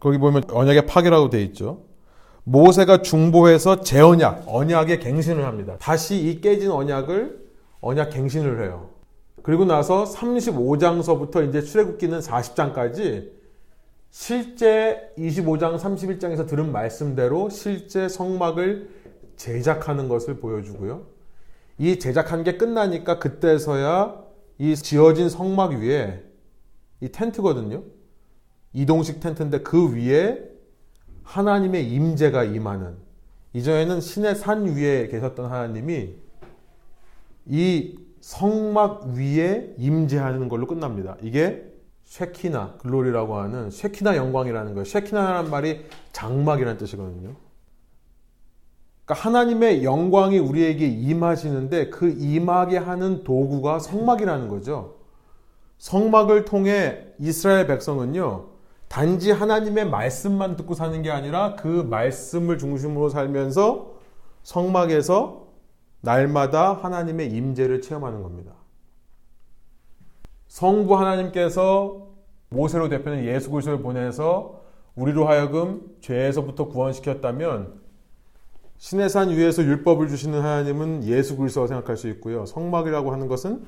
거기 0.00 0.16
보면 0.18 0.44
언약의 0.50 0.86
파괴라고 0.86 1.28
돼 1.28 1.42
있죠. 1.42 1.82
모세가 2.44 3.02
중보해서 3.02 3.80
재언약, 3.80 4.44
언약의 4.46 5.00
갱신을 5.00 5.44
합니다. 5.44 5.76
다시 5.78 6.16
이 6.16 6.40
깨진 6.40 6.70
언약을 6.70 7.44
언약 7.80 8.10
갱신을 8.10 8.62
해요. 8.62 8.90
그리고 9.42 9.66
나서 9.66 10.04
35장서부터 10.04 11.46
이제 11.48 11.60
출애굽기는 11.60 12.20
40장까지 12.20 13.30
실제 14.16 15.12
25장 15.18 15.76
31장에서 15.76 16.46
들은 16.46 16.70
말씀대로 16.70 17.50
실제 17.50 18.08
성막을 18.08 18.88
제작하는 19.34 20.08
것을 20.08 20.38
보여주고요. 20.38 21.04
이 21.78 21.98
제작한 21.98 22.44
게 22.44 22.56
끝나니까 22.56 23.18
그때서야 23.18 24.22
이 24.58 24.76
지어진 24.76 25.28
성막 25.28 25.72
위에 25.72 26.22
이 27.00 27.08
텐트거든요. 27.08 27.82
이동식 28.72 29.18
텐트인데 29.18 29.62
그 29.62 29.92
위에 29.92 30.48
하나님의 31.24 31.90
임재가 31.90 32.44
임하는 32.44 32.94
이전에는 33.52 34.00
신의 34.00 34.36
산 34.36 34.76
위에 34.76 35.08
계셨던 35.08 35.50
하나님이 35.50 36.14
이 37.46 37.98
성막 38.20 39.06
위에 39.16 39.74
임재하는 39.76 40.48
걸로 40.48 40.68
끝납니다. 40.68 41.16
이게 41.20 41.73
쉐키나 42.14 42.74
글로리라고 42.78 43.38
하는 43.38 43.70
쉐키나 43.70 44.14
영광이라는 44.16 44.74
거예요. 44.74 44.84
쉐키나라는 44.84 45.50
말이 45.50 45.84
장막이라는 46.12 46.78
뜻이거든요. 46.78 47.34
그러니까 49.04 49.28
하나님의 49.28 49.82
영광이 49.82 50.38
우리에게 50.38 50.86
임하시는데 50.86 51.90
그 51.90 52.08
임하게 52.16 52.78
하는 52.78 53.24
도구가 53.24 53.80
성막이라는 53.80 54.46
거죠. 54.46 54.94
성막을 55.78 56.44
통해 56.44 57.04
이스라엘 57.18 57.66
백성은요, 57.66 58.46
단지 58.86 59.32
하나님의 59.32 59.90
말씀만 59.90 60.54
듣고 60.54 60.74
사는 60.74 61.02
게 61.02 61.10
아니라 61.10 61.56
그 61.56 61.66
말씀을 61.66 62.58
중심으로 62.58 63.08
살면서 63.08 63.92
성막에서 64.44 65.48
날마다 66.00 66.74
하나님의 66.74 67.32
임재를 67.32 67.80
체험하는 67.80 68.22
겁니다. 68.22 68.52
성부 70.54 70.96
하나님께서 70.96 72.03
모세로 72.54 72.88
대표는 72.88 73.24
예수 73.24 73.50
그리스도를 73.50 73.82
보내서 73.82 74.62
우리로 74.94 75.26
하여금 75.26 75.82
죄에서부터 76.00 76.68
구원시켰다면 76.68 77.82
신의 78.78 79.08
산 79.08 79.30
위에서 79.30 79.62
율법을 79.62 80.08
주시는 80.08 80.40
하나님은 80.40 81.04
예수 81.04 81.36
그리스도라 81.36 81.66
생각할 81.66 81.96
수 81.96 82.08
있고요. 82.08 82.46
성막이라고 82.46 83.12
하는 83.12 83.28
것은 83.28 83.64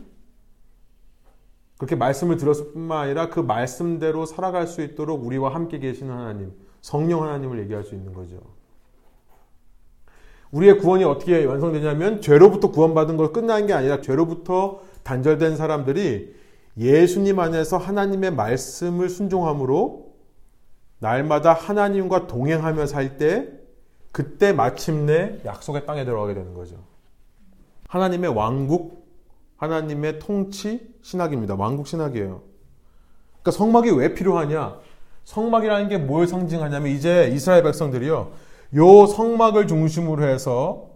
그렇게 1.79 1.97
말씀을 1.97 2.37
들었을 2.37 2.73
뿐만 2.73 3.05
아니라 3.05 3.29
그 3.29 3.41
말씀대로 3.41 4.25
살아갈 4.25 4.67
수 4.67 4.83
있도록 4.83 5.25
우리와 5.25 5.55
함께 5.55 5.79
계시는 5.79 6.15
하나님, 6.15 6.53
성령 6.81 7.23
하나님을 7.23 7.59
얘기할 7.61 7.85
수 7.85 7.95
있는 7.95 8.13
거죠. 8.15 8.41
우리의 10.53 10.79
구원이 10.79 11.05
어떻게 11.05 11.45
완성되냐면 11.45 12.21
죄로부터 12.21 12.71
구원받은 12.71 13.17
걸 13.17 13.33
끝난 13.33 13.67
게 13.67 13.73
아니라 13.73 14.01
죄로부터 14.01 14.81
단절된 15.03 15.57
사람들이 15.57 16.35
예수님 16.79 17.39
안에서 17.39 17.79
하나님의 17.79 18.33
말씀을 18.33 19.09
순종함으로 19.09 20.07
날마다 20.99 21.53
하나님과 21.53 22.27
동행하며 22.27 22.87
살 22.87 23.17
때 23.19 23.49
그때 24.13 24.53
마침내 24.53 25.41
약속의 25.45 25.85
땅에 25.87 26.05
들어가게 26.05 26.35
되는 26.35 26.55
거죠. 26.55 26.77
하나님의 27.89 28.31
왕국, 28.35 29.07
하나님의 29.59 30.19
통치 30.19 30.95
신학입니다. 31.03 31.55
왕국 31.55 31.87
신학이에요. 31.87 32.43
그러니까 33.43 33.51
성막이 33.51 33.91
왜 33.91 34.15
필요하냐? 34.15 34.79
성막이라는 35.25 35.89
게 35.89 35.99
뭘 35.99 36.27
상징하냐면 36.27 36.93
이제 36.93 37.31
이스라엘 37.35 37.63
백성들이요. 37.63 38.31
요 38.77 39.07
성막을 39.07 39.67
중심으로 39.67 40.25
해서 40.25 40.89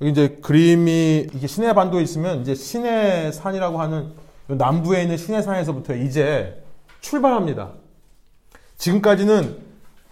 이제 0.00 0.38
그림이 0.42 1.28
이게 1.34 1.46
시내 1.46 1.72
반도에 1.74 2.02
있으면 2.02 2.40
이제 2.42 2.54
시내 2.54 3.32
산이라고 3.32 3.80
하는 3.80 4.12
남부에 4.48 5.02
있는 5.02 5.16
시내산에서부터 5.16 5.94
이제 5.94 6.62
출발합니다. 7.00 7.72
지금까지는 8.76 9.58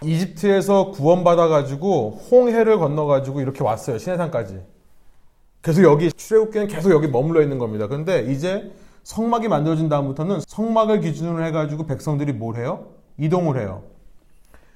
이집트에서 0.02 0.90
구원받아가지고 0.90 2.20
홍해를 2.30 2.78
건너가지고 2.78 3.40
이렇게 3.40 3.64
왔어요. 3.64 3.98
시내산까지. 3.98 4.60
계속 5.62 5.82
여기 5.82 6.12
출애굽기는 6.12 6.68
계속 6.68 6.90
여기 6.90 7.08
머물러 7.08 7.42
있는 7.42 7.58
겁니다. 7.58 7.86
그런데 7.86 8.20
이제 8.30 8.72
성막이 9.04 9.48
만들어진 9.48 9.88
다음부터는 9.88 10.40
성막을 10.46 11.00
기준으로 11.00 11.44
해가지고 11.44 11.86
백성들이 11.86 12.32
뭘 12.32 12.56
해요? 12.56 12.88
이동을 13.18 13.58
해요. 13.58 13.82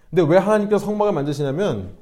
근데 0.09 0.23
왜 0.23 0.39
하나님께서 0.39 0.85
성막을 0.87 1.13
만드시냐면 1.13 1.95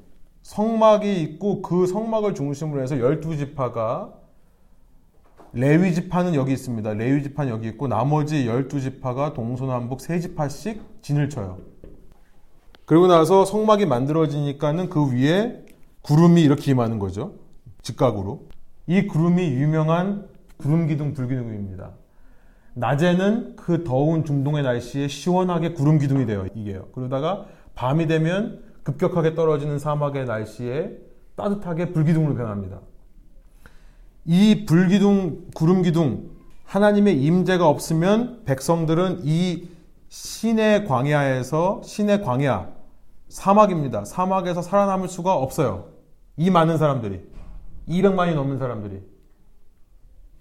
성막이 0.43 1.21
있고 1.21 1.61
그 1.61 1.85
성막을 1.85 2.33
중심으로 2.33 2.81
해서 2.81 2.95
12지파가 2.95 4.18
레위 5.53 5.93
지파는 5.93 6.35
여기 6.35 6.53
있습니다. 6.53 6.93
레위 6.93 7.23
지파는 7.23 7.51
여기 7.51 7.67
있고 7.69 7.87
나머지 7.87 8.45
12지파가 8.45 9.33
동서남북 9.33 9.99
3지파씩 9.99 10.79
진을 11.01 11.29
쳐요. 11.29 11.57
그리고 12.85 13.07
나서 13.07 13.45
성막이 13.45 13.85
만들어지니까는 13.85 14.89
그 14.89 15.11
위에 15.11 15.65
구름이 16.01 16.41
이렇게 16.41 16.71
임하는 16.71 16.99
거죠. 16.99 17.33
직각으로. 17.81 18.47
이 18.87 19.05
구름이 19.07 19.43
유명한 19.43 20.27
구름 20.57 20.87
기둥 20.87 21.13
불기둥입니다. 21.13 21.91
낮에는 22.73 23.55
그 23.55 23.83
더운 23.83 24.25
중동의 24.25 24.63
날씨에 24.63 25.07
시원하게 25.07 25.73
구름 25.73 25.99
기둥이 25.99 26.25
돼요. 26.25 26.45
이게요. 26.55 26.87
그러다가 26.93 27.45
밤이 27.75 28.07
되면 28.07 28.63
급격하게 28.83 29.35
떨어지는 29.35 29.79
사막의 29.79 30.25
날씨에 30.25 30.91
따뜻하게 31.35 31.93
불기둥으로 31.93 32.35
변합니다. 32.35 32.79
이 34.31 34.63
불기둥, 34.67 35.47
구름 35.55 35.81
기둥, 35.81 36.29
하나님의 36.63 37.19
임재가 37.19 37.67
없으면 37.67 38.43
백성들은 38.45 39.21
이 39.23 39.67
신의 40.09 40.85
광야에서 40.85 41.81
신의 41.83 42.21
광야, 42.21 42.69
사막입니다. 43.29 44.05
사막에서 44.05 44.61
살아남을 44.61 45.07
수가 45.07 45.33
없어요. 45.33 45.87
이 46.37 46.51
많은 46.51 46.77
사람들이. 46.77 47.27
200만이 47.87 48.35
넘는 48.35 48.59
사람들이. 48.59 49.01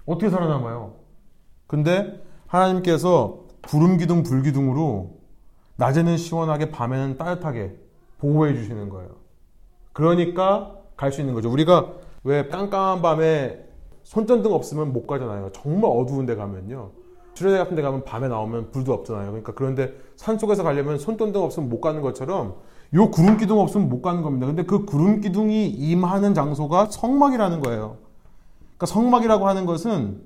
어떻게 0.05 0.29
살아남아요? 0.29 0.97
근데 1.67 2.23
하나님께서 2.47 3.47
구름 3.67 3.97
기둥, 3.97 4.23
불 4.23 4.43
기둥으로 4.43 5.17
낮에는 5.77 6.19
시원하게, 6.19 6.73
밤에는 6.73 7.17
따뜻하게 7.17 7.75
보호해 8.19 8.53
주시는 8.55 8.91
거예요. 8.91 9.17
그러니까 9.95 10.75
갈 10.95 11.11
수 11.11 11.23
있는 11.23 11.33
거죠. 11.33 11.51
우리가 11.51 11.95
왜 12.23 12.49
깜깜한 12.49 13.01
밤에 13.01 13.68
손전등 14.09 14.55
없으면 14.55 14.95
못 14.95 15.07
가잖아요. 15.07 15.51
정말 15.53 15.91
어두운 15.95 16.25
데 16.25 16.35
가면요. 16.35 16.93
수련회 17.35 17.59
같은 17.59 17.77
데 17.77 17.83
가면 17.83 18.05
밤에 18.05 18.27
나오면 18.27 18.71
불도 18.71 18.95
없잖아요. 18.95 19.27
그러니까 19.27 19.53
그런데 19.53 19.93
산 20.17 20.39
속에서 20.39 20.63
가려면 20.63 20.99
손전등 20.99 21.43
없으면 21.43 21.69
못 21.69 21.83
가는 21.83 22.01
것처럼 22.01 22.57
요 22.95 23.11
구름 23.11 23.37
기둥 23.37 23.61
없으면 23.61 23.91
못 23.91 24.01
가는 24.01 24.23
겁니다. 24.23 24.47
근데 24.47 24.65
그 24.65 24.87
구름 24.87 25.21
기둥이 25.21 25.69
임하는 25.69 26.33
장소가 26.33 26.87
성막이라는 26.87 27.61
거예요. 27.61 27.99
그러니까 28.79 28.87
성막이라고 28.87 29.47
하는 29.47 29.67
것은 29.67 30.23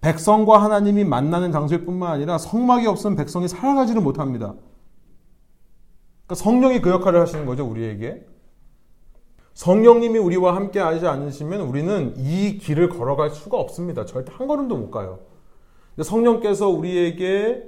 백성과 0.00 0.62
하나님이 0.62 1.04
만나는 1.04 1.52
장소일 1.52 1.84
뿐만 1.84 2.10
아니라 2.10 2.38
성막이 2.38 2.86
없으면 2.86 3.16
백성이 3.16 3.48
살아가지를 3.48 4.00
못합니다. 4.00 4.54
그러니까 6.24 6.42
성령이 6.42 6.80
그 6.80 6.88
역할을 6.88 7.20
하시는 7.20 7.44
거죠, 7.44 7.66
우리에게. 7.66 8.26
성령님이 9.54 10.18
우리와 10.18 10.56
함께 10.56 10.80
하지 10.80 11.06
않으시면 11.06 11.60
우리는 11.62 12.14
이 12.16 12.58
길을 12.58 12.88
걸어갈 12.88 13.30
수가 13.30 13.56
없습니다. 13.56 14.04
절대 14.04 14.32
한 14.34 14.46
걸음도 14.48 14.76
못 14.76 14.90
가요. 14.90 15.20
성령께서 16.00 16.68
우리에게 16.68 17.62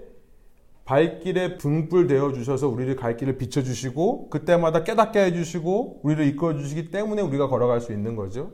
발길에 0.84 1.58
등불 1.58 2.06
되어 2.06 2.32
주셔서 2.32 2.68
우리를 2.68 2.94
갈 2.96 3.16
길을 3.16 3.38
비춰 3.38 3.62
주시고 3.62 4.30
그때마다 4.30 4.84
깨닫게 4.84 5.20
해 5.20 5.32
주시고 5.32 6.00
우리를 6.02 6.26
이끌어 6.26 6.56
주시기 6.56 6.90
때문에 6.90 7.22
우리가 7.22 7.48
걸어갈 7.48 7.80
수 7.80 7.92
있는 7.92 8.16
거죠. 8.16 8.50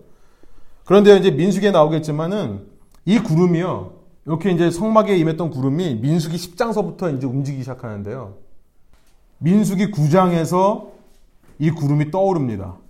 그런데 0.84 1.16
이제 1.16 1.30
민수기에 1.30 1.70
나오겠지만은 1.70 2.66
이 3.04 3.18
구름이요. 3.18 4.02
이렇게 4.26 4.50
이제 4.50 4.70
성막에 4.70 5.16
임했던 5.16 5.50
구름이 5.50 5.96
민수기 5.96 6.36
10장서부터 6.36 7.16
이제 7.16 7.26
움직이기 7.26 7.62
시작하는데요. 7.62 8.36
민수기 9.38 9.90
9장에서 9.90 10.90
이 11.58 11.70
구름이 11.70 12.10
떠오릅니다. 12.10 12.81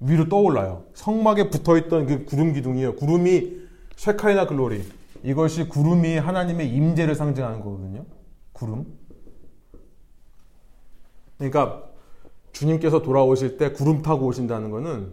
위로 0.00 0.28
떠올라요. 0.28 0.84
성막에 0.94 1.50
붙어 1.50 1.76
있던 1.78 2.06
그 2.06 2.24
구름 2.24 2.52
기둥이요. 2.52 2.96
구름이 2.96 3.66
쉐카이나 3.96 4.46
글로리. 4.46 4.82
이것이 5.22 5.68
구름이 5.68 6.18
하나님의 6.18 6.68
임재를 6.70 7.14
상징하는 7.14 7.60
거거든요. 7.60 8.04
구름. 8.52 8.86
그러니까 11.38 11.82
주님께서 12.52 13.02
돌아오실 13.02 13.56
때 13.58 13.72
구름 13.72 14.02
타고 14.02 14.26
오신다는 14.26 14.70
거는 14.70 15.12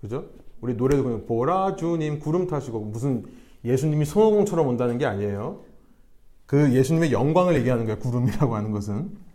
그죠? 0.00 0.26
우리 0.60 0.74
노래도 0.74 1.04
그냥 1.04 1.26
보라 1.26 1.76
주님 1.76 2.18
구름 2.18 2.46
타시고 2.46 2.80
무슨 2.80 3.24
예수님이 3.64 4.04
손오공처럼 4.04 4.66
온다는 4.66 4.98
게 4.98 5.06
아니에요. 5.06 5.64
그 6.46 6.72
예수님의 6.74 7.12
영광을 7.12 7.54
얘기하는 7.56 7.84
거예요. 7.84 7.98
구름이라고 7.98 8.54
하는 8.54 8.70
것은. 8.72 9.27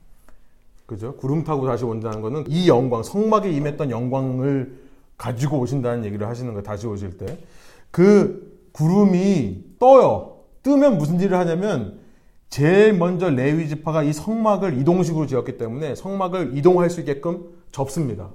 그죠? 0.94 1.16
구름 1.18 1.44
타고 1.44 1.66
다시 1.66 1.84
온다는 1.86 2.22
거는 2.22 2.46
이 2.48 2.68
영광, 2.68 3.04
성막에 3.04 3.52
임했던 3.52 3.90
영광을 3.90 4.78
가지고 5.18 5.60
오신다는 5.60 6.06
얘기를 6.06 6.28
하시는 6.28 6.52
거예요. 6.54 6.64
다시 6.64 6.88
오실 6.88 7.18
때. 7.18 7.38
그 7.92 8.68
구름이 8.74 9.76
떠요. 9.80 10.38
뜨면 10.64 10.98
무슨 10.98 11.20
일을 11.20 11.38
하냐면 11.38 12.00
제일 12.50 12.94
먼저 12.94 13.30
레위 13.30 13.68
지파가 13.68 14.04
이 14.04 14.14
성막을 14.14 14.78
이동식으로 14.80 15.26
지었기 15.26 15.58
때문에 15.58 15.96
성막을 15.96 16.56
이동할 16.58 16.90
수 16.90 17.00
있게끔 17.00 17.50
접습니다. 17.72 18.30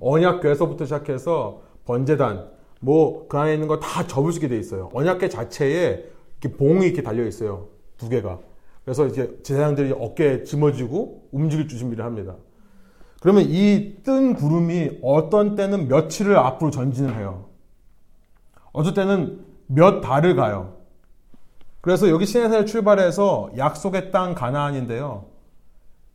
언약궤에서부터 0.00 0.84
시작해서 0.84 1.62
번제단 1.84 2.50
뭐 2.80 3.26
그 3.28 3.36
안에 3.38 3.54
있는 3.54 3.66
거 3.66 3.80
다 3.80 4.06
접을 4.06 4.32
수 4.32 4.38
있게 4.38 4.48
돼 4.48 4.58
있어요. 4.58 4.90
언약궤 4.92 5.28
자체에 5.30 6.04
이렇게 6.40 6.56
봉이 6.56 6.86
이렇게 6.86 7.02
달려 7.02 7.26
있어요. 7.26 7.68
두 7.96 8.08
개가. 8.08 8.38
그래서 8.88 9.04
이제 9.04 9.38
제사장들이 9.42 9.92
어깨에 9.92 10.44
짊어지고 10.44 11.28
움직일 11.30 11.68
준비를 11.68 12.06
합니다. 12.06 12.36
그러면 13.20 13.44
이 13.46 14.00
뜬 14.02 14.32
구름이 14.32 15.00
어떤 15.02 15.56
때는 15.56 15.88
며칠을 15.88 16.38
앞으로 16.38 16.70
전진을 16.70 17.14
해요. 17.16 17.50
어쩔 18.72 18.94
때는 18.94 19.44
몇 19.66 20.00
달을 20.00 20.36
가요. 20.36 20.78
그래서 21.82 22.08
여기 22.08 22.24
시내산을 22.24 22.64
출발해서 22.64 23.50
약속의 23.58 24.10
땅 24.10 24.34
가나안인데요. 24.34 25.26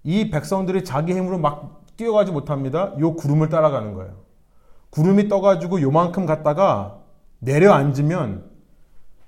이 0.03 0.31
백성들이 0.31 0.83
자기 0.83 1.13
힘으로 1.13 1.37
막 1.37 1.85
뛰어가지 1.95 2.31
못합니다. 2.31 2.95
요 2.97 3.13
구름을 3.13 3.49
따라가는 3.49 3.93
거예요. 3.93 4.15
구름이 4.89 5.27
떠가지고 5.27 5.79
요만큼 5.79 6.25
갔다가 6.25 7.01
내려앉으면 7.37 8.49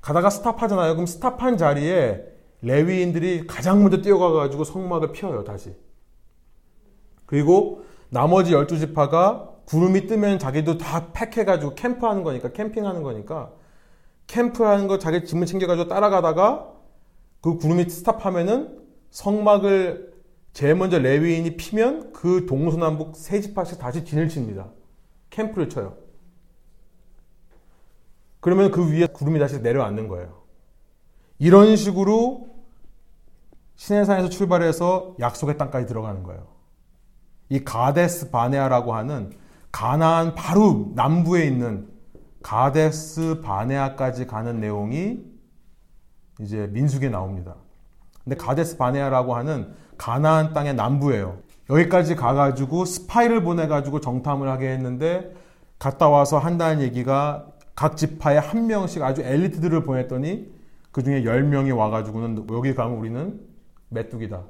가다가 0.02 0.32
스탑하잖아요. 0.32 0.94
그럼 0.94 1.06
스탑한 1.06 1.60
자리에 1.60 2.34
레위인들이 2.66 3.46
가장 3.46 3.84
먼저 3.84 4.02
뛰어가가지고 4.02 4.64
성막을 4.64 5.12
피워요, 5.12 5.44
다시. 5.44 5.76
그리고 7.28 7.86
나머지 8.10 8.54
12지파가 8.54 9.66
구름이 9.66 10.08
뜨면 10.08 10.40
자기도 10.40 10.78
다 10.78 11.12
팩해가지고 11.14 11.76
캠프하는 11.76 12.24
거니까 12.24 12.52
캠핑하는 12.52 13.04
거니까 13.04 13.52
캠프하는 14.28 14.88
거 14.88 14.98
자기 14.98 15.26
짐을 15.26 15.46
챙겨가지고 15.46 15.88
따라가다가 15.88 16.72
그 17.42 17.58
구름이 17.58 17.90
스탑하면은 17.90 18.80
성막을 19.12 20.14
제일 20.54 20.76
먼저 20.76 20.98
레위인이 20.98 21.58
피면 21.58 22.14
그 22.14 22.46
동서남북 22.48 23.16
세 23.16 23.42
지파씩 23.42 23.78
다시 23.78 24.04
진을 24.04 24.30
칩니다. 24.30 24.72
캠프를 25.30 25.70
쳐요. 25.70 25.98
그러면 28.40 28.72
그 28.72 28.92
위에 28.92 29.06
구름이 29.08 29.38
다시 29.40 29.60
내려앉는 29.60 30.08
거예요. 30.08 30.46
이런 31.38 31.76
식으로 31.76 32.55
시내산에서 33.76 34.30
출발해서 34.30 35.16
약속의 35.20 35.58
땅까지 35.58 35.86
들어가는 35.88 36.24
거예요. 36.24 36.48
이 37.50 37.64
가데스 37.64 38.32
바네아라고 38.32 38.94
하는 38.94 39.32
가나안 39.72 40.36
바로 40.36 40.92
남부에 40.96 41.46
있는 41.46 41.88
가데스 42.42 43.42
바네아까지 43.42 44.28
가는 44.28 44.60
내용이 44.60 45.20
이제 46.42 46.68
민숙에 46.72 47.10
나옵니다. 47.10 47.56
근데 48.24 48.36
가데스 48.36 48.78
바네아라고 48.78 49.36
하는 49.36 49.74
가나안 49.98 50.54
땅의 50.54 50.76
남부예요. 50.76 51.40
여기까지 51.70 52.16
가가지고 52.16 52.86
스파이를 52.86 53.44
보내가지고 53.44 54.00
정탐을 54.00 54.48
하게 54.48 54.70
했는데 54.70 55.34
갔다 55.80 56.10
와서 56.10 56.38
한다는 56.38 56.82
얘기가 56.82 57.48
각 57.76 57.98
지파에 57.98 58.38
한 58.38 58.68
명씩 58.68 59.02
아주 59.04 59.22
엘리트들을 59.22 59.84
보냈더니 59.84 60.54
그 60.92 61.04
중에 61.04 61.24
10명이 61.24 61.76
와가지고는 61.76 62.48
여기 62.52 62.74
가면 62.74 62.98
우리는 62.98 63.40
메뚜기다. 63.90 64.44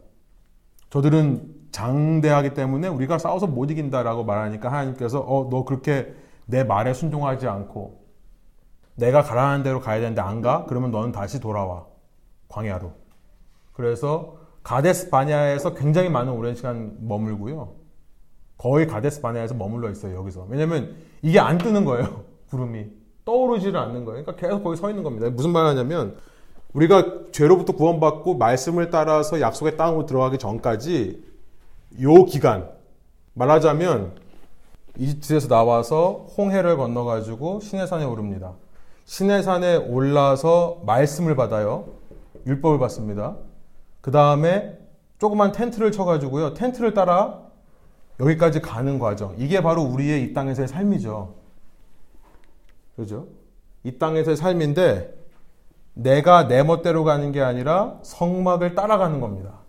저들은 0.89 1.53
장대하기 1.71 2.53
때문에 2.53 2.88
우리가 2.88 3.17
싸워서 3.17 3.47
못 3.47 3.69
이긴다라고 3.69 4.23
말하니까 4.23 4.71
하나님께서 4.71 5.19
어, 5.19 5.49
너 5.49 5.65
그렇게 5.65 6.13
내 6.45 6.63
말에 6.63 6.93
순종하지 6.93 7.47
않고 7.47 8.05
내가 8.95 9.23
가라는 9.23 9.63
대로 9.63 9.81
가야 9.81 9.99
되는데 9.99 10.21
안 10.21 10.41
가? 10.41 10.65
그러면 10.65 10.91
너는 10.91 11.11
다시 11.11 11.39
돌아와. 11.39 11.86
광야로. 12.47 12.93
그래서 13.73 14.38
가데스 14.63 15.09
바냐에서 15.09 15.73
굉장히 15.73 16.09
많은 16.09 16.31
오랜 16.31 16.55
시간 16.55 16.95
머물고요. 17.01 17.73
거의 18.57 18.88
가데스 18.88 19.21
바냐에서 19.21 19.53
머물러 19.53 19.89
있어요, 19.91 20.15
여기서. 20.15 20.47
왜냐면 20.49 20.95
이게 21.21 21.39
안 21.39 21.57
뜨는 21.57 21.83
거예요, 21.83 22.23
구름이. 22.49 22.86
떠오르지를 23.25 23.77
않는 23.77 24.05
거예요. 24.05 24.23
그러니까 24.23 24.36
계속 24.36 24.63
거기 24.63 24.77
서 24.77 24.89
있는 24.89 25.03
겁니다. 25.03 25.29
무슨 25.29 25.51
말 25.51 25.65
하냐면, 25.65 26.15
우리가 26.76 27.32
죄로부터 27.32 27.73
구원받고 27.73 28.36
말씀을 28.36 28.89
따라서 28.89 29.39
약속의 29.39 29.78
땅으로 29.78 30.05
들어가기 30.05 30.38
전까지 30.38 31.23
요 32.01 32.26
기간, 32.26 32.69
말하자면 33.34 34.15
이집트에서 34.97 35.47
나와서 35.47 36.28
홍해를 36.38 36.76
건너가지고 36.76 37.61
시내산에 37.61 38.03
오릅니다. 38.03 38.53
시내산에 39.05 39.78
올라서 39.78 40.82
말씀을 40.86 41.36
받아요. 41.36 41.86
율법을 42.45 42.78
받습니다. 42.80 43.38
그 44.01 44.11
다음에 44.11 44.78
조그만 45.17 45.53
텐트를 45.53 45.93
쳐가지고요. 45.93 46.55
텐트를 46.55 46.93
따라 46.93 47.41
여기까지 48.19 48.61
가는 48.61 48.99
과정. 48.99 49.34
이게 49.38 49.61
바로 49.61 49.82
우리의 49.82 50.23
이 50.23 50.34
땅에서의 50.34 50.67
삶이죠. 50.67 51.36
그죠? 52.97 53.28
이 53.84 53.97
땅에서의 53.97 54.36
삶인데 54.36 55.14
내가 55.95 56.47
내 56.47 56.61
멋대로 56.61 57.03
가는 57.03 57.31
게 57.31 57.41
아니라 57.41 57.99
성막을 58.03 58.75
따라가는 58.75 59.19
겁니다. 59.19 59.61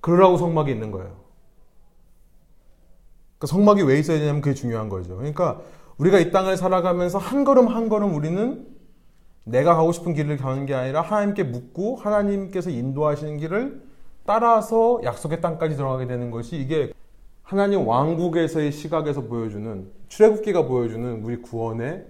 그러라고 0.00 0.36
성막이 0.36 0.70
있는 0.70 0.90
거예요. 0.90 1.16
그러니까 3.38 3.46
성막이 3.46 3.82
왜 3.82 3.98
있어야 3.98 4.18
되냐면 4.18 4.40
그게 4.40 4.54
중요한 4.54 4.88
거죠. 4.88 5.16
그러니까 5.16 5.60
우리가 5.96 6.18
이 6.18 6.30
땅을 6.30 6.56
살아가면서 6.56 7.18
한 7.18 7.44
걸음 7.44 7.68
한 7.68 7.88
걸음 7.88 8.14
우리는 8.14 8.66
내가 9.44 9.74
가고 9.74 9.92
싶은 9.92 10.12
길을 10.14 10.36
가는 10.36 10.66
게 10.66 10.74
아니라 10.74 11.00
하나님께 11.00 11.42
묻고 11.44 11.96
하나님께서 11.96 12.70
인도하시는 12.70 13.38
길을 13.38 13.82
따라서 14.26 15.00
약속의 15.02 15.40
땅까지 15.40 15.76
들어가게 15.76 16.06
되는 16.06 16.30
것이 16.30 16.56
이게 16.58 16.92
하나님 17.42 17.88
왕국에서의 17.88 18.72
시각에서 18.72 19.22
보여주는 19.22 19.90
출애굽기가 20.08 20.66
보여주는 20.66 21.24
우리 21.24 21.40
구원의 21.40 22.04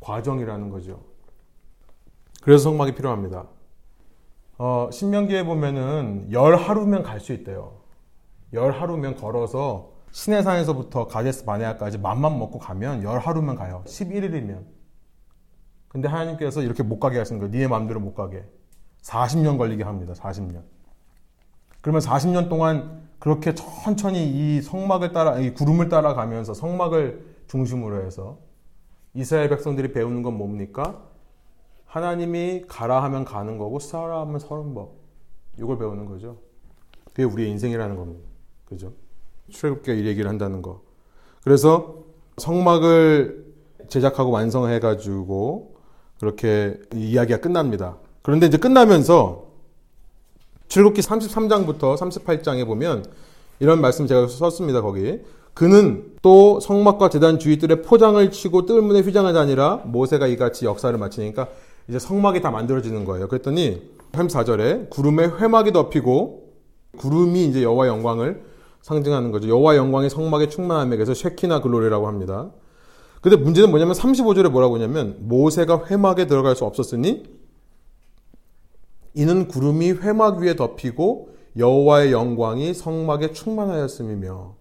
과정이라는 0.00 0.70
거죠. 0.70 1.07
그래서 2.42 2.64
성막이 2.64 2.94
필요합니다. 2.94 3.46
어, 4.58 4.88
신명기에 4.92 5.44
보면은 5.44 6.28
열 6.32 6.56
하루면 6.56 7.02
갈 7.02 7.20
수 7.20 7.32
있대요. 7.32 7.78
열 8.52 8.72
하루면 8.72 9.16
걸어서 9.16 9.92
시내산에서부터 10.10 11.06
가데스 11.06 11.44
바네아까지 11.44 11.98
맘만 11.98 12.38
먹고 12.38 12.58
가면 12.58 13.02
열 13.02 13.18
하루면 13.18 13.56
가요. 13.56 13.82
11일이면. 13.86 14.64
근데 15.88 16.08
하나님께서 16.08 16.62
이렇게 16.62 16.82
못 16.82 16.98
가게 16.98 17.18
하시는 17.18 17.38
거예요. 17.38 17.52
니네 17.52 17.68
마음대로 17.68 18.00
못 18.00 18.14
가게. 18.14 18.44
40년 19.02 19.58
걸리게 19.58 19.84
합니다. 19.84 20.14
40년. 20.14 20.62
그러면 21.80 22.00
40년 22.00 22.48
동안 22.48 23.08
그렇게 23.18 23.54
천천히 23.54 24.26
이 24.56 24.62
성막을 24.62 25.12
따라, 25.12 25.38
이 25.38 25.52
구름을 25.54 25.88
따라가면서 25.88 26.54
성막을 26.54 27.36
중심으로 27.48 28.04
해서 28.04 28.38
이스라엘 29.14 29.48
백성들이 29.48 29.92
배우는 29.92 30.22
건 30.22 30.36
뭡니까? 30.36 31.02
하나님이 31.88 32.64
가라 32.68 33.02
하면 33.04 33.24
가는 33.24 33.58
거고 33.58 33.78
싸라 33.78 34.20
하면 34.20 34.38
서는 34.38 34.74
법. 34.74 34.92
이걸 35.58 35.78
배우는 35.78 36.06
거죠. 36.06 36.36
그게 37.06 37.24
우리의 37.24 37.50
인생이라는 37.50 37.96
겁니다. 37.96 38.28
그죠? 38.66 38.92
출애굽기가 39.50 39.96
이 39.96 40.06
얘기를 40.06 40.28
한다는 40.28 40.62
거. 40.62 40.82
그래서 41.42 42.04
성막을 42.36 43.46
제작하고 43.88 44.30
완성해 44.30 44.80
가지고 44.80 45.76
그렇게 46.20 46.78
이야기가 46.94 47.40
끝납니다. 47.40 47.96
그런데 48.22 48.46
이제 48.46 48.58
끝나면서 48.58 49.46
출국기 50.68 51.00
33장부터 51.00 51.96
38장에 51.96 52.66
보면 52.66 53.04
이런 53.60 53.80
말씀 53.80 54.06
제가 54.06 54.28
썼습니다. 54.28 54.82
거기 54.82 55.20
그는 55.54 56.12
또 56.22 56.60
성막과 56.60 57.08
재단 57.08 57.38
주위들의 57.38 57.82
포장을 57.82 58.30
치고 58.30 58.66
뜰문에 58.66 59.00
휘장을 59.00 59.32
다니라 59.32 59.82
모세가 59.86 60.26
이같이 60.26 60.66
역사를 60.66 60.96
마치니까 60.96 61.48
이제 61.88 61.98
성막이 61.98 62.40
다 62.40 62.50
만들어지는 62.50 63.04
거예요. 63.04 63.28
그랬더니 63.28 63.90
34절에 64.12 64.90
구름에 64.90 65.24
회막이 65.24 65.72
덮이고 65.72 66.52
구름이 66.98 67.46
이제 67.46 67.62
여호와 67.62 67.88
영광을 67.88 68.44
상징하는 68.82 69.32
거죠. 69.32 69.48
여호와 69.48 69.76
영광이 69.76 70.10
성막의 70.10 70.50
충만함에 70.50 70.96
그래서 70.96 71.14
쉐키나 71.14 71.60
글로리라고 71.60 72.06
합니다. 72.06 72.50
근데 73.20 73.36
문제는 73.36 73.70
뭐냐면 73.70 73.94
35절에 73.94 74.50
뭐라고 74.50 74.76
하냐면 74.76 75.16
모세가 75.20 75.86
회막에 75.86 76.26
들어갈 76.26 76.54
수 76.54 76.64
없었으니 76.64 77.24
이는 79.14 79.48
구름이 79.48 79.92
회막 79.92 80.38
위에 80.38 80.54
덮이고 80.54 81.30
여호와의 81.56 82.12
영광이 82.12 82.74
성막에 82.74 83.32
충만하였음이며 83.32 84.56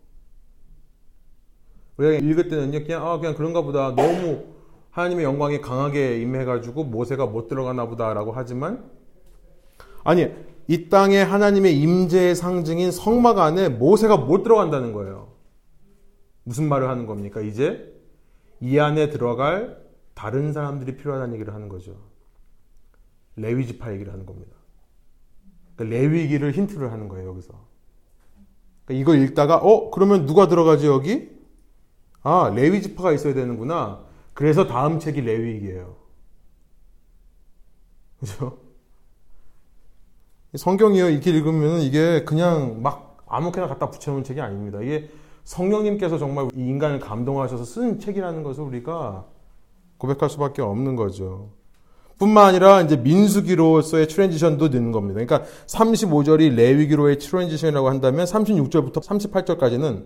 우리가 1.97 2.25
읽을 2.25 2.47
때는요 2.47 2.83
그냥 2.83 3.05
아 3.05 3.19
그냥 3.19 3.35
그런가 3.35 3.61
보다 3.61 3.93
너무 3.93 4.56
하나님의 4.97 5.25
영광이 5.25 5.61
강하게 5.61 6.19
임해가지고 6.21 6.85
모세가 6.85 7.27
못 7.27 7.47
들어가나 7.47 7.87
보다라고 7.87 8.31
하지만 8.31 8.89
아니 10.03 10.27
이 10.67 10.89
땅에 10.89 11.21
하나님의 11.21 11.79
임재의 11.79 12.35
상징인 12.35 12.91
성막 12.91 13.37
안에 13.37 13.69
모세가 13.69 14.17
못 14.17 14.41
들어간다는 14.41 14.93
거예요. 14.93 15.33
무슨 16.43 16.67
말을 16.67 16.89
하는 16.89 17.05
겁니까? 17.05 17.41
이제 17.41 17.93
이 18.59 18.79
안에 18.79 19.09
들어갈 19.11 19.77
다른 20.15 20.51
사람들이 20.51 20.97
필요하다는 20.97 21.35
얘기를 21.35 21.53
하는 21.53 21.69
거죠. 21.69 21.95
레위 23.35 23.67
지파 23.67 23.93
얘기를 23.93 24.11
하는 24.11 24.25
겁니다. 24.25 24.55
그러니까 25.75 25.95
레위기를 25.95 26.53
힌트를 26.53 26.91
하는 26.91 27.07
거예요, 27.07 27.29
여기서. 27.29 27.53
그러니까 28.85 29.01
이걸 29.01 29.23
읽다가, 29.23 29.57
어, 29.57 29.91
그러면 29.91 30.25
누가 30.25 30.47
들어가지, 30.47 30.87
여기? 30.87 31.29
아, 32.23 32.51
레위 32.55 32.81
지파가 32.81 33.11
있어야 33.11 33.35
되는구나. 33.35 34.07
그래서 34.37 34.67
다음 34.67 34.99
책이 34.99 35.21
레위기예요. 35.21 35.95
그죠? 38.19 38.59
성경이요, 40.55 41.09
이렇게 41.09 41.31
읽으면 41.31 41.79
이게 41.79 42.23
그냥 42.23 42.83
막 42.83 43.17
아무렇게나 43.25 43.67
갖다 43.67 43.89
붙여놓은 43.89 44.23
책이 44.23 44.39
아닙니다. 44.39 44.79
이게 44.83 45.09
성령님께서 45.43 46.19
정말 46.19 46.49
이 46.53 46.59
인간을 46.59 46.99
감동하셔서 46.99 47.65
쓴 47.65 47.99
책이라는 47.99 48.43
것을 48.43 48.61
우리가 48.61 49.25
고백할 49.97 50.29
수밖에 50.29 50.61
없는 50.61 50.95
거죠. 50.95 51.49
뿐만 52.19 52.45
아니라 52.45 52.81
이제 52.81 52.95
민수기로서의 52.95 54.07
transition도 54.07 54.67
넣는 54.67 54.91
겁니다. 54.91 55.19
그러니까 55.19 55.49
35절이 55.65 56.53
레위기로의 56.53 57.17
transition이라고 57.17 57.89
한다면 57.89 58.27
36절부터 58.27 59.01
38절까지는 59.01 60.05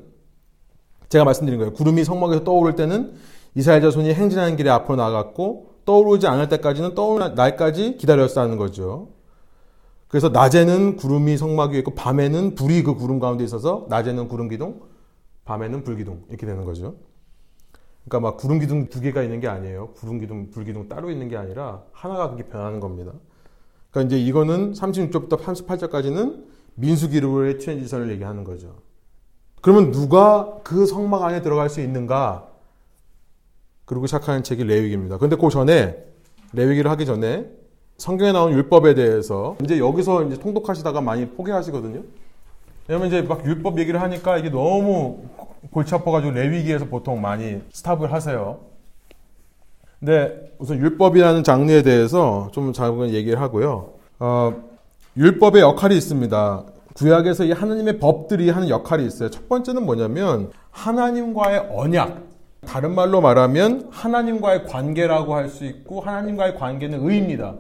제가 1.10 1.26
말씀드린 1.26 1.60
거예요. 1.60 1.74
구름이 1.74 2.06
성막에서 2.06 2.46
떠오를 2.46 2.78
때는 2.78 3.14
이스라엘 3.56 3.82
자손이 3.82 4.14
행진하는 4.14 4.56
길에 4.56 4.70
앞으로 4.70 4.96
나갔고 4.96 5.72
떠오르지 5.86 6.28
않을 6.28 6.50
때까지는 6.50 6.96
떠오르는 6.96 7.36
날까지 7.36 7.98
기다렸다는 7.98 8.58
거죠. 8.58 9.10
그래서 10.08 10.30
낮에는 10.30 10.98
구름이 10.98 11.38
성막 11.38 11.72
위에 11.72 11.80
있고 11.80 11.96
밤에는 11.96 12.56
불이 12.56 12.84
그 12.84 12.96
구름 12.96 13.20
가운데 13.20 13.44
있어서 13.44 13.86
낮에는 13.90 14.28
구름 14.28 14.50
기둥, 14.50 14.82
밤에는 15.46 15.84
불 15.84 15.98
기둥 15.98 16.24
이렇게 16.30 16.46
되는 16.46 16.66
거죠. 16.66 16.96
그러니까 18.06 18.20
막 18.20 18.38
구름 18.38 18.60
기둥 18.60 18.90
두 18.90 19.00
개가 19.00 19.24
있는 19.24 19.40
게 19.40 19.48
아니에요. 19.48 19.90
구름 19.96 20.20
기둥, 20.20 20.50
불 20.52 20.66
기둥 20.66 20.90
따로 20.90 21.12
있는 21.12 21.30
게 21.30 21.38
아니라 21.38 21.84
하나가 21.94 22.30
그렇게 22.30 22.50
변하는 22.50 22.80
겁니다. 22.80 23.14
그러니까 23.90 24.14
이제 24.14 24.22
이거는 24.22 24.74
36절부터 24.74 25.40
38절까지는 25.40 26.46
민수기로의 26.76 27.60
트랜지션을 27.60 28.10
얘기하는 28.12 28.44
거죠. 28.44 28.76
그러면 29.62 29.92
누가 29.92 30.58
그 30.64 30.86
성막 30.86 31.24
안에 31.24 31.42
들어갈 31.42 31.70
수 31.70 31.82
있는가? 31.82 32.51
그리고 33.92 34.08
시작하는 34.08 34.42
책이 34.42 34.64
레위기입니다. 34.64 35.18
근데 35.18 35.36
그 35.36 35.50
전에 35.50 35.98
레위기를 36.54 36.90
하기 36.92 37.06
전에 37.06 37.46
성경에 37.98 38.32
나온 38.32 38.54
율법에 38.54 38.94
대해서 38.94 39.58
이제 39.62 39.80
여기서 39.80 40.24
이제 40.24 40.38
통독하시다가 40.40 41.02
많이 41.02 41.28
포기하시거든요. 41.28 42.02
왜냐면 42.88 43.10
이제 43.10 43.22
막 43.22 43.46
율법 43.46 43.80
얘기를 43.80 44.02
하니까 44.02 44.38
이게 44.38 44.50
너무 44.50 45.26
골치 45.72 45.94
아파가지고 45.94 46.32
레위기에서 46.32 46.86
보통 46.86 47.20
많이 47.20 47.62
스탑을 47.74 48.14
하세요. 48.14 48.60
근데 50.00 50.54
우선 50.58 50.78
율법이라는 50.78 51.44
장르에 51.44 51.82
대해서 51.82 52.48
좀 52.54 52.72
작은 52.72 53.10
얘기를 53.10 53.42
하고요. 53.42 53.90
어, 54.20 54.54
율법의 55.18 55.62
역할이 55.62 55.98
있습니다. 55.98 56.64
구약에서 56.94 57.44
이 57.44 57.52
하나님의 57.52 58.00
법들이 58.00 58.52
하는 58.52 58.70
역할이 58.70 59.06
있어요. 59.06 59.30
첫 59.30 59.50
번째는 59.50 59.86
뭐냐면 59.86 60.50
하나님과의 60.70 61.68
언약. 61.76 62.31
다른 62.66 62.94
말로 62.96 63.22
말하면 63.22 63.90
하나님과의 63.92 64.66
관계라고 64.66 65.36
할 65.36 65.50
수 65.50 65.66
있고 65.66 66.02
하나님과의 66.02 66.56
관계는 66.56 67.08
의입니다. 67.08 67.56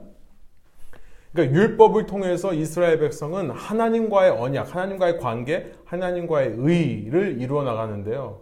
그러니까 1.33 1.57
율법을 1.57 2.05
통해서 2.05 2.53
이스라엘 2.53 2.99
백성은 2.99 3.51
하나님과의 3.51 4.31
언약, 4.31 4.73
하나님과의 4.75 5.17
관계, 5.17 5.71
하나님과의 5.85 6.55
의를 6.57 7.41
이루어 7.41 7.63
나가는데요. 7.63 8.41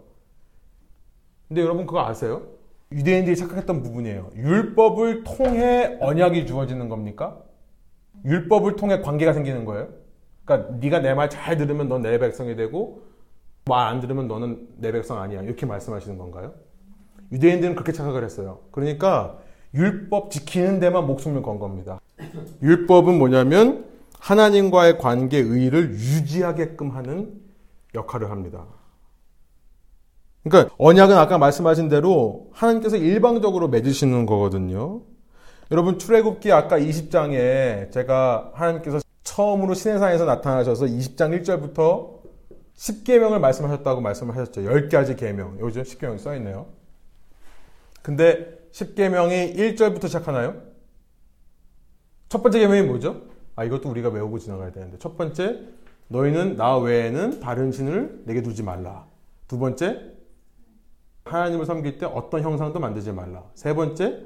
근데 1.48 1.62
여러분 1.62 1.86
그거 1.86 2.04
아세요? 2.04 2.42
유대인들이 2.92 3.36
착각했던 3.36 3.82
부분이에요. 3.82 4.30
율법을 4.36 5.24
통해 5.24 5.96
언약이 6.00 6.46
주어지는 6.46 6.88
겁니까? 6.88 7.38
율법을 8.24 8.76
통해 8.76 9.00
관계가 9.00 9.32
생기는 9.32 9.64
거예요. 9.64 9.88
그러니까 10.44 10.76
네가 10.80 10.98
내 11.00 11.14
말 11.14 11.28
잘 11.30 11.56
들으면 11.56 11.88
넌 11.88 12.02
내 12.02 12.18
백성이 12.18 12.56
되고 12.56 13.02
말 13.66 13.88
안 13.88 14.00
들으면 14.00 14.28
너는 14.28 14.68
내 14.78 14.92
백성 14.92 15.20
아니야. 15.20 15.42
이렇게 15.42 15.66
말씀하시는 15.66 16.18
건가요? 16.18 16.54
유대인들은 17.32 17.74
그렇게 17.74 17.92
착각을 17.92 18.24
했어요. 18.24 18.60
그러니까 18.72 19.38
율법 19.74 20.30
지키는 20.30 20.80
데만 20.80 21.06
목숨을 21.06 21.42
건 21.42 21.58
겁니다. 21.58 22.00
율법은 22.62 23.18
뭐냐면 23.18 23.84
하나님과의 24.18 24.98
관계 24.98 25.38
의의를 25.38 25.90
유지하게끔 25.92 26.90
하는 26.90 27.40
역할을 27.94 28.30
합니다. 28.30 28.66
그러니까 30.42 30.74
언약은 30.78 31.16
아까 31.16 31.38
말씀하신 31.38 31.88
대로 31.88 32.48
하나님께서 32.52 32.96
일방적으로 32.96 33.68
맺으시는 33.68 34.26
거거든요. 34.26 35.02
여러분 35.70 35.98
출애굽기 35.98 36.50
아까 36.50 36.78
20장에 36.78 37.92
제가 37.92 38.50
하나님께서 38.54 39.00
처음으로 39.22 39.74
시내산에서 39.74 40.24
나타나셔서 40.24 40.86
20장 40.86 41.40
1절부터 41.42 42.19
10계명을 42.80 43.38
말씀하셨다고 43.40 44.00
말씀을 44.00 44.34
하셨죠. 44.36 44.62
10가지 44.62 45.16
계명. 45.16 45.58
요즘 45.60 45.82
10계명이 45.82 46.18
써 46.18 46.34
있네요. 46.36 46.66
근데 48.02 48.58
10계명이 48.72 49.54
1절부터 49.56 50.06
시작하나요? 50.06 50.62
첫 52.30 52.42
번째 52.42 52.58
계명이 52.60 52.82
뭐죠? 52.82 53.22
아 53.56 53.64
이것도 53.64 53.90
우리가 53.90 54.08
외우고 54.08 54.38
지나가야 54.38 54.72
되는데 54.72 54.98
첫 54.98 55.18
번째 55.18 55.60
너희는 56.08 56.56
나 56.56 56.78
외에는 56.78 57.40
다른 57.40 57.70
신을 57.70 58.22
내게 58.24 58.40
두지 58.42 58.62
말라. 58.62 59.06
두 59.46 59.58
번째 59.58 60.12
하나님을 61.24 61.66
섬길 61.66 61.98
때 61.98 62.06
어떤 62.06 62.40
형상도 62.42 62.80
만들지 62.80 63.12
말라. 63.12 63.44
세 63.54 63.74
번째 63.74 64.24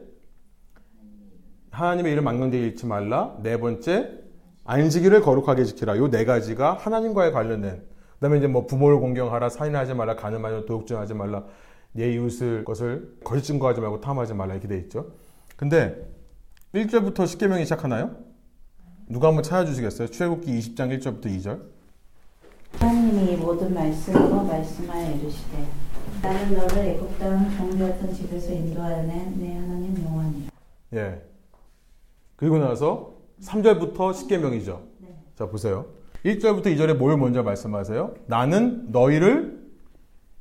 하나님의 1.72 2.12
이름 2.12 2.24
망명되게 2.24 2.64
잃지 2.64 2.86
말라. 2.86 3.36
네 3.42 3.58
번째 3.58 4.20
안식일을 4.64 5.22
거룩하게 5.22 5.64
지키라. 5.64 5.98
요 5.98 6.08
네 6.08 6.24
가지가 6.24 6.74
하나님과의 6.74 7.32
관련된 7.32 7.93
그다음에 8.24 8.38
이제 8.38 8.46
뭐 8.46 8.66
부모를 8.66 9.00
공경하라, 9.00 9.50
사인하지 9.50 9.92
말라, 9.92 10.16
가늠하여 10.16 10.64
도둑질하지 10.64 11.12
말라, 11.12 11.44
내 11.92 12.10
이웃을 12.14 12.64
것을 12.64 13.18
거짓 13.22 13.42
증거하지 13.44 13.82
말고 13.82 14.00
탐하지 14.00 14.32
말라 14.32 14.54
이렇게 14.54 14.66
돼 14.66 14.78
있죠. 14.78 15.12
근데 15.56 16.10
1절부터 16.74 17.16
10계명이 17.16 17.64
시작하나요? 17.64 18.16
누가 19.08 19.28
한번 19.28 19.42
찾아주시겠어요? 19.42 20.08
출애굽기 20.08 20.58
20장 20.58 20.98
1절부터 20.98 21.26
2절. 21.26 21.60
하나님이 22.80 23.36
모든 23.36 23.74
말씀으로 23.74 24.42
말씀하여 24.44 25.16
이르시되 25.16 25.66
나는 26.22 26.54
너를 26.56 26.78
애굽 26.78 27.18
땅 27.18 27.54
종되었던 27.58 28.14
집에서 28.14 28.52
인도하여 28.54 29.02
낸 29.02 29.34
내 29.38 29.54
하나님 29.54 30.02
여호와니라. 30.02 30.50
예. 30.94 31.22
그리고 32.36 32.56
나서 32.56 33.16
3절부터 33.42 33.94
10계명이죠. 34.12 34.80
네. 35.00 35.14
자, 35.36 35.46
보세요. 35.46 35.84
1절부터 36.24 36.66
2절에 36.66 36.96
뭘 36.96 37.16
먼저 37.16 37.42
말씀하세요? 37.42 38.14
나는 38.26 38.90
너희를 38.90 39.62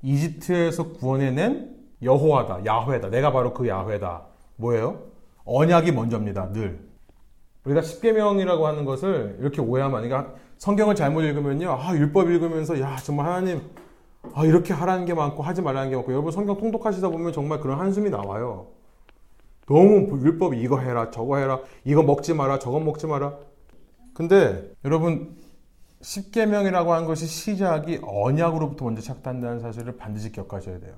이집트에서 0.02 0.94
구원해낸 0.94 1.76
여호와다. 2.02 2.66
야훼다. 2.66 3.10
내가 3.10 3.32
바로 3.32 3.54
그 3.54 3.68
야훼다. 3.68 4.26
뭐예요? 4.56 5.04
언약이 5.46 5.92
먼저입니다. 5.92 6.52
늘. 6.52 6.80
우리가 7.66 7.82
10계명이라고 7.82 8.62
하는 8.64 8.86
것을 8.86 9.38
이렇게 9.40 9.62
오해하면 9.62 10.04
안 10.04 10.08
그러니까 10.08 10.36
성경을 10.58 10.96
잘못 10.96 11.22
읽으면요. 11.22 11.72
아, 11.72 11.96
율법 11.96 12.30
읽으면서 12.30 12.80
야, 12.80 12.96
정말 12.98 13.26
하나님 13.26 13.62
아, 14.34 14.46
이렇게 14.46 14.74
하라는 14.74 15.06
게 15.06 15.14
많고 15.14 15.44
하지 15.44 15.62
말라는 15.62 15.90
게 15.90 15.96
많고 15.96 16.12
여러분 16.12 16.32
성경 16.32 16.58
통독하시다 16.58 17.10
보면 17.10 17.34
정말 17.34 17.60
그런 17.60 17.80
한숨이 17.80 18.10
나와요. 18.10 18.68
너무 19.66 20.20
율법이 20.22 20.60
이거 20.62 20.80
해라, 20.80 21.10
저거 21.10 21.38
해라, 21.38 21.60
이거 21.86 22.04
먹지 22.04 22.34
마라, 22.34 22.60
저거 22.60 22.80
먹지 22.80 23.08
마라. 23.08 23.34
근데 24.14 24.72
여러분 24.84 25.36
10계명이라고 26.04 26.88
하는 26.88 27.08
것이 27.08 27.26
시작이 27.26 28.00
언약으로부터 28.04 28.86
먼저 28.86 29.02
시작된다는 29.02 29.60
사실을 29.60 29.98
반드시 29.98 30.32
기억하셔야 30.32 30.80
돼요. 30.80 30.94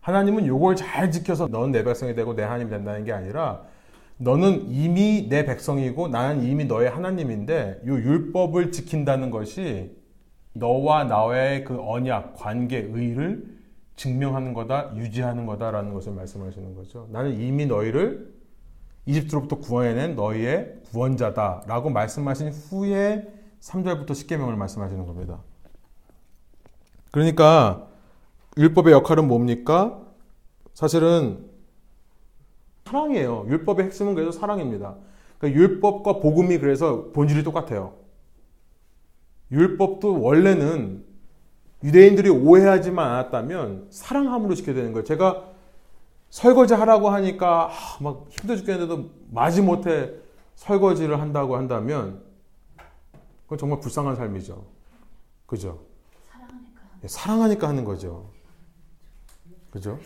하나님은 0.00 0.46
요걸 0.46 0.76
잘 0.76 1.10
지켜서 1.10 1.46
너는 1.46 1.72
내 1.72 1.84
백성이 1.84 2.14
되고 2.14 2.34
내 2.34 2.42
하나님이 2.42 2.70
된다는 2.70 3.04
게 3.04 3.12
아니라 3.12 3.62
너는 4.18 4.68
이미 4.68 5.28
내 5.28 5.44
백성이고 5.44 6.08
나는 6.08 6.44
이미 6.44 6.64
너의 6.66 6.90
하나님인데 6.90 7.82
요 7.86 7.94
율법을 7.94 8.70
지킨다는 8.70 9.30
것이 9.30 9.96
너와 10.52 11.04
나의 11.04 11.64
그 11.64 11.80
언약, 11.80 12.34
관계, 12.36 12.78
의를 12.78 13.54
증명하는 13.96 14.52
거다, 14.52 14.92
유지하는 14.96 15.46
거다라는 15.46 15.94
것을 15.94 16.12
말씀하시는 16.12 16.74
거죠. 16.74 17.08
나는 17.10 17.40
이미 17.40 17.66
너희를 17.66 18.34
이집트로부터 19.06 19.58
구원해낸 19.58 20.16
너희의 20.16 20.80
구원자다라고 20.90 21.90
말씀하신 21.90 22.50
후에 22.50 23.33
3절부터 23.64 24.10
10계명을 24.10 24.56
말씀하시는 24.56 25.06
겁니다. 25.06 25.40
그러니까 27.10 27.86
율법의 28.58 28.92
역할은 28.92 29.26
뭡니까? 29.26 30.00
사실은 30.74 31.48
사랑이에요. 32.84 33.46
율법의 33.48 33.86
핵심은 33.86 34.14
그래서 34.14 34.32
사랑입니다. 34.32 34.96
그러니까 35.38 35.60
율법과 35.60 36.20
복음이 36.20 36.58
그래서 36.58 37.10
본질이 37.12 37.42
똑같아요. 37.42 37.94
율법도 39.50 40.20
원래는 40.20 41.04
유대인들이 41.82 42.28
오해하지만 42.30 43.10
않았다면 43.10 43.88
사랑함으로 43.90 44.54
지켜야 44.54 44.74
되는 44.74 44.92
거예요. 44.92 45.04
제가 45.04 45.44
설거지 46.30 46.74
하라고 46.74 47.10
하니까 47.10 47.70
아, 47.70 48.02
막 48.02 48.26
힘들어 48.30 48.56
죽겠는데도 48.56 49.10
마지못해 49.30 50.12
설거지를 50.56 51.20
한다고 51.20 51.56
한다면 51.56 52.23
그건 53.44 53.58
정말 53.58 53.80
불쌍한 53.80 54.16
삶이죠. 54.16 54.64
그죠? 55.46 55.80
사랑하니까. 56.30 56.80
예, 57.04 57.08
사랑하니까 57.08 57.68
하는 57.68 57.84
거죠. 57.84 58.30
그죠? 59.70 59.98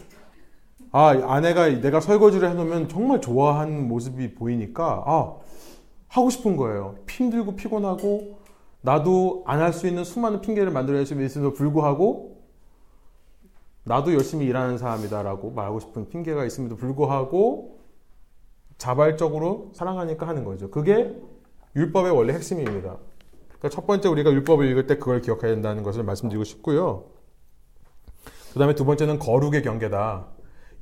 아, 0.90 1.08
아내가 1.08 1.68
내가 1.68 2.00
설거지를 2.00 2.48
해놓으면 2.50 2.88
정말 2.88 3.20
좋아하는 3.20 3.86
모습이 3.88 4.34
보이니까, 4.34 5.04
아, 5.06 5.36
하고 6.08 6.30
싶은 6.30 6.56
거예요. 6.56 6.96
힘들고 7.08 7.54
피곤하고, 7.56 8.38
나도 8.80 9.44
안 9.46 9.60
할 9.60 9.72
수 9.72 9.86
있는 9.86 10.04
수많은 10.04 10.40
핑계를 10.40 10.70
만들어낼 10.72 11.04
수 11.04 11.20
있음에도 11.22 11.52
불구하고, 11.52 12.38
나도 13.84 14.14
열심히 14.14 14.46
일하는 14.46 14.78
사람이다라고 14.78 15.50
말하고 15.50 15.80
싶은 15.80 16.08
핑계가 16.08 16.44
있음에도 16.46 16.76
불구하고, 16.76 17.78
자발적으로 18.78 19.70
사랑하니까 19.74 20.26
하는 20.26 20.44
거죠. 20.44 20.70
그게 20.70 21.20
율법의 21.76 22.12
원래 22.12 22.32
핵심입니다. 22.32 22.96
그러니까 23.58 23.68
첫 23.74 23.86
번째 23.86 24.08
우리가 24.08 24.30
율법을 24.30 24.66
읽을 24.70 24.86
때 24.86 24.98
그걸 24.98 25.20
기억해야 25.20 25.52
된다는 25.52 25.82
것을 25.82 26.04
말씀드리고 26.04 26.44
싶고요. 26.44 27.04
그 28.52 28.58
다음에 28.58 28.74
두 28.74 28.84
번째는 28.84 29.18
거룩의 29.18 29.62
경계다. 29.62 30.26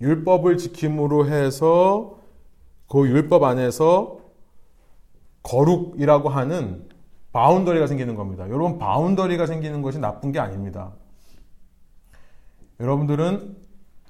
율법을 0.01 0.59
지킴으로 0.59 1.27
해서 1.27 2.19
그 2.89 3.09
율법 3.09 3.43
안에서 3.43 4.19
거룩이라고 5.43 6.29
하는 6.29 6.89
boundary가 7.33 7.87
생기는 7.87 8.15
겁니다. 8.15 8.49
여러분, 8.49 8.79
boundary가 8.79 9.47
생기는 9.47 9.83
것이 9.83 9.99
나쁜 9.99 10.33
게 10.33 10.39
아닙니다. 10.39 10.93
여러분들은 12.81 13.57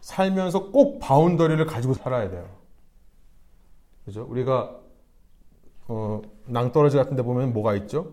살면서 0.01 0.71
꼭 0.71 0.99
boundary를 1.01 1.65
가지고 1.67 1.95
살아야 1.95 2.31
돼요. 2.31 2.47
그죠? 4.05 4.25
우리가, 4.29 4.77
어, 5.89 6.23
낭떠러지 6.47 6.97
같은 6.97 7.17
데 7.17 7.23
보면 7.23 7.53
뭐가 7.53 7.75
있죠? 7.75 8.13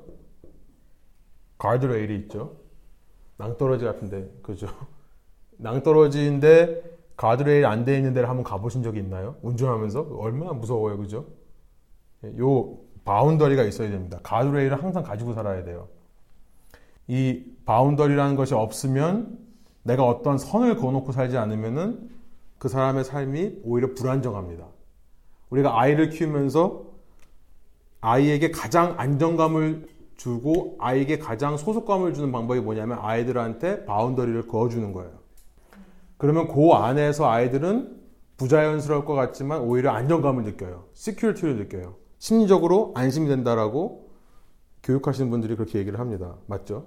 가드레일이 1.57 2.15
있죠. 2.19 2.57
낭떠러지 3.38 3.85
같은데, 3.85 4.30
그죠? 4.41 4.67
낭떠러지인데 5.57 6.84
가드레일 7.15 7.65
안 7.65 7.85
돼 7.85 7.95
있는 7.97 8.13
데를 8.13 8.30
한번 8.30 8.43
가보신 8.43 8.84
적이 8.84 8.99
있나요? 8.99 9.35
운전하면서 9.41 10.17
얼마나 10.17 10.53
무서워요, 10.53 10.97
그죠? 10.97 11.25
요 12.39 12.77
boundary가 13.06 13.64
있어야 13.63 13.89
됩니다. 13.89 14.19
가드레일을 14.23 14.81
항상 14.81 15.03
가지고 15.03 15.34
살아야 15.34 15.63
돼요. 15.63 15.88
이 17.07 17.43
boundary라는 17.65 18.35
것이 18.35 18.53
없으면 18.53 19.38
내가 19.84 20.03
어떤 20.05 20.38
선을 20.38 20.77
그어놓고 20.77 21.11
살지 21.11 21.38
않으면은 21.38 22.09
그 22.57 22.69
사람의 22.69 23.03
삶이 23.03 23.59
오히려 23.63 23.93
불안정합니다. 23.93 24.65
우리가 25.49 25.80
아이를 25.80 26.09
키우면서 26.09 26.85
아이에게 27.99 28.51
가장 28.51 28.95
안정감을 28.97 29.88
주고 30.24 30.78
아이에게 30.80 31.20
가장 31.20 31.58
소속감을 31.58 32.14
주는 32.14 32.32
방법이 32.32 32.62
뭐냐면 32.62 32.98
아이들한테 33.02 33.84
boundary를 33.84 34.48
그어주는 34.48 34.94
거예요. 34.94 35.12
그러면 36.16 36.48
그 36.48 36.72
안에서 36.72 37.30
아이들은 37.30 38.02
부자연스러울 38.38 39.04
것 39.04 39.16
같지만 39.16 39.60
오히려 39.60 39.91
안정감을 39.91 40.45
느껴요. 40.45 40.86
security를 40.94 41.57
느껴요. 41.58 41.95
심리적으로 42.20 42.94
안심이 42.95 43.28
된다라고 43.28 44.12
교육하시는 44.84 45.30
분들이 45.30 45.58
그렇게 45.58 45.78
얘기를 45.78 46.00
합니다. 46.00 46.36
맞죠? 46.48 46.86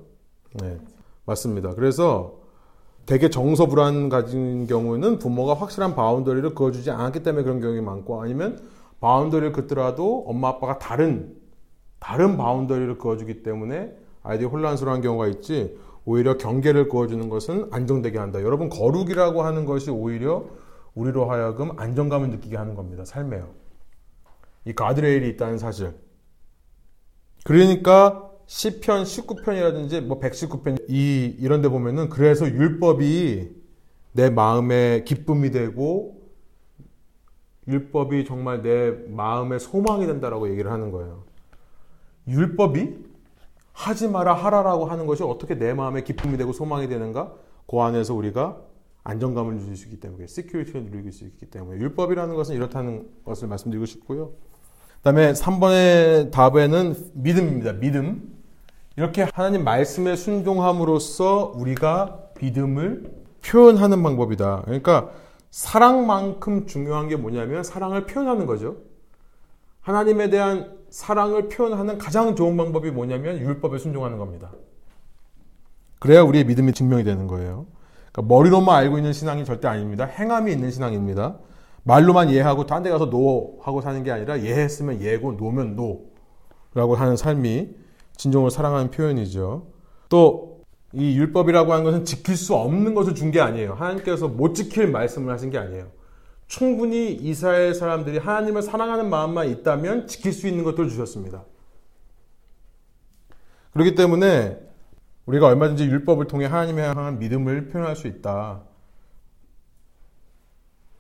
네. 0.55 0.79
맞습니다. 1.27 1.75
그래서 1.75 2.39
되게 3.05 3.29
정서 3.29 3.67
불안 3.67 4.09
가진 4.09 4.67
경우는 4.67 5.19
부모가 5.19 5.53
확실한 5.53 5.95
boundary를 5.95 6.55
그어주지 6.55 6.91
않았기 6.91 7.23
때문에 7.23 7.45
그런 7.45 7.61
경우가 7.61 7.83
많고 7.83 8.23
아니면 8.23 8.63
boundary를 9.01 9.53
긋더라도 9.53 10.25
엄마 10.27 10.49
아빠가 10.49 10.79
다른 10.79 11.36
다른 12.07 12.37
boundary를 12.37 12.99
그어주기 12.99 13.43
때문에 13.43 13.93
아이들이 14.23 14.49
혼란스러운 14.49 15.01
경우가 15.01 15.27
있지 15.27 15.77
오히려 16.05 16.39
경계를 16.39 16.89
그어주는 16.89 17.29
것은 17.29 17.67
안정되게 17.73 18.17
한다. 18.17 18.41
여러분 18.43 18.69
거룩이라고 18.69 19.43
하는 19.43 19.65
것이 19.65 19.91
오히려 19.91 20.47
우리로 20.95 21.29
하여금 21.29 21.73
안정감을 21.77 22.31
느끼게 22.31 22.57
하는 22.57 22.77
겁니다. 22.77 23.05
삶에요. 23.05 23.49
이 24.67 24.73
가드레일이 24.73 25.29
있다는 25.31 25.59
사실. 25.59 25.95
그러니까 27.43 28.31
시편 28.47 29.03
19편이라든지 29.03 30.01
뭐 30.03 30.21
119편 30.21 30.89
이 30.89 31.35
이런 31.41 31.61
데 31.61 31.69
보면은 31.69 32.09
그래서 32.09 32.47
율법이 32.47 33.51
내 34.13 34.31
마음의 34.31 35.05
기쁨이 35.05 35.51
되고 35.51 36.23
율법이 37.67 38.27
정말 38.27 38.63
내 38.63 38.93
마음의 39.09 39.59
소망이 39.59 40.07
된다라고 40.07 40.49
얘기를 40.51 40.71
하는 40.71 40.93
거예요. 40.93 41.26
율법이 42.29 43.07
하지 43.73 44.09
마라 44.09 44.35
하라라고 44.35 44.87
하는 44.87 45.07
것이 45.07 45.23
어떻게 45.23 45.59
내 45.59 45.75
마음의 45.75 46.05
기쁨이 46.05 46.37
되고 46.37 46.53
소망이 46.53 46.89
되는가? 46.89 47.33
그 47.67 47.79
안에서 47.79 48.15
우리가 48.15 48.59
안정감을 49.05 49.59
누릴 49.59 49.77
수 49.77 49.85
있기 49.85 50.01
때문에 50.01 50.27
security를 50.27 50.91
누릴 50.91 51.13
수 51.13 51.25
있기 51.25 51.47
때문에 51.47 51.79
율법이라는 51.79 52.35
것은 52.35 52.57
이렇다는 52.57 53.09
것을 53.25 53.49
말씀드리고 53.49 53.87
싶고요. 53.87 54.33
그다음에 54.99 55.33
3번의 55.33 56.33
답에는 56.33 56.95
믿음입니다. 57.15 57.75
믿음. 57.75 58.35
이렇게 58.97 59.27
하나님 59.33 59.63
말씀에 59.63 60.17
순종함으로써 60.17 61.53
우리가 61.55 62.31
믿음을 62.41 63.13
표현하는 63.45 64.03
방법이다. 64.03 64.63
그러니까 64.65 65.11
사랑만큼 65.51 66.67
중요한 66.67 67.09
게 67.09 67.17
뭐냐면 67.17 67.63
사랑을 67.63 68.07
표현하는 68.07 68.47
거죠. 68.47 68.79
하나님에 69.83 70.31
대한 70.31 70.76
사랑을 70.91 71.49
표현하는 71.49 71.99
가장 71.99 72.35
좋은 72.35 72.57
방법이 72.57 72.91
뭐냐면 72.91 73.39
율법에 73.39 73.79
순종하는 73.79 74.19
겁니다. 74.19 74.53
그래야 75.99 76.23
우리의 76.23 76.45
믿음이 76.45 76.73
증명이 76.73 77.05
되는 77.05 77.27
거예요. 77.27 77.67
그러니까 78.13 78.35
머리로만 78.35 78.77
알고 78.77 78.99
있는 78.99 79.13
신앙이 79.13 79.45
절대 79.45 79.69
아닙니다. 79.69 80.05
행함이 80.05 80.53
있는 80.53 80.71
신앙입니다. 80.71 81.39
말로만 81.85 82.31
이해하고 82.31 82.67
딴 82.67 82.83
데 82.83 82.91
가서 82.91 83.11
no 83.11 83.59
하고 83.63 83.81
사는 83.81 84.03
게 84.03 84.11
아니라 84.11 84.41
예했으면 84.41 85.01
예고 85.01 85.33
no면 85.33 85.77
no라고 85.77 86.97
하는 86.97 87.17
삶이 87.17 87.75
진정으로 88.17 88.51
사랑하는 88.51 88.91
표현이죠. 88.91 89.67
또 90.09 90.57
이 90.93 91.17
율법이라고 91.19 91.73
하는 91.73 91.85
것은 91.85 92.05
지킬 92.07 92.37
수 92.37 92.55
없는 92.55 92.95
것을 92.95 93.15
준 93.15 93.31
게 93.31 93.41
아니에요. 93.41 93.75
하나님께서 93.75 94.29
못 94.29 94.55
지킬 94.55 94.89
말씀을 94.91 95.33
하신 95.33 95.51
게 95.51 95.59
아니에요. 95.59 95.89
충분히 96.47 97.13
이스라엘 97.13 97.75
사람들이 97.75 98.19
하나님을 98.19 98.63
사랑하는 98.63 99.11
마음만 99.11 99.49
있다면 99.51 100.07
지킬 100.07 100.33
수 100.33 100.47
있는 100.47 100.65
것들을 100.65 100.89
주셨습니다. 100.89 101.45
그렇기 103.73 103.95
때문에 103.95 104.59
우리가 105.27 105.49
얼마든지 105.49 105.85
율법을 105.85 106.29
통해 106.29 106.47
하나님에 106.47 106.83
향한 106.83 107.19
믿음을 107.19 107.69
표현할 107.69 107.97
수 107.97 108.07
있다. 108.07 108.63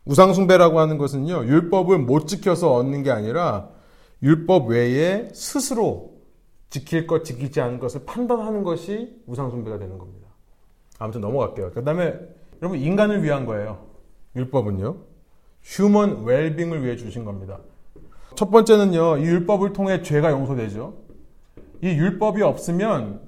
우상숭배라고 0.04 0.78
하는 0.78 0.98
것은요, 0.98 1.46
율법을 1.46 1.98
못 1.98 2.26
지켜서 2.26 2.72
얻는 2.74 3.02
게 3.02 3.10
아니라 3.10 3.70
율법 4.22 4.68
외에 4.68 5.28
스스로 5.32 6.16
지킬 6.70 7.06
것, 7.06 7.24
지키지 7.24 7.60
않은 7.60 7.78
것을 7.78 8.04
판단하는 8.04 8.62
것이 8.62 9.22
우상숭배가 9.26 9.78
되는 9.78 9.98
겁니다. 9.98 10.28
아무튼 10.98 11.20
넘어갈게요. 11.20 11.70
그 11.72 11.84
다음에 11.84 12.18
여러분, 12.60 12.78
인간을 12.78 13.22
위한 13.22 13.46
거예요. 13.46 13.86
율법은요. 14.34 14.96
휴먼 15.66 16.24
웰빙을 16.24 16.84
위해 16.84 16.96
주신 16.96 17.24
겁니다. 17.24 17.58
첫 18.36 18.50
번째는요, 18.50 19.18
이 19.18 19.22
율법을 19.22 19.72
통해 19.72 20.00
죄가 20.00 20.30
용서되죠. 20.30 20.94
이 21.82 21.88
율법이 21.88 22.40
없으면 22.42 23.20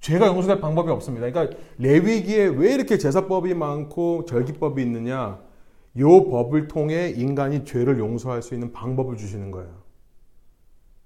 죄가 0.00 0.26
용서될 0.26 0.60
방법이 0.60 0.90
없습니다. 0.90 1.30
그러니까 1.30 1.56
레위기에 1.78 2.46
왜 2.46 2.74
이렇게 2.74 2.98
제사법이 2.98 3.54
많고 3.54 4.24
절기법이 4.26 4.82
있느냐? 4.82 5.40
요 5.98 6.28
법을 6.28 6.66
통해 6.66 7.10
인간이 7.10 7.64
죄를 7.64 7.98
용서할 7.98 8.42
수 8.42 8.54
있는 8.54 8.72
방법을 8.72 9.16
주시는 9.16 9.52
거예요. 9.52 9.70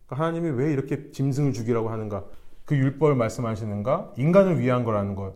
그러니까 0.07 0.25
하나님이 0.27 0.51
왜 0.51 0.73
이렇게 0.73 1.11
짐승을 1.11 1.53
죽이라고 1.53 1.91
하는가? 1.91 2.25
그 2.65 2.75
율법을 2.75 3.15
말씀하시는가? 3.15 4.15
인간을 4.17 4.59
위한 4.59 4.85
거라는 4.85 5.15
것. 5.15 5.35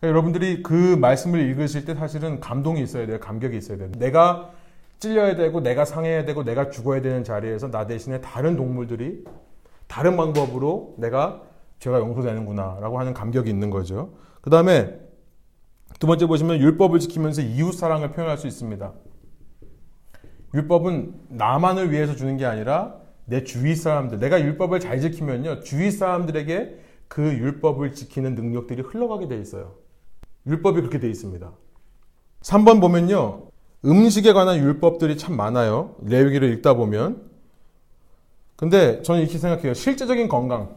그러니까 0.00 0.08
여러분들이 0.08 0.62
그 0.64 0.96
말씀을 1.00 1.40
읽으실 1.40 1.84
때 1.84 1.94
사실은 1.94 2.40
감동이 2.40 2.82
있어야 2.82 3.06
돼요. 3.06 3.20
감격이 3.20 3.56
있어야 3.56 3.78
돼요. 3.78 3.90
내가 3.98 4.50
찔려야 5.00 5.34
되고 5.34 5.60
내가 5.60 5.84
상해야 5.84 6.24
되고 6.24 6.44
내가 6.44 6.70
죽어야 6.70 7.00
되는 7.00 7.24
자리에서 7.24 7.70
나 7.70 7.86
대신에 7.86 8.20
다른 8.20 8.56
동물들이 8.56 9.24
다른 9.88 10.16
방법으로 10.16 10.94
내가 10.98 11.42
죄가 11.80 11.98
용서되는구나라고 11.98 13.00
하는 13.00 13.14
감격이 13.14 13.48
있는 13.50 13.70
거죠. 13.70 14.12
그 14.42 14.50
다음에 14.50 15.00
두 15.98 16.06
번째 16.06 16.26
보시면 16.26 16.60
율법을 16.60 17.00
지키면서 17.00 17.42
이웃 17.42 17.72
사랑을 17.72 18.12
표현할 18.12 18.38
수 18.38 18.46
있습니다. 18.46 18.92
율법은 20.54 21.14
나만을 21.28 21.90
위해서 21.90 22.14
주는 22.14 22.36
게 22.36 22.44
아니라 22.44 23.00
내 23.24 23.44
주위 23.44 23.74
사람들, 23.74 24.18
내가 24.18 24.40
율법을 24.40 24.80
잘 24.80 25.00
지키면요, 25.00 25.60
주위 25.60 25.90
사람들에게 25.90 26.80
그 27.08 27.22
율법을 27.22 27.92
지키는 27.92 28.34
능력들이 28.34 28.82
흘러가게 28.82 29.28
돼 29.28 29.38
있어요. 29.38 29.76
율법이 30.46 30.80
그렇게 30.80 30.98
돼 30.98 31.08
있습니다. 31.08 31.52
3번 32.42 32.80
보면요, 32.80 33.49
음식에 33.84 34.32
관한 34.32 34.58
율법들이 34.58 35.16
참 35.16 35.36
많아요. 35.36 35.96
레위기를 36.02 36.52
읽다 36.52 36.74
보면. 36.74 37.22
근데 38.56 39.00
저는 39.02 39.22
이렇게 39.22 39.38
생각해요. 39.38 39.72
실제적인 39.72 40.28
건강. 40.28 40.76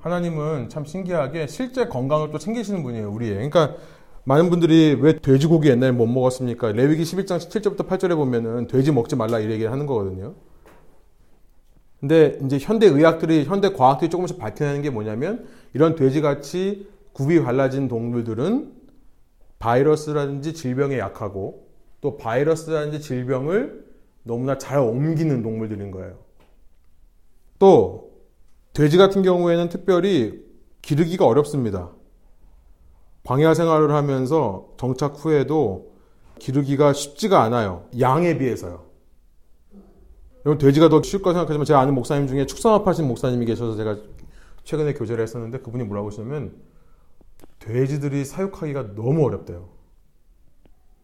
하나님은 0.00 0.68
참 0.68 0.84
신기하게 0.84 1.46
실제 1.46 1.86
건강을 1.86 2.30
또 2.30 2.38
챙기시는 2.38 2.82
분이에요, 2.82 3.10
우리의. 3.10 3.34
그러니까 3.34 3.76
많은 4.24 4.50
분들이 4.50 4.96
왜 5.00 5.18
돼지고기 5.18 5.68
옛날에 5.68 5.92
못 5.92 6.06
먹었습니까? 6.06 6.72
레위기 6.72 7.02
11장 7.04 7.38
17절부터 7.38 7.88
8절에 7.88 8.16
보면은 8.16 8.66
돼지 8.66 8.92
먹지 8.92 9.16
말라 9.16 9.38
이 9.38 9.50
얘기를 9.50 9.70
하는 9.70 9.86
거거든요. 9.86 10.34
근데 12.00 12.38
이제 12.44 12.58
현대 12.60 12.86
의학들이, 12.86 13.44
현대 13.44 13.72
과학들이 13.72 14.10
조금씩 14.10 14.38
밝혀내는 14.38 14.82
게 14.82 14.90
뭐냐면 14.90 15.46
이런 15.72 15.96
돼지같이 15.96 16.88
굽이 17.12 17.40
갈라진 17.40 17.88
동물들은 17.88 18.72
바이러스라든지 19.58 20.54
질병에 20.54 20.98
약하고 20.98 21.67
또 22.00 22.16
바이러스라든지 22.16 23.00
질병을 23.00 23.84
너무나 24.22 24.58
잘 24.58 24.78
옮기는 24.78 25.42
동물들인 25.42 25.90
거예요. 25.90 26.18
또 27.58 28.12
돼지 28.72 28.96
같은 28.96 29.22
경우에는 29.22 29.68
특별히 29.68 30.44
기르기가 30.82 31.26
어렵습니다. 31.26 31.90
광야 33.24 33.54
생활을 33.54 33.92
하면서 33.92 34.68
정착 34.78 35.16
후에도 35.16 35.92
기르기가 36.38 36.92
쉽지가 36.92 37.42
않아요. 37.42 37.86
양에 37.98 38.38
비해서요. 38.38 38.86
여러분 40.46 40.58
돼지가 40.58 40.88
더 40.88 41.02
쉬울 41.02 41.22
거 41.22 41.32
생각하지만 41.32 41.64
제가 41.64 41.80
아는 41.80 41.94
목사님 41.94 42.28
중에 42.28 42.46
축산업 42.46 42.86
하신 42.86 43.08
목사님이 43.08 43.44
계셔서 43.46 43.76
제가 43.76 43.98
최근에 44.64 44.94
교제를 44.94 45.22
했었는데 45.22 45.58
그분이 45.58 45.84
뭐라고 45.84 46.08
하시냐면 46.08 46.54
돼지들이 47.58 48.24
사육하기가 48.24 48.94
너무 48.94 49.26
어렵대요. 49.26 49.68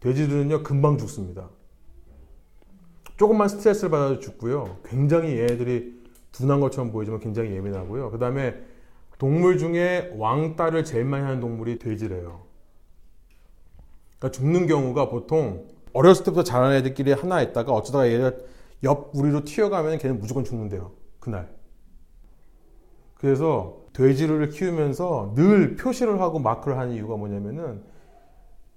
돼지들은요 0.05 0.62
금방 0.62 0.98
죽습니다. 0.98 1.48
조금만 3.16 3.48
스트레스를 3.48 3.90
받아도 3.90 4.18
죽고요. 4.18 4.76
굉장히 4.85 5.39
얘네들이 5.39 6.05
둔한 6.31 6.60
것처럼 6.60 6.93
보이지만 6.93 7.20
굉장히 7.20 7.52
예민하고요. 7.52 8.10
그 8.10 8.18
다음에 8.18 8.55
동물 9.18 9.56
중에 9.56 10.12
왕따를 10.18 10.85
제일 10.85 11.06
많이 11.06 11.24
하는 11.24 11.40
동물이 11.40 11.78
돼지래요. 11.78 12.43
그러니까 14.18 14.31
죽는 14.31 14.66
경우가 14.66 15.09
보통 15.09 15.68
어렸을 15.94 16.24
때부터 16.24 16.43
자란 16.43 16.72
애들끼리 16.72 17.12
하나 17.12 17.40
있다가 17.40 17.72
어쩌다가 17.72 18.10
얘가 18.10 18.32
옆 18.82 19.10
우리로 19.14 19.44
튀어가면 19.44 19.98
걔는 19.98 20.18
무조건 20.18 20.44
죽는데요. 20.44 20.93
그날. 21.18 21.48
그래서 23.14 23.85
돼지를 23.94 24.51
키우면서 24.51 25.32
늘 25.35 25.76
표시를 25.76 26.20
하고 26.20 26.40
마크를 26.40 26.76
하는 26.76 26.93
이유가 26.93 27.16
뭐냐면은 27.16 27.94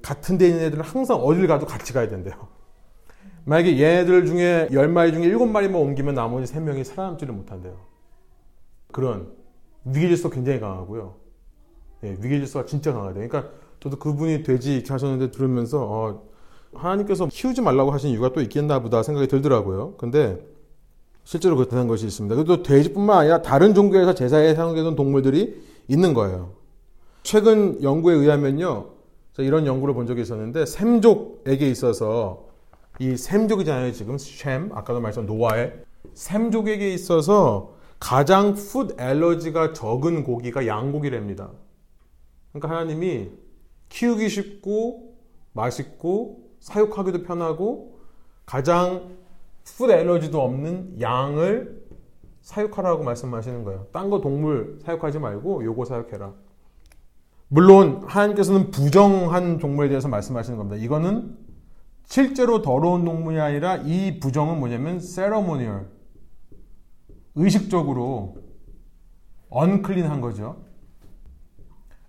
같은 0.02 0.38
데 0.38 0.48
있는 0.48 0.64
애들은 0.66 0.84
항상 0.84 1.18
어딜 1.18 1.48
가도 1.48 1.66
같이 1.66 1.94
가야 1.94 2.08
된대요. 2.08 2.36
만약에 3.46 3.80
얘네들 3.80 4.26
중에 4.26 4.68
10마리 4.72 5.14
중에 5.14 5.32
7마리만 5.32 5.76
옮기면 5.76 6.16
나머지 6.16 6.54
3명이 6.54 6.84
살아남지를 6.84 7.34
못한대요. 7.34 7.78
그런 8.92 9.32
위기질서 9.86 10.30
굉장히 10.30 10.60
강하고요. 10.60 11.16
예, 12.04 12.18
위기질서가 12.20 12.66
진짜 12.66 12.94
강하대요. 12.94 13.28
그러니까 13.28 13.52
저도 13.80 13.98
그분이 13.98 14.44
돼지 14.44 14.76
이렇게 14.76 14.92
하셨는데 14.92 15.32
들으면서 15.32 15.84
어, 15.84 16.24
하나님께서 16.74 17.28
키우지 17.28 17.62
말라고 17.62 17.92
하신 17.92 18.10
이유가 18.12 18.34
또 18.34 18.42
있겠나 18.42 18.80
보다 18.80 19.02
생각이 19.04 19.28
들더라고요. 19.28 19.96
근데 19.96 20.40
실제로 21.24 21.56
그렇다는 21.56 21.88
것이 21.88 22.06
있습니다. 22.06 22.36
그리고 22.36 22.64
돼지뿐만 22.64 23.18
아니라 23.20 23.42
다른 23.42 23.74
종교에서 23.74 24.14
제사에 24.14 24.56
사용되는 24.56 24.96
동물들이 24.96 25.62
있는 25.88 26.14
거예요. 26.14 26.52
최근 27.24 27.82
연구에 27.84 28.16
의하면요. 28.16 28.97
이런 29.44 29.66
연구를 29.66 29.94
본 29.94 30.08
적이 30.08 30.22
있었는데 30.22 30.66
셈족에게 30.66 31.70
있어서 31.70 32.48
이 33.00 33.16
셈족이잖아요. 33.16 33.92
지금 33.92 34.18
셈 34.18 34.72
아까도 34.74 35.00
말했던 35.00 35.26
노아의 35.26 35.74
셈족에게 36.14 36.94
있어서 36.94 37.76
가장 38.00 38.54
food 38.54 38.96
allergy가 39.00 39.74
적은 39.74 40.24
고기가 40.24 40.66
양고기랍니다. 40.66 41.52
그러니까 42.52 42.70
하나님이 42.76 43.30
키우기 43.90 44.30
쉽고 44.30 45.16
맛있고 45.54 46.50
사육하기도 46.60 47.24
편하고 47.24 48.00
가장 48.46 49.18
food 49.64 49.92
allergy도 49.92 50.42
없는 50.42 51.00
양을 51.02 51.86
사육하라고 52.42 53.04
말씀하시는 53.04 53.64
거예요. 53.64 53.88
딴 53.92 54.10
거 54.10 54.22
동물 54.22 54.80
사육하지 54.82 55.20
말고 55.20 55.64
요거 55.66 55.86
사육해라. 55.86 56.34
물론 57.50 58.04
하나님께서는 58.06 58.72
부정한 58.72 59.58
동물에 59.58 59.90
대해서 59.90 60.08
말씀하시는 60.08 60.58
겁니다. 60.58 60.82
이거는 60.84 61.38
실제로 62.06 62.62
더러운 62.62 63.06
동물이 63.06 63.40
아니라 63.40 63.78
이 63.78 64.20
부정은 64.20 64.60
뭐냐면 64.60 65.00
세러모니얼 65.00 65.90
의식적으로 67.36 68.38
언클린한 69.50 70.22
거죠. 70.22 70.64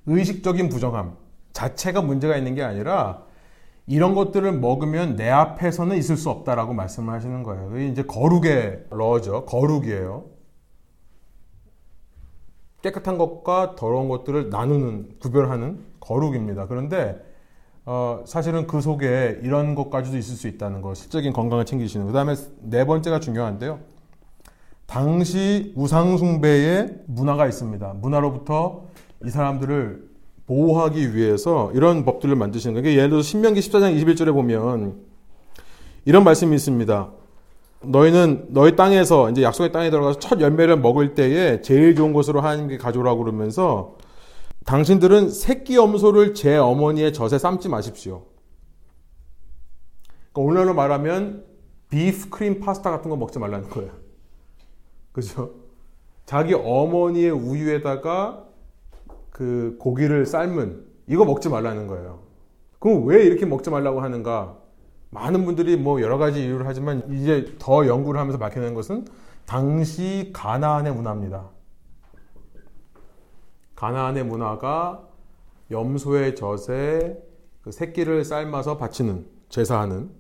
의식적인 0.07 0.69
부정함 0.69 1.17
자체가 1.53 2.03
문제가 2.03 2.37
있는 2.37 2.55
게 2.55 2.63
아니라 2.63 3.25
이런 3.87 4.15
것들을 4.15 4.53
먹으면 4.53 5.17
내 5.17 5.29
앞에서는 5.29 5.97
있을 5.97 6.17
수 6.17 6.31
없다라고 6.31 6.75
말씀을 6.75 7.13
하시는 7.13 7.43
거예요. 7.43 7.79
이제 7.91 8.03
거룩의 8.03 8.87
러죠. 8.91 9.45
거룩이에요. 9.47 10.38
깨끗한 12.83 13.19
것과 13.19 13.75
더러운 13.77 14.09
것들을 14.09 14.51
나누는 14.51 15.17
구별하는 15.21 15.81
거룩입니다. 16.01 16.67
그런데 16.67 17.21
어, 17.85 18.23
사실은 18.27 18.67
그 18.67 18.81
속에 18.81 19.41
이런 19.43 19.75
것까지도 19.75 20.19
있을 20.19 20.37
수 20.37 20.47
있다는 20.47 20.83
거, 20.83 20.95
실적인 20.95 21.33
건강을 21.33 21.65
챙기시는. 21.65 22.07
그 22.07 22.13
다음에 22.13 22.35
네 22.61 22.85
번째가 22.85 23.19
중요한데요. 23.19 23.81
당시 24.87 25.73
우상숭배의 25.75 27.03
문화가 27.07 27.47
있습니다. 27.47 27.95
문화로부터 27.95 28.85
이 29.25 29.31
사람들을 29.31 30.09
보호하기 30.47 31.15
위해서 31.15 31.71
이런 31.75 32.05
법들을 32.05 32.35
만드시는 32.37 32.83
거예요. 32.83 32.97
예를 32.97 33.11
들어서 33.11 33.27
신명기 33.27 33.61
14장 33.61 33.99
21절에 33.99 34.33
보면 34.33 34.97
이런 36.05 36.25
말씀이 36.25 36.55
있습니다. 36.57 37.11
너희는 37.81 38.49
너희 38.51 38.75
땅에서 38.75 39.31
이제 39.31 39.43
약속의 39.43 39.73
땅에 39.73 39.91
들어가서 39.91 40.19
첫 40.19 40.41
열매를 40.41 40.79
먹을 40.79 41.15
때에 41.15 41.63
제일 41.63 41.95
좋은 41.95 42.13
것으로 42.13 42.41
하나님께 42.41 42.79
가져오라고 42.79 43.23
그러면서 43.23 43.97
당신들은 44.65 45.31
새끼 45.31 45.77
염소를 45.77 46.35
제 46.35 46.57
어머니의 46.57 47.13
젖에 47.13 47.39
삶지 47.39 47.69
마십시오. 47.69 48.25
그러니까 50.33 50.41
오늘날로 50.43 50.75
말하면 50.75 51.45
비프 51.91 52.31
크림 52.31 52.61
파스타 52.61 52.91
같은 52.91 53.09
거 53.11 53.17
먹지 53.17 53.39
말라는 53.39 53.71
거예요. 53.71 53.93
그죠? 55.13 55.53
자기 56.27 56.53
어머니의 56.53 57.31
우유에다가 57.31 58.45
그 59.31 59.77
고기를 59.79 60.27
삶은 60.27 60.85
이거 61.07 61.25
먹지 61.25 61.49
말라는 61.49 61.87
거예요. 61.87 62.21
그럼 62.79 63.07
왜 63.07 63.25
이렇게 63.25 63.47
먹지 63.47 63.71
말라고 63.71 64.03
하는가? 64.03 64.58
많은 65.11 65.45
분들이 65.45 65.77
뭐 65.77 66.01
여러 66.01 66.19
가지 66.19 66.45
이유를 66.45 66.67
하지만 66.67 67.11
이제 67.13 67.57
더 67.59 67.87
연구를 67.87 68.21
하면서 68.21 68.39
밝혀낸 68.39 68.75
것은 68.75 69.07
당시 69.47 70.31
가나안의 70.35 70.95
문화입니다. 70.95 71.49
가나안의 73.75 74.25
문화가 74.25 75.09
염소의 75.71 76.35
젖에 76.35 77.19
그 77.63 77.73
새끼를 77.73 78.25
삶아서 78.25 78.77
바치는 78.77 79.27
제사하는 79.49 80.11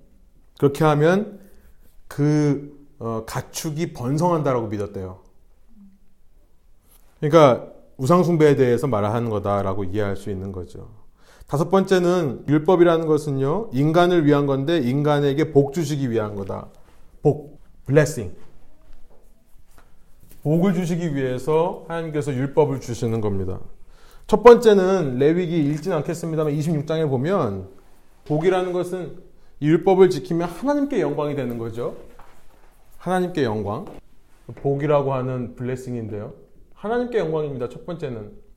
그렇게 0.58 0.84
하면 0.84 1.40
그 2.06 2.76
어, 2.98 3.24
가축이 3.26 3.92
번성한다라고 3.92 4.68
믿었대요. 4.68 5.22
그러니까 7.20 7.72
우상숭배에 7.96 8.56
대해서 8.56 8.86
말하는 8.86 9.28
거다라고 9.28 9.84
이해할 9.84 10.16
수 10.16 10.30
있는 10.30 10.52
거죠. 10.52 10.97
다섯 11.48 11.70
번째는 11.70 12.44
율법이라는 12.46 13.06
것은요, 13.06 13.70
인간을 13.72 14.26
위한 14.26 14.44
건데 14.46 14.78
인간에게 14.78 15.50
복 15.50 15.72
주시기 15.72 16.10
위한 16.10 16.34
거다. 16.34 16.68
복, 17.22 17.58
blessing. 17.86 18.36
복을 20.42 20.74
주시기 20.74 21.14
위해서 21.14 21.86
하나님께서 21.88 22.34
율법을 22.34 22.80
주시는 22.80 23.22
겁니다. 23.22 23.60
첫 24.26 24.42
번째는 24.42 25.16
레위기 25.18 25.58
읽진 25.70 25.92
않겠습니다만 25.92 26.52
26장에 26.52 27.08
보면 27.08 27.68
복이라는 28.26 28.74
것은 28.74 29.22
율법을 29.62 30.10
지키면 30.10 30.46
하나님께 30.50 31.00
영광이 31.00 31.34
되는 31.34 31.56
거죠. 31.56 31.96
하나님께 32.98 33.44
영광. 33.44 33.86
복이라고 34.54 35.14
하는 35.14 35.56
블레싱인데요. 35.56 36.34
하나님께 36.74 37.18
영광입니다. 37.18 37.70
첫 37.70 37.86
번째는. 37.86 38.47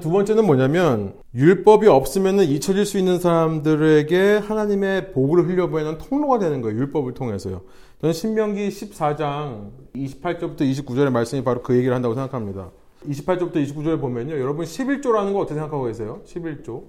두 0.00 0.10
번째는 0.10 0.44
뭐냐면 0.46 1.14
율법이 1.34 1.86
없으면 1.86 2.40
잊혀질 2.40 2.84
수 2.84 2.98
있는 2.98 3.18
사람들에게 3.18 4.38
하나님의 4.38 5.12
복을 5.12 5.46
흘려보내는 5.48 5.98
통로가 5.98 6.38
되는 6.38 6.60
거예요. 6.62 6.78
율법을 6.78 7.14
통해서요. 7.14 7.62
저는 8.00 8.12
신명기 8.12 8.68
14장 8.68 9.70
28절부터 9.94 10.60
29절의 10.60 11.10
말씀이 11.10 11.44
바로 11.44 11.62
그 11.62 11.76
얘기를 11.76 11.94
한다고 11.94 12.14
생각합니다. 12.14 12.70
28절부터 13.06 13.54
29절에 13.54 14.00
보면요. 14.00 14.38
여러분 14.38 14.64
11조라는 14.64 15.32
거 15.32 15.40
어떻게 15.40 15.54
생각하고 15.54 15.84
계세요? 15.84 16.22
11조. 16.26 16.84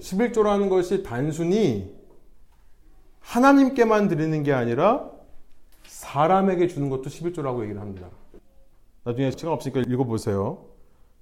11조라는 0.00 0.68
것이 0.68 1.02
단순히 1.02 1.94
하나님께만 3.20 4.08
드리는 4.08 4.42
게 4.42 4.52
아니라 4.52 5.10
사람에게 5.84 6.66
주는 6.66 6.90
것도 6.90 7.04
11조라고 7.04 7.62
얘기를 7.62 7.80
합니다. 7.80 8.08
나중에 9.04 9.30
시간 9.30 9.52
없으니까 9.52 9.80
읽어보세요. 9.88 10.71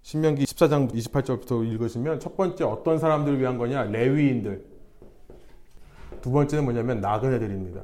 신명기 0.02 0.44
14장 0.44 0.92
28절부터 0.92 1.66
읽으시면 1.66 2.20
첫 2.20 2.36
번째 2.36 2.64
어떤 2.64 2.98
사람들을 2.98 3.38
위한 3.38 3.58
거냐? 3.58 3.84
레위인들. 3.84 4.64
두 6.20 6.30
번째는 6.30 6.64
뭐냐면 6.64 7.00
나그네들입니다. 7.00 7.82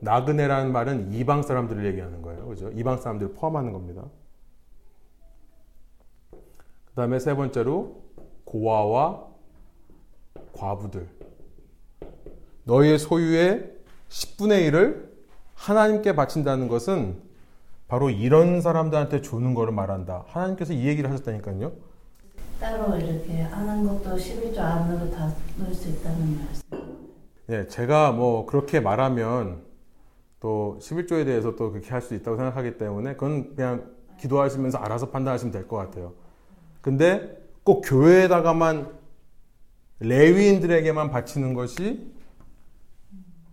나그네라는 0.00 0.72
말은 0.72 1.12
이방 1.12 1.42
사람들을 1.42 1.84
얘기하는 1.86 2.22
거예요. 2.22 2.46
그죠? 2.46 2.70
이방 2.74 2.98
사람들을 2.98 3.34
포함하는 3.34 3.72
겁니다. 3.72 4.04
그 6.30 6.94
다음에 6.94 7.18
세 7.18 7.34
번째로 7.34 8.02
고아와 8.44 9.26
과부들. 10.52 11.08
너희의 12.64 12.98
소유의 12.98 13.72
10분의 14.08 14.70
1을 14.70 15.08
하나님께 15.54 16.14
바친다는 16.14 16.68
것은 16.68 17.27
바로 17.88 18.10
이런 18.10 18.60
사람들한테 18.60 19.22
주는 19.22 19.54
거를 19.54 19.72
말한다. 19.72 20.24
하나님께서 20.28 20.74
이 20.74 20.86
얘기를 20.86 21.10
하셨다니까요. 21.10 21.72
따로 22.60 22.96
이렇게 22.96 23.40
하는 23.42 23.86
것도 23.86 24.16
11조 24.16 24.58
안으로 24.58 25.10
다 25.10 25.32
넣을 25.58 25.72
수 25.72 25.88
있다는 25.88 26.38
말씀. 26.38 26.62
네, 27.46 27.66
제가 27.66 28.12
뭐 28.12 28.44
그렇게 28.44 28.80
말하면 28.80 29.62
또 30.40 30.78
11조에 30.82 31.24
대해서 31.24 31.56
또 31.56 31.70
그렇게 31.72 31.88
할 31.90 32.02
수 32.02 32.14
있다고 32.14 32.36
생각하기 32.36 32.76
때문에 32.76 33.14
그건 33.14 33.54
그냥 33.56 33.90
기도하시면서 34.20 34.78
알아서 34.78 35.10
판단하시면 35.10 35.52
될 35.52 35.66
것 35.66 35.76
같아요. 35.76 36.12
근데 36.82 37.38
꼭 37.64 37.80
교회에다가만 37.82 38.92
레위인들에게만 40.00 41.10
바치는 41.10 41.54
것이 41.54 42.12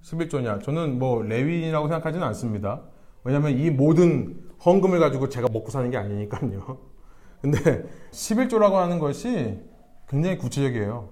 11조냐? 0.04 0.62
저는 0.64 1.00
뭐 1.00 1.24
레위인이라고 1.24 1.88
생각하지는 1.88 2.26
않습니다. 2.28 2.82
왜냐하면 3.26 3.58
이 3.58 3.70
모든 3.72 4.44
헌금을 4.64 5.00
가지고 5.00 5.28
제가 5.28 5.50
먹고 5.52 5.72
사는 5.72 5.90
게 5.90 5.98
아니니까요. 5.98 6.78
근데 7.42 7.84
11조라고 8.12 8.74
하는 8.74 9.00
것이 9.00 9.60
굉장히 10.08 10.38
구체적이에요. 10.38 11.10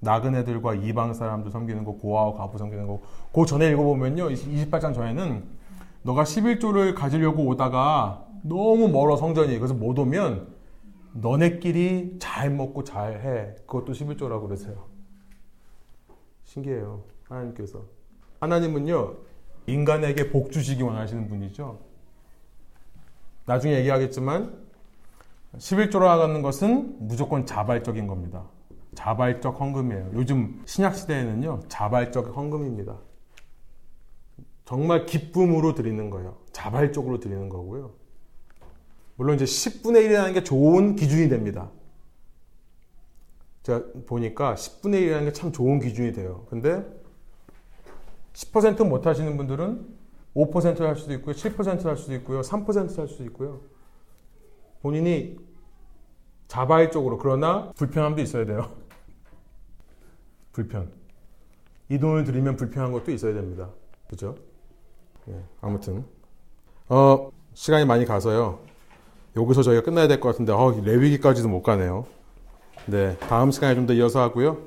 나그네들과 0.00 0.74
이방 0.74 1.12
사람들 1.12 1.50
섬기는 1.50 1.84
거, 1.84 1.92
고아와 1.92 2.34
과부 2.34 2.58
섬기는 2.58 2.86
거. 2.86 3.02
그 3.32 3.44
전에 3.44 3.68
읽어보면요. 3.70 4.28
28장 4.28 4.94
전에는 4.94 5.44
너가 6.02 6.22
11조를 6.22 6.94
가지려고 6.94 7.44
오다가 7.46 8.24
너무 8.42 8.88
멀어 8.88 9.16
성전이. 9.16 9.58
그래서 9.58 9.74
못 9.74 9.98
오면 9.98 10.46
너네끼리 11.14 12.16
잘 12.20 12.50
먹고 12.50 12.84
잘 12.84 13.20
해. 13.22 13.56
그것도 13.66 13.92
11조라고 13.92 14.42
그러세요. 14.42 14.84
신기해요. 16.44 17.02
하나님께서. 17.24 17.84
하나님은요, 18.38 19.14
인간에게 19.66 20.30
복 20.30 20.52
주시기 20.52 20.82
원하시는 20.82 21.28
분이죠. 21.28 21.78
나중에 23.46 23.74
얘기하겠지만 23.76 24.66
11조라 25.56 26.18
하는 26.18 26.42
것은 26.42 26.96
무조건 27.06 27.46
자발적인 27.46 28.06
겁니다. 28.06 28.44
자발적 28.94 29.60
헌금이에요. 29.60 30.10
요즘 30.14 30.62
신약 30.66 30.96
시대에는요. 30.96 31.60
자발적 31.68 32.36
헌금입니다. 32.36 32.98
정말 34.64 35.06
기쁨으로 35.06 35.74
드리는 35.74 36.10
거예요. 36.10 36.38
자발적으로 36.52 37.20
드리는 37.20 37.48
거고요. 37.48 37.92
물론 39.16 39.36
이제 39.36 39.44
10분의 39.44 40.08
1이라는 40.08 40.34
게 40.34 40.42
좋은 40.42 40.96
기준이 40.96 41.28
됩니다. 41.28 41.70
제가 43.62 43.82
보니까 44.06 44.54
10분의 44.54 44.94
1이라는 44.94 45.24
게 45.26 45.32
참 45.32 45.52
좋은 45.52 45.80
기준이 45.80 46.12
돼요. 46.12 46.46
근데 46.50 46.84
10% 48.36 48.86
못 48.86 49.06
하시는 49.06 49.34
분들은 49.36 49.86
5%를 50.34 50.86
할 50.86 50.96
수도 50.96 51.14
있고요. 51.14 51.34
7%를 51.34 51.86
할 51.86 51.96
수도 51.96 52.14
있고요. 52.16 52.42
3%를 52.42 52.98
할 52.98 53.08
수도 53.08 53.24
있고요. 53.24 53.60
본인이 54.82 55.38
자발적으로 56.46 57.16
그러나 57.16 57.72
불편함도 57.76 58.20
있어야 58.20 58.44
돼요. 58.44 58.70
불편. 60.52 60.92
이 61.88 61.98
돈을 61.98 62.24
들이면 62.24 62.56
불편한 62.56 62.92
것도 62.92 63.10
있어야 63.10 63.32
됩니다. 63.32 63.70
그죠? 64.08 64.34
예, 65.28 65.42
아무튼 65.62 66.04
어, 66.88 67.30
시간이 67.54 67.84
많이 67.86 68.04
가서요. 68.04 68.60
여기서 69.36 69.62
저희가 69.62 69.82
끝나야 69.82 70.08
될 70.08 70.20
것 70.20 70.28
같은데 70.28 70.52
어, 70.52 70.70
레위기까지도 70.84 71.48
못 71.48 71.62
가네요. 71.62 72.06
네, 72.86 73.16
다음 73.18 73.50
시간에 73.50 73.74
좀 73.74 73.86
더 73.86 73.94
이어서 73.94 74.20
하고요. 74.20 74.58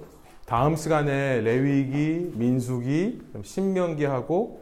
다음 0.50 0.76
시간에 0.76 1.42
레위기, 1.42 2.32
민수기, 2.34 3.22
신명기하고 3.44 4.62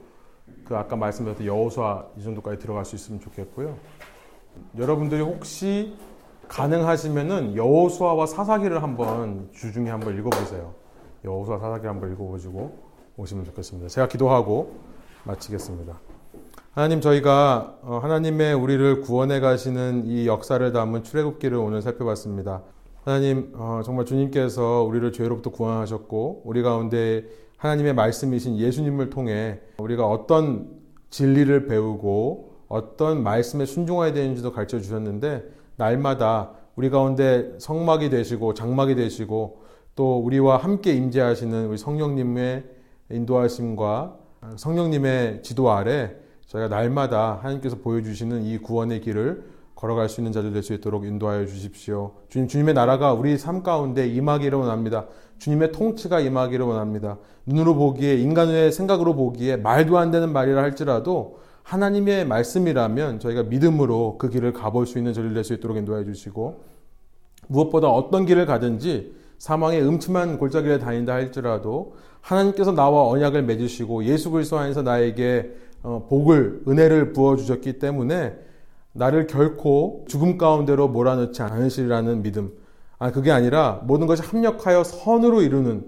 그 0.65 0.75
아까 0.75 0.97
말씀드렸던 0.97 1.47
여호수아 1.47 2.07
이 2.17 2.23
정도까지 2.23 2.59
들어갈 2.59 2.83
수 2.83 2.97
있으면 2.97 3.21
좋겠고요. 3.21 3.77
여러분들이 4.77 5.21
혹시 5.21 5.95
가능하시면은 6.49 7.55
여호수아와 7.55 8.25
사사기를 8.25 8.83
한번 8.83 9.47
주중에 9.53 9.89
한번 9.89 10.17
읽어보세요. 10.17 10.75
여호수아 11.23 11.57
사사기 11.57 11.87
한번 11.87 12.11
읽어보시고 12.11 12.77
오시면 13.15 13.45
좋겠습니다. 13.45 13.87
제가 13.87 14.09
기도하고 14.09 14.75
마치겠습니다. 15.23 15.97
하나님 16.73 16.99
저희가 16.99 17.77
어, 17.81 17.99
하나님의 18.03 18.55
우리를 18.55 19.03
구원해 19.03 19.39
가시는 19.39 20.05
이 20.05 20.27
역사를 20.27 20.69
담은 20.69 21.05
출애굽기를 21.05 21.57
오늘 21.57 21.81
살펴봤습니다. 21.81 22.61
하나님 23.07 23.53
어, 23.55 23.79
정말 23.85 24.03
주님께서 24.03 24.83
우리를 24.83 25.13
죄로부터 25.13 25.49
구원하셨고 25.49 26.41
우리 26.43 26.61
가운데 26.61 27.23
하나님의 27.55 27.93
말씀이신 27.93 28.57
예수님을 28.57 29.09
통해 29.09 29.61
우리가 29.77 30.05
어떤 30.05 30.67
진리를 31.09 31.67
배우고 31.67 32.51
어떤 32.67 33.23
말씀에 33.23 33.65
순종해야 33.65 34.11
되는지도 34.11 34.51
가르쳐 34.51 34.81
주셨는데 34.81 35.41
날마다 35.77 36.51
우리 36.75 36.89
가운데 36.89 37.55
성막이 37.59 38.09
되시고 38.09 38.53
장막이 38.53 38.95
되시고 38.95 39.63
또 39.95 40.19
우리와 40.19 40.57
함께 40.57 40.91
임재하시는 40.91 41.67
우리 41.67 41.77
성령님의 41.77 42.65
인도하심과 43.09 44.17
성령님의 44.57 45.43
지도 45.43 45.71
아래 45.71 46.13
저희가 46.47 46.67
날마다 46.67 47.39
하나님께서 47.41 47.77
보여주시는 47.77 48.43
이 48.43 48.57
구원의 48.57 48.99
길을 48.99 49.56
걸어갈 49.77 50.09
수 50.09 50.19
있는 50.21 50.31
자들 50.31 50.51
될 50.53 50.63
수 50.63 50.73
있도록 50.73 51.05
인도하여 51.05 51.45
주십시오. 51.45 52.13
주님, 52.29 52.47
주님의 52.47 52.73
나라가 52.73 53.13
우리 53.13 53.37
삶 53.37 53.61
가운데 53.61 54.07
임하기를 54.07 54.57
원합니다. 54.57 55.05
주님의 55.37 55.71
통치가 55.71 56.19
임하기를 56.19 56.65
원합니다. 56.65 57.19
눈으로 57.45 57.75
보기에, 57.75 58.15
인간의 58.15 58.71
생각으로 58.71 59.13
보기에 59.15 59.55
말도 59.57 59.99
안 59.99 60.09
되는 60.09 60.33
말이라 60.33 60.61
할지라도 60.63 61.37
하나님의 61.61 62.25
말씀이라면 62.25 63.19
저희가 63.19 63.43
믿음으로 63.43 64.17
그 64.17 64.29
길을 64.29 64.51
가볼 64.53 64.87
수 64.87 64.97
있는 64.97 65.13
저를 65.13 65.33
될 65.33 65.43
수 65.43 65.53
있도록 65.53 65.77
인도해 65.77 66.03
주시고 66.05 66.63
무엇보다 67.47 67.87
어떤 67.89 68.25
길을 68.25 68.45
가든지 68.47 69.15
사망의 69.37 69.83
음침한 69.85 70.39
골짜기를 70.39 70.79
다닌다 70.79 71.13
할지라도 71.13 71.93
하나님께서 72.21 72.71
나와 72.71 73.07
언약을 73.09 73.43
맺으시고 73.43 74.05
예수 74.05 74.31
그리스도 74.31 74.57
안에서 74.57 74.81
나에게 74.81 75.53
어, 75.83 76.07
복을 76.09 76.63
은혜를 76.67 77.13
부어 77.13 77.35
주셨기 77.35 77.79
때문에 77.79 78.46
나를 78.97 79.27
결코 79.27 80.05
죽음 80.07 80.37
가운데로 80.37 80.87
몰아넣지 80.89 81.41
않으시리라는 81.41 82.23
믿음. 82.23 82.51
아 82.99 83.11
그게 83.11 83.31
아니라 83.31 83.81
모든 83.85 84.07
것이 84.07 84.23
합력하여 84.23 84.83
선으로 84.83 85.41
이루는 85.41 85.87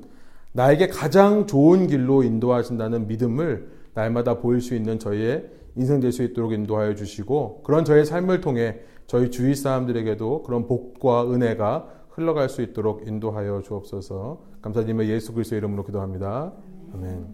나에게 0.54 0.88
가장 0.88 1.48
좋은 1.48 1.88
길로 1.88 2.24
인도하신다는 2.24 3.08
믿음을 3.08 3.70
날마다 3.94 4.40
보일 4.40 4.62
수 4.62 4.76
있는 4.76 5.00
저희의 5.00 5.50
인생 5.76 6.00
될 6.00 6.12
수 6.12 6.24
있도록 6.24 6.54
인도하여 6.54 6.96
주시고 6.96 7.62
그런 7.64 7.86
저의 7.86 8.06
삶을 8.06 8.42
통해 8.42 8.80
저희 9.08 9.32
주위 9.32 9.56
사람들에게도 9.56 10.44
그런 10.44 10.68
복과 10.68 11.32
은혜가 11.32 11.88
흘러갈 12.10 12.50
수 12.50 12.62
있도록 12.62 13.08
인도하여 13.08 13.62
주옵소서. 13.64 14.42
감사드리며 14.62 15.06
예수 15.06 15.34
그리스도 15.34 15.56
이름으로 15.56 15.84
기도합니다. 15.84 16.52
아멘. 16.94 17.34